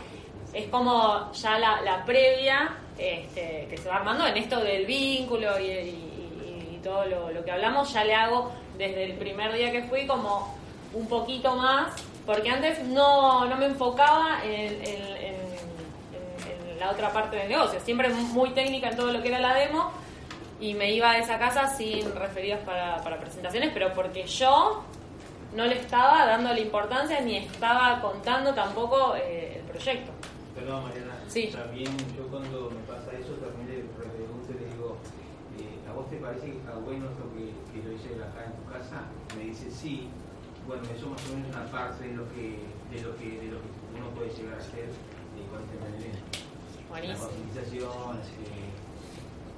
[0.53, 5.59] es como ya la, la previa este, que se va armando en esto del vínculo
[5.61, 6.07] y,
[6.83, 10.57] todo lo, que hablamos, ya le hago desde el primer día que fui como
[10.95, 11.93] un poquito más,
[12.25, 15.09] porque antes no, no me enfocaba en, en-
[16.79, 19.91] la otra parte del negocio, siempre muy técnica en todo lo que era la demo
[20.61, 24.85] y me iba a esa casa sin referidos para, para presentaciones, pero porque yo
[25.55, 30.13] no le estaba dando la importancia ni estaba contando tampoco eh, el proyecto.
[30.59, 31.15] Perdón, Mariana.
[31.29, 31.51] Sí.
[31.53, 34.99] También yo cuando me pasa eso, también le pregunto y le digo,
[35.59, 38.53] eh, ¿a vos te parece que está bueno esto que, que yo hice acá en
[38.59, 39.07] tu casa?
[39.37, 40.09] Me dice, sí.
[40.67, 42.59] Bueno, eso más o menos es una parte de lo que,
[42.91, 46.27] de lo que, de lo que uno puede llegar a hacer eh, con este movimiento.
[46.91, 47.29] Buenísimo.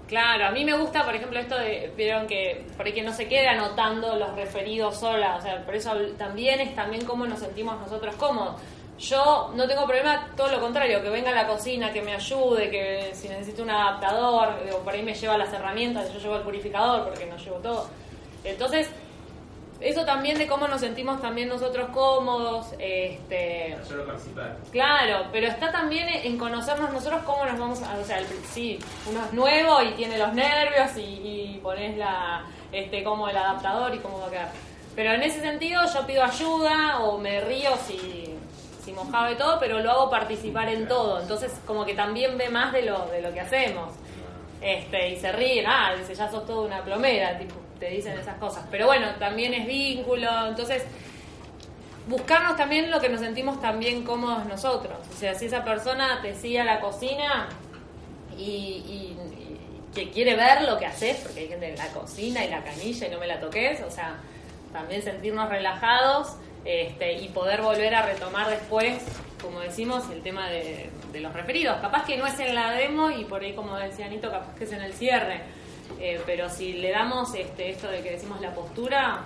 [0.07, 3.13] Claro, a mí me gusta, por ejemplo, esto de, vieron que por ahí que no
[3.13, 7.39] se quede anotando los referidos sola, o sea, por eso también es también cómo nos
[7.39, 8.61] sentimos nosotros cómodos.
[9.01, 12.71] Yo no tengo problema, todo lo contrario, que venga a la cocina, que me ayude,
[12.71, 16.43] que si necesito un adaptador, digo, por ahí me lleva las herramientas, yo llevo el
[16.43, 17.89] purificador porque no llevo todo.
[18.45, 18.91] Entonces,
[19.81, 24.59] eso también de cómo nos sentimos también nosotros cómodos, este, solo participar.
[24.71, 28.79] Claro, pero está también en conocernos nosotros cómo nos vamos a, o sea, el- sí,
[29.11, 31.01] uno es nuevo y tiene los nervios y,
[31.55, 34.53] y pones la, este, como el adaptador y cómo va a quedar.
[34.95, 38.30] Pero en ese sentido yo pido ayuda o me río si,
[38.85, 41.21] si mojado y todo, pero lo hago participar en todo.
[41.21, 43.93] Entonces como que también ve más de lo, de lo que hacemos.
[44.61, 48.37] Este, y se ríen, ah, dice, ya sos toda una plomera, tipo, te dicen esas
[48.39, 48.65] cosas.
[48.71, 50.83] Pero bueno, también es vínculo, entonces
[52.09, 54.99] buscarnos también lo que nos sentimos también cómodos nosotros.
[55.15, 57.49] O sea, si esa persona te sigue a la cocina
[58.37, 62.45] y, y- y que quiere ver lo que haces, porque hay gente en la cocina
[62.45, 64.17] y la canilla y no me la toques, o sea,
[64.73, 66.35] también sentirnos relajados
[66.65, 69.03] este, y poder volver a retomar después,
[69.41, 71.79] como decimos, el tema de, de los referidos.
[71.81, 74.65] Capaz que no es en la demo y por ahí, como decía Anito, capaz que
[74.65, 75.43] es en el cierre.
[75.99, 79.25] Eh, pero si le damos este, esto de que decimos la postura,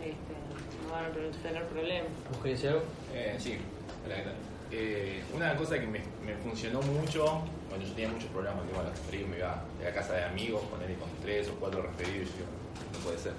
[0.00, 2.10] este, no van a tener problemas.
[2.30, 2.84] ¿Vos querés decir algo?
[3.14, 3.58] Eh, sí,
[4.06, 4.34] hola, ¿qué tal?
[4.72, 8.72] Eh, una cosa que me, me funcionó mucho, cuando yo tenía muchos problemas con el
[8.72, 11.54] tema de los referidos, me iba de la casa de amigos, ponerle con tres o
[11.60, 13.32] cuatro referidos, y yo, no puede ser.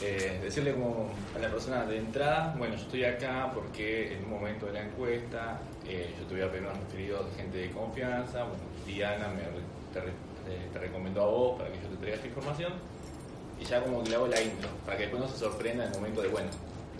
[0.00, 4.30] Eh, decirle como a la persona de entrada, bueno, yo estoy acá porque en un
[4.30, 7.70] momento de la encuesta eh, yo te voy a pedir unos referidos de gente de
[7.72, 9.42] confianza, bueno, Diana me,
[9.92, 10.12] te, re-
[10.46, 12.72] te- te recomendó a vos para que yo te traiga esta información
[13.60, 15.90] y ya como que le hago la intro, para que después no se sorprenda en
[15.92, 16.48] el momento de, bueno,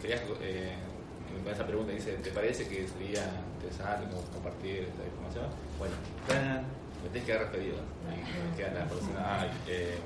[0.03, 0.73] querías, eh,
[1.45, 3.23] con esa pregunta dice, ¿te parece que sería
[3.55, 5.45] interesante compartir esta información?
[5.79, 5.95] Bueno,
[7.05, 7.77] me tenés que dar referido.
[8.11, 9.99] Y queda la persona, ay, eh,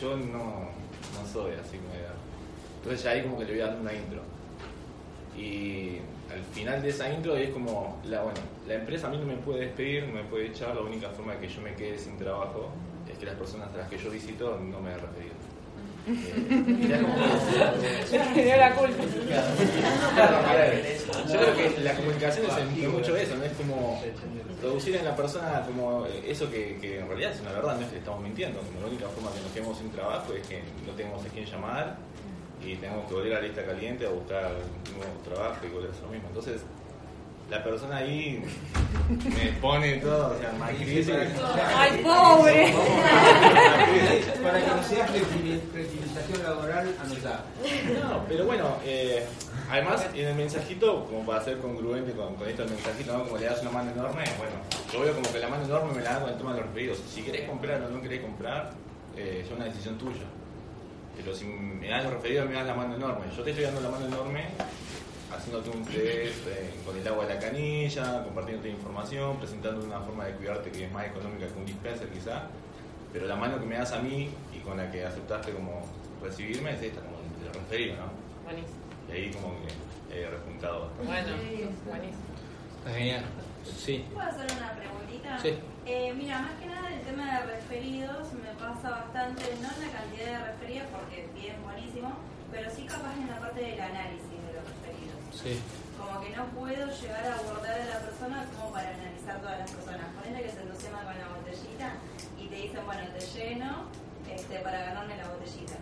[0.00, 2.14] yo no, no soy así como era.
[2.86, 4.20] Entonces ahí como que le voy dando una intro.
[5.36, 5.98] Y
[6.32, 8.38] al final de esa intro es como, la, bueno,
[8.68, 11.32] la empresa a mí no me puede despedir, no me puede echar, la única forma
[11.32, 12.70] de que yo me quede sin trabajo
[13.10, 15.34] es que las personas a las que yo visito no me referido.
[16.06, 17.16] Eh, ya como
[18.36, 19.02] Me dio la culpa.
[21.26, 23.42] Yo creo que la comunicación es, mucho eso, ¿no?
[23.42, 24.00] Es como
[24.60, 27.88] producir en la persona como eso que, que en realidad es una verdad, no es
[27.88, 28.60] que le estamos mintiendo.
[28.60, 31.44] Como la única forma que nos quedemos sin trabajo es que no tengamos a quién
[31.44, 31.96] llamar
[32.66, 34.52] y tenemos que volver a la lista caliente a buscar
[34.92, 36.28] un nuevo trabajo y volver a hacer lo mismo.
[36.28, 36.62] Entonces,
[37.50, 38.42] la persona ahí
[39.08, 41.08] me pone todo, o sea, más crisis.
[41.76, 42.74] Ay, pobre.
[44.42, 47.44] Para que no sea flexibil- flexibilización laboral, anotá.
[48.02, 49.24] No, pero bueno, eh,
[49.70, 53.24] además en el mensajito, como para ser congruente con, con esto del mensajito, ¿no?
[53.24, 54.56] como le das una mano enorme, bueno,
[54.92, 56.66] yo veo como que la mano enorme me la da con el tema de los
[56.68, 56.98] referidos.
[57.12, 58.72] Si querés comprar o no querés comprar,
[59.16, 60.24] eh, es una decisión tuya.
[61.16, 63.26] Pero si me das los referidos, me das la mano enorme.
[63.34, 64.44] Yo te estoy dando la mano enorme
[65.34, 70.24] haciéndote un test eh, con el agua de la canilla, compartiéndote información, presentando una forma
[70.24, 72.48] de cuidarte que es más económica que un dispenser quizá,
[73.12, 75.82] pero la mano que me das a mí y con la que aceptaste como
[76.22, 78.10] recibirme es esta, como el referido, ¿no?
[78.44, 78.76] Buenísimo.
[79.08, 79.54] Y ahí como
[80.08, 80.90] que he repuntado.
[81.04, 81.28] Bueno,
[81.86, 82.24] buenísimo.
[82.78, 83.24] Está genial.
[83.76, 84.04] Sí.
[84.12, 85.38] ¿Puedo hacer una preguntita?
[85.38, 85.54] Sí.
[85.86, 86.75] Eh, mira, más que nada
[87.06, 92.12] tema de referidos me pasa bastante, no en la cantidad de referidos, porque bien, buenísimo,
[92.50, 95.18] pero sí capaz en la parte del análisis de los referidos.
[95.32, 95.60] Sí.
[95.96, 99.70] Como que no puedo llegar a abordar a la persona como para analizar todas las
[99.70, 100.06] personas.
[100.20, 101.88] Ponele que se entusiasma con la botellita
[102.38, 103.86] y te dicen, bueno, te lleno
[104.30, 105.74] este, para ganarme la botellita.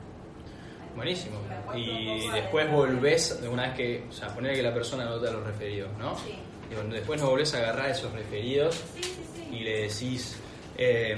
[0.94, 1.38] Buenísimo.
[1.74, 5.30] Y después de- volvés, de una vez que, o sea, poner que la persona anota
[5.32, 6.16] los referidos, ¿no?
[6.18, 6.38] Sí.
[6.70, 8.80] Y después no volvés a agarrar esos referidos
[9.50, 10.40] y le decís,
[10.78, 11.16] eh,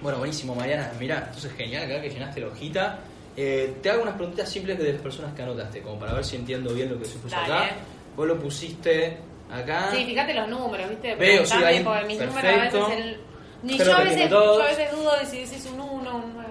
[0.00, 2.98] bueno, buenísimo, Mariana, mirá, entonces genial, acá que llenaste la hojita.
[3.36, 6.36] Eh, te hago unas preguntitas simples de las personas que anotaste, como para ver si
[6.36, 7.52] entiendo bien lo que se puso Dale.
[7.54, 7.70] acá.
[8.16, 9.18] Vos lo pusiste
[9.52, 9.90] acá.
[9.94, 11.14] Sí, fíjate los números, ¿viste?
[11.14, 12.86] Veo, sí, ahí, porque mis números a perfecto.
[12.88, 13.20] veces el-
[13.62, 16.50] Ni yo a veces, yo a veces dudo de si decís un 1 un 9.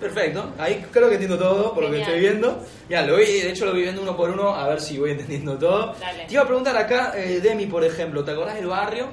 [0.00, 2.64] Perfecto, ahí creo que entiendo todo por lo que estoy viendo.
[2.88, 5.10] Ya, lo voy, de hecho lo voy viendo uno por uno a ver si voy
[5.10, 5.94] entendiendo todo.
[6.00, 6.24] Dale.
[6.26, 9.08] Te iba a preguntar acá, eh, Demi, por ejemplo, ¿te acordás del barrio?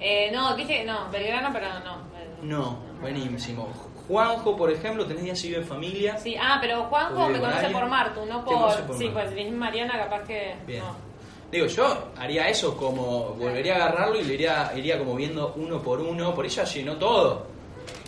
[0.00, 2.10] Eh, no, dije, no, Belgrano, pero no.
[2.42, 3.68] No, buenísimo.
[4.08, 6.18] Juanjo, por ejemplo, tenés ya si vive en familia.
[6.18, 8.86] Sí, ah, pero Juanjo me con conoce por Martu, no por.
[8.86, 9.34] por sí, Martu.
[9.34, 10.56] pues Mariana, capaz que.
[10.66, 10.82] Bien.
[10.82, 11.10] No.
[11.50, 15.82] Digo, yo haría eso como, volvería a agarrarlo y le iría, iría como viendo uno
[15.82, 17.46] por uno, por ella llenó todo.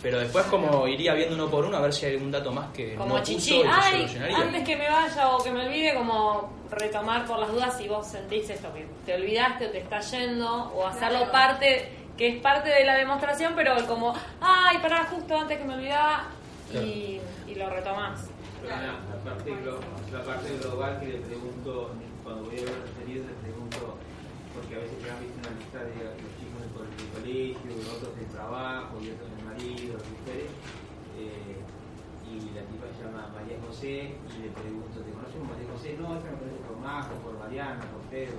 [0.03, 2.71] Pero después como iría viendo uno por uno a ver si hay algún dato más
[2.73, 4.37] que Como no puso chichi, y ay, lo llenaría.
[4.37, 8.05] antes que me vaya o que me olvide, como retomar por las dudas si vos
[8.05, 11.31] sentís esto, que te olvidaste o te está yendo, o hacerlo Claro.
[11.31, 15.75] parte, que es parte de la demostración, pero como, ay, pará, justo antes que me
[15.75, 16.25] olvidaba,
[16.73, 18.27] y, y lo retomás.
[18.61, 19.79] Pero la, la parte glo-
[20.11, 21.91] la parte global que le pregunto,
[22.23, 23.97] cuando voy a ver referidos, le pregunto,
[24.53, 27.91] porque a veces ya han visto una lista de los chicos del, co- del colegio,
[27.95, 29.29] otros del trabajo y otros
[29.69, 30.51] mujeres,
[31.19, 31.59] eh,
[32.27, 35.97] y la tipa se llama María José, y le pregunto, ¿te conoces como María José?
[35.99, 38.37] No, esta me conoce por Majo, por Mariana, por Pedro.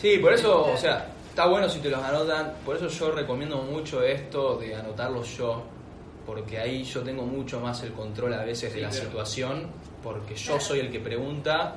[0.00, 2.54] Sí, por eso, o sea, está bueno si te los anotan.
[2.64, 5.62] Por eso yo recomiendo mucho esto de anotarlos yo.
[6.26, 9.04] Porque ahí yo tengo mucho más el control a veces de la claro.
[9.04, 9.66] situación.
[10.02, 11.76] Porque yo soy el que pregunta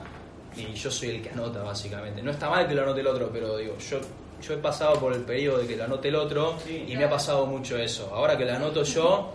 [0.56, 2.22] y yo soy el que anota, básicamente.
[2.22, 4.00] No está mal que lo anote el otro, pero digo, yo,
[4.48, 7.10] yo he pasado por el periodo de que lo anote el otro y me ha
[7.10, 8.12] pasado mucho eso.
[8.14, 9.32] Ahora que lo anoto yo,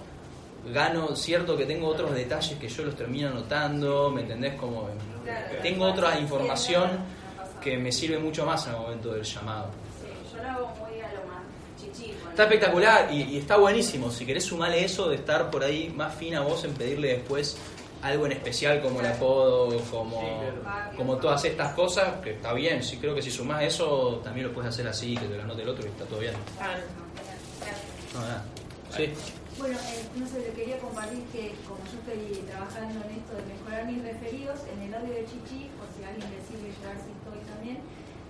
[0.73, 4.55] gano cierto que tengo otros detalles que yo los termino anotando, ¿me entendés?
[4.55, 4.89] Como
[5.63, 6.91] tengo otra información
[7.61, 9.71] que me sirve mucho más al momento del llamado.
[10.01, 11.43] Sí, yo lo hago muy a lo más
[11.79, 12.13] chichi.
[12.13, 14.11] Está espectacular y, y está buenísimo.
[14.11, 17.59] Si querés sumarle eso de estar por ahí más fina vos en pedirle después
[18.03, 20.23] algo en especial como el apodo, como,
[20.97, 22.83] como todas estas cosas, que está bien.
[22.83, 25.63] Sí, creo que si sumás eso también lo puedes hacer así, que te lo anote
[25.63, 26.33] el otro y está todo bien.
[28.15, 28.45] No, nada.
[28.97, 29.13] Sí.
[29.59, 33.45] Bueno, eh, no sé, le quería compartir que como yo estoy trabajando en esto de
[33.53, 36.97] mejorar mis referidos, en el audio de Chichi, por si a alguien le sirve llegar
[36.97, 37.79] si estoy también,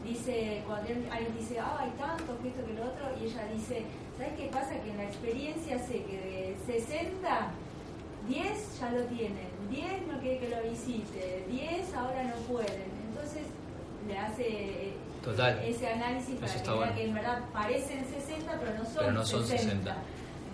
[0.03, 3.47] dice, cuando él- alguien dice, ah, hay tanto, que esto, que lo otro, y ella
[3.55, 3.87] dice,
[4.19, 4.75] ¿sabes qué pasa?
[4.83, 7.53] Que en la experiencia sé que de 60,
[8.27, 12.83] 10 ya lo tienen, 10 no quiere que lo visite, 10 ahora no pueden.
[13.09, 13.43] Entonces
[14.07, 14.93] le hace
[15.23, 15.63] Total.
[15.65, 16.95] ese análisis para que bueno.
[16.95, 19.63] que en verdad parecen 60, pero no son, Pero no son 60.
[19.63, 19.97] 60.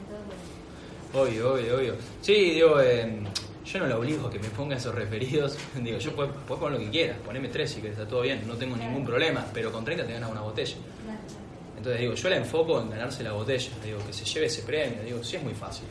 [0.03, 1.25] Entonces, bueno.
[1.25, 1.95] Obvio, obvio, obvio.
[2.21, 3.21] Sí, digo, eh,
[3.65, 5.57] yo no la obligo a que me ponga esos referidos.
[5.77, 8.47] digo, yo puedo, puedes poner lo que quieras, poneme tres si querés, está todo bien,
[8.47, 10.77] no tengo ningún problema, pero con 30 te ganas una botella.
[11.77, 15.03] Entonces digo, yo la enfoco en ganarse la botella, digo, que se lleve ese premio,
[15.03, 15.87] digo, sí es muy fácil.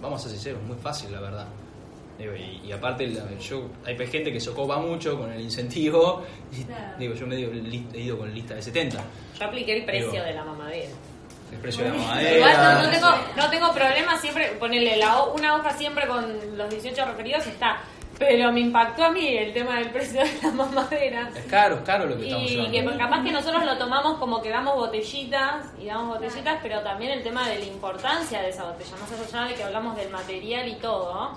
[0.00, 1.46] Vamos a ser sinceros, es muy fácil la verdad.
[2.22, 6.22] Digo, y, y aparte, la- yo, hay gente que se ocupa mucho con el incentivo,
[6.52, 6.96] y Claro.
[6.98, 9.02] digo, yo me digo, li- he ido con lista de 70.
[9.40, 10.90] Yo apliqué el precio Digo, de la mamadera.
[11.50, 12.36] El precio de la mamadera.
[12.36, 16.56] Igual no, no tengo, no tengo problema siempre, ponerle la, ho- una hoja siempre con
[16.56, 17.80] los 18 referidos está.
[18.18, 21.28] Pero me impactó a mí el tema del precio de la mamadera.
[21.34, 22.92] Es caro, es caro lo que estamos Y llevando.
[22.92, 27.10] que capaz que nosotros lo tomamos como que damos botellitas y damos botellitas, pero también
[27.12, 30.68] el tema de la importancia de esa botella, más allá de que hablamos del material
[30.68, 31.32] y todo,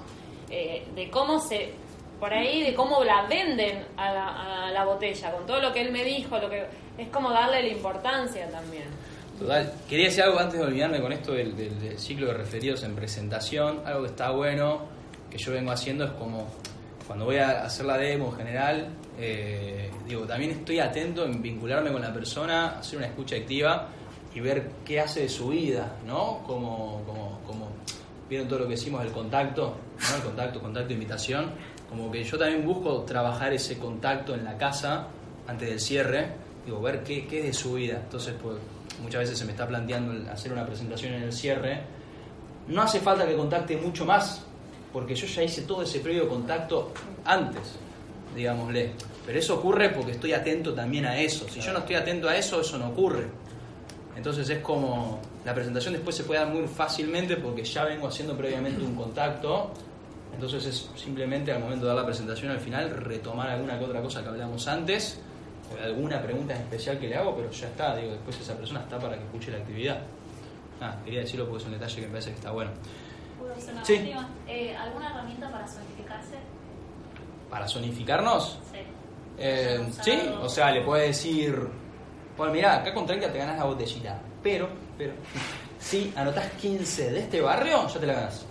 [0.58, 1.74] eh, de cómo se
[2.20, 6.04] por ahí de cómo la venden a la, botella, con todo lo que él me
[6.04, 6.66] dijo, lo que
[6.98, 8.86] es como darle la importancia también.
[9.38, 9.74] Total.
[9.90, 13.82] Quería decir algo antes de olvidarme con esto del ciclo de referidos en presentación.
[13.86, 14.86] Algo que está bueno,
[15.30, 16.48] que yo vengo haciendo, es como
[17.06, 18.88] cuando voy a hacer la demo en general,
[19.20, 23.90] eh, digo, también estoy atento en vincularme con la persona, hacer una escucha activa
[24.34, 26.42] y ver qué hace de su vida, ¿no?
[26.46, 27.70] Como, como, como
[28.30, 29.78] vieron todo lo que hicimos del contacto,
[30.10, 30.16] ¿no?
[30.16, 31.52] El contacto, contacto, invitación.
[31.90, 35.08] Como que yo también busco trabajar ese contacto en la casa
[35.48, 36.30] antes del cierre,
[36.66, 38.02] digo, ver qué, qué es de su vida.
[38.04, 38.58] Entonces, pues
[39.02, 41.82] muchas veces se me está planteando el hacer una presentación en el cierre.
[42.68, 44.42] No hace falta que contacte mucho más,
[44.92, 46.92] porque yo ya hice todo ese previo contacto
[47.26, 47.76] antes,
[48.36, 48.94] digámosle.
[49.26, 51.48] Pero eso ocurre porque estoy atento también a eso.
[51.50, 53.26] Si yo no estoy atento a eso, eso no ocurre.
[54.16, 58.36] Entonces es como la presentación después se puede dar muy fácilmente porque ya vengo haciendo
[58.36, 59.72] previamente un contacto.
[60.34, 64.02] Entonces es simplemente al momento de dar la presentación al final retomar alguna que otra
[64.02, 65.20] cosa que hablamos antes
[65.72, 68.82] o alguna pregunta en especial que le hago, pero ya está, digo, después esa persona
[68.82, 70.02] está para que escuche la actividad.
[70.82, 72.72] Ah, quería decirlo porque es un detalle que me parece que está bueno.
[73.40, 74.14] ¿Puedo hacer una Sí.
[74.48, 76.36] Eh, ¿Alguna herramienta para zonificarse?
[77.50, 78.60] ¿Para zonificarnos?
[78.72, 78.80] Sí.
[79.38, 81.56] Eh, sí, o sea, le puede decir,
[82.38, 84.68] bueno, mira, acá con 30 te ganas la botellita, pero,
[84.98, 85.14] pero,
[85.80, 88.46] si anotás 15 de este barrio, ya te la ganas.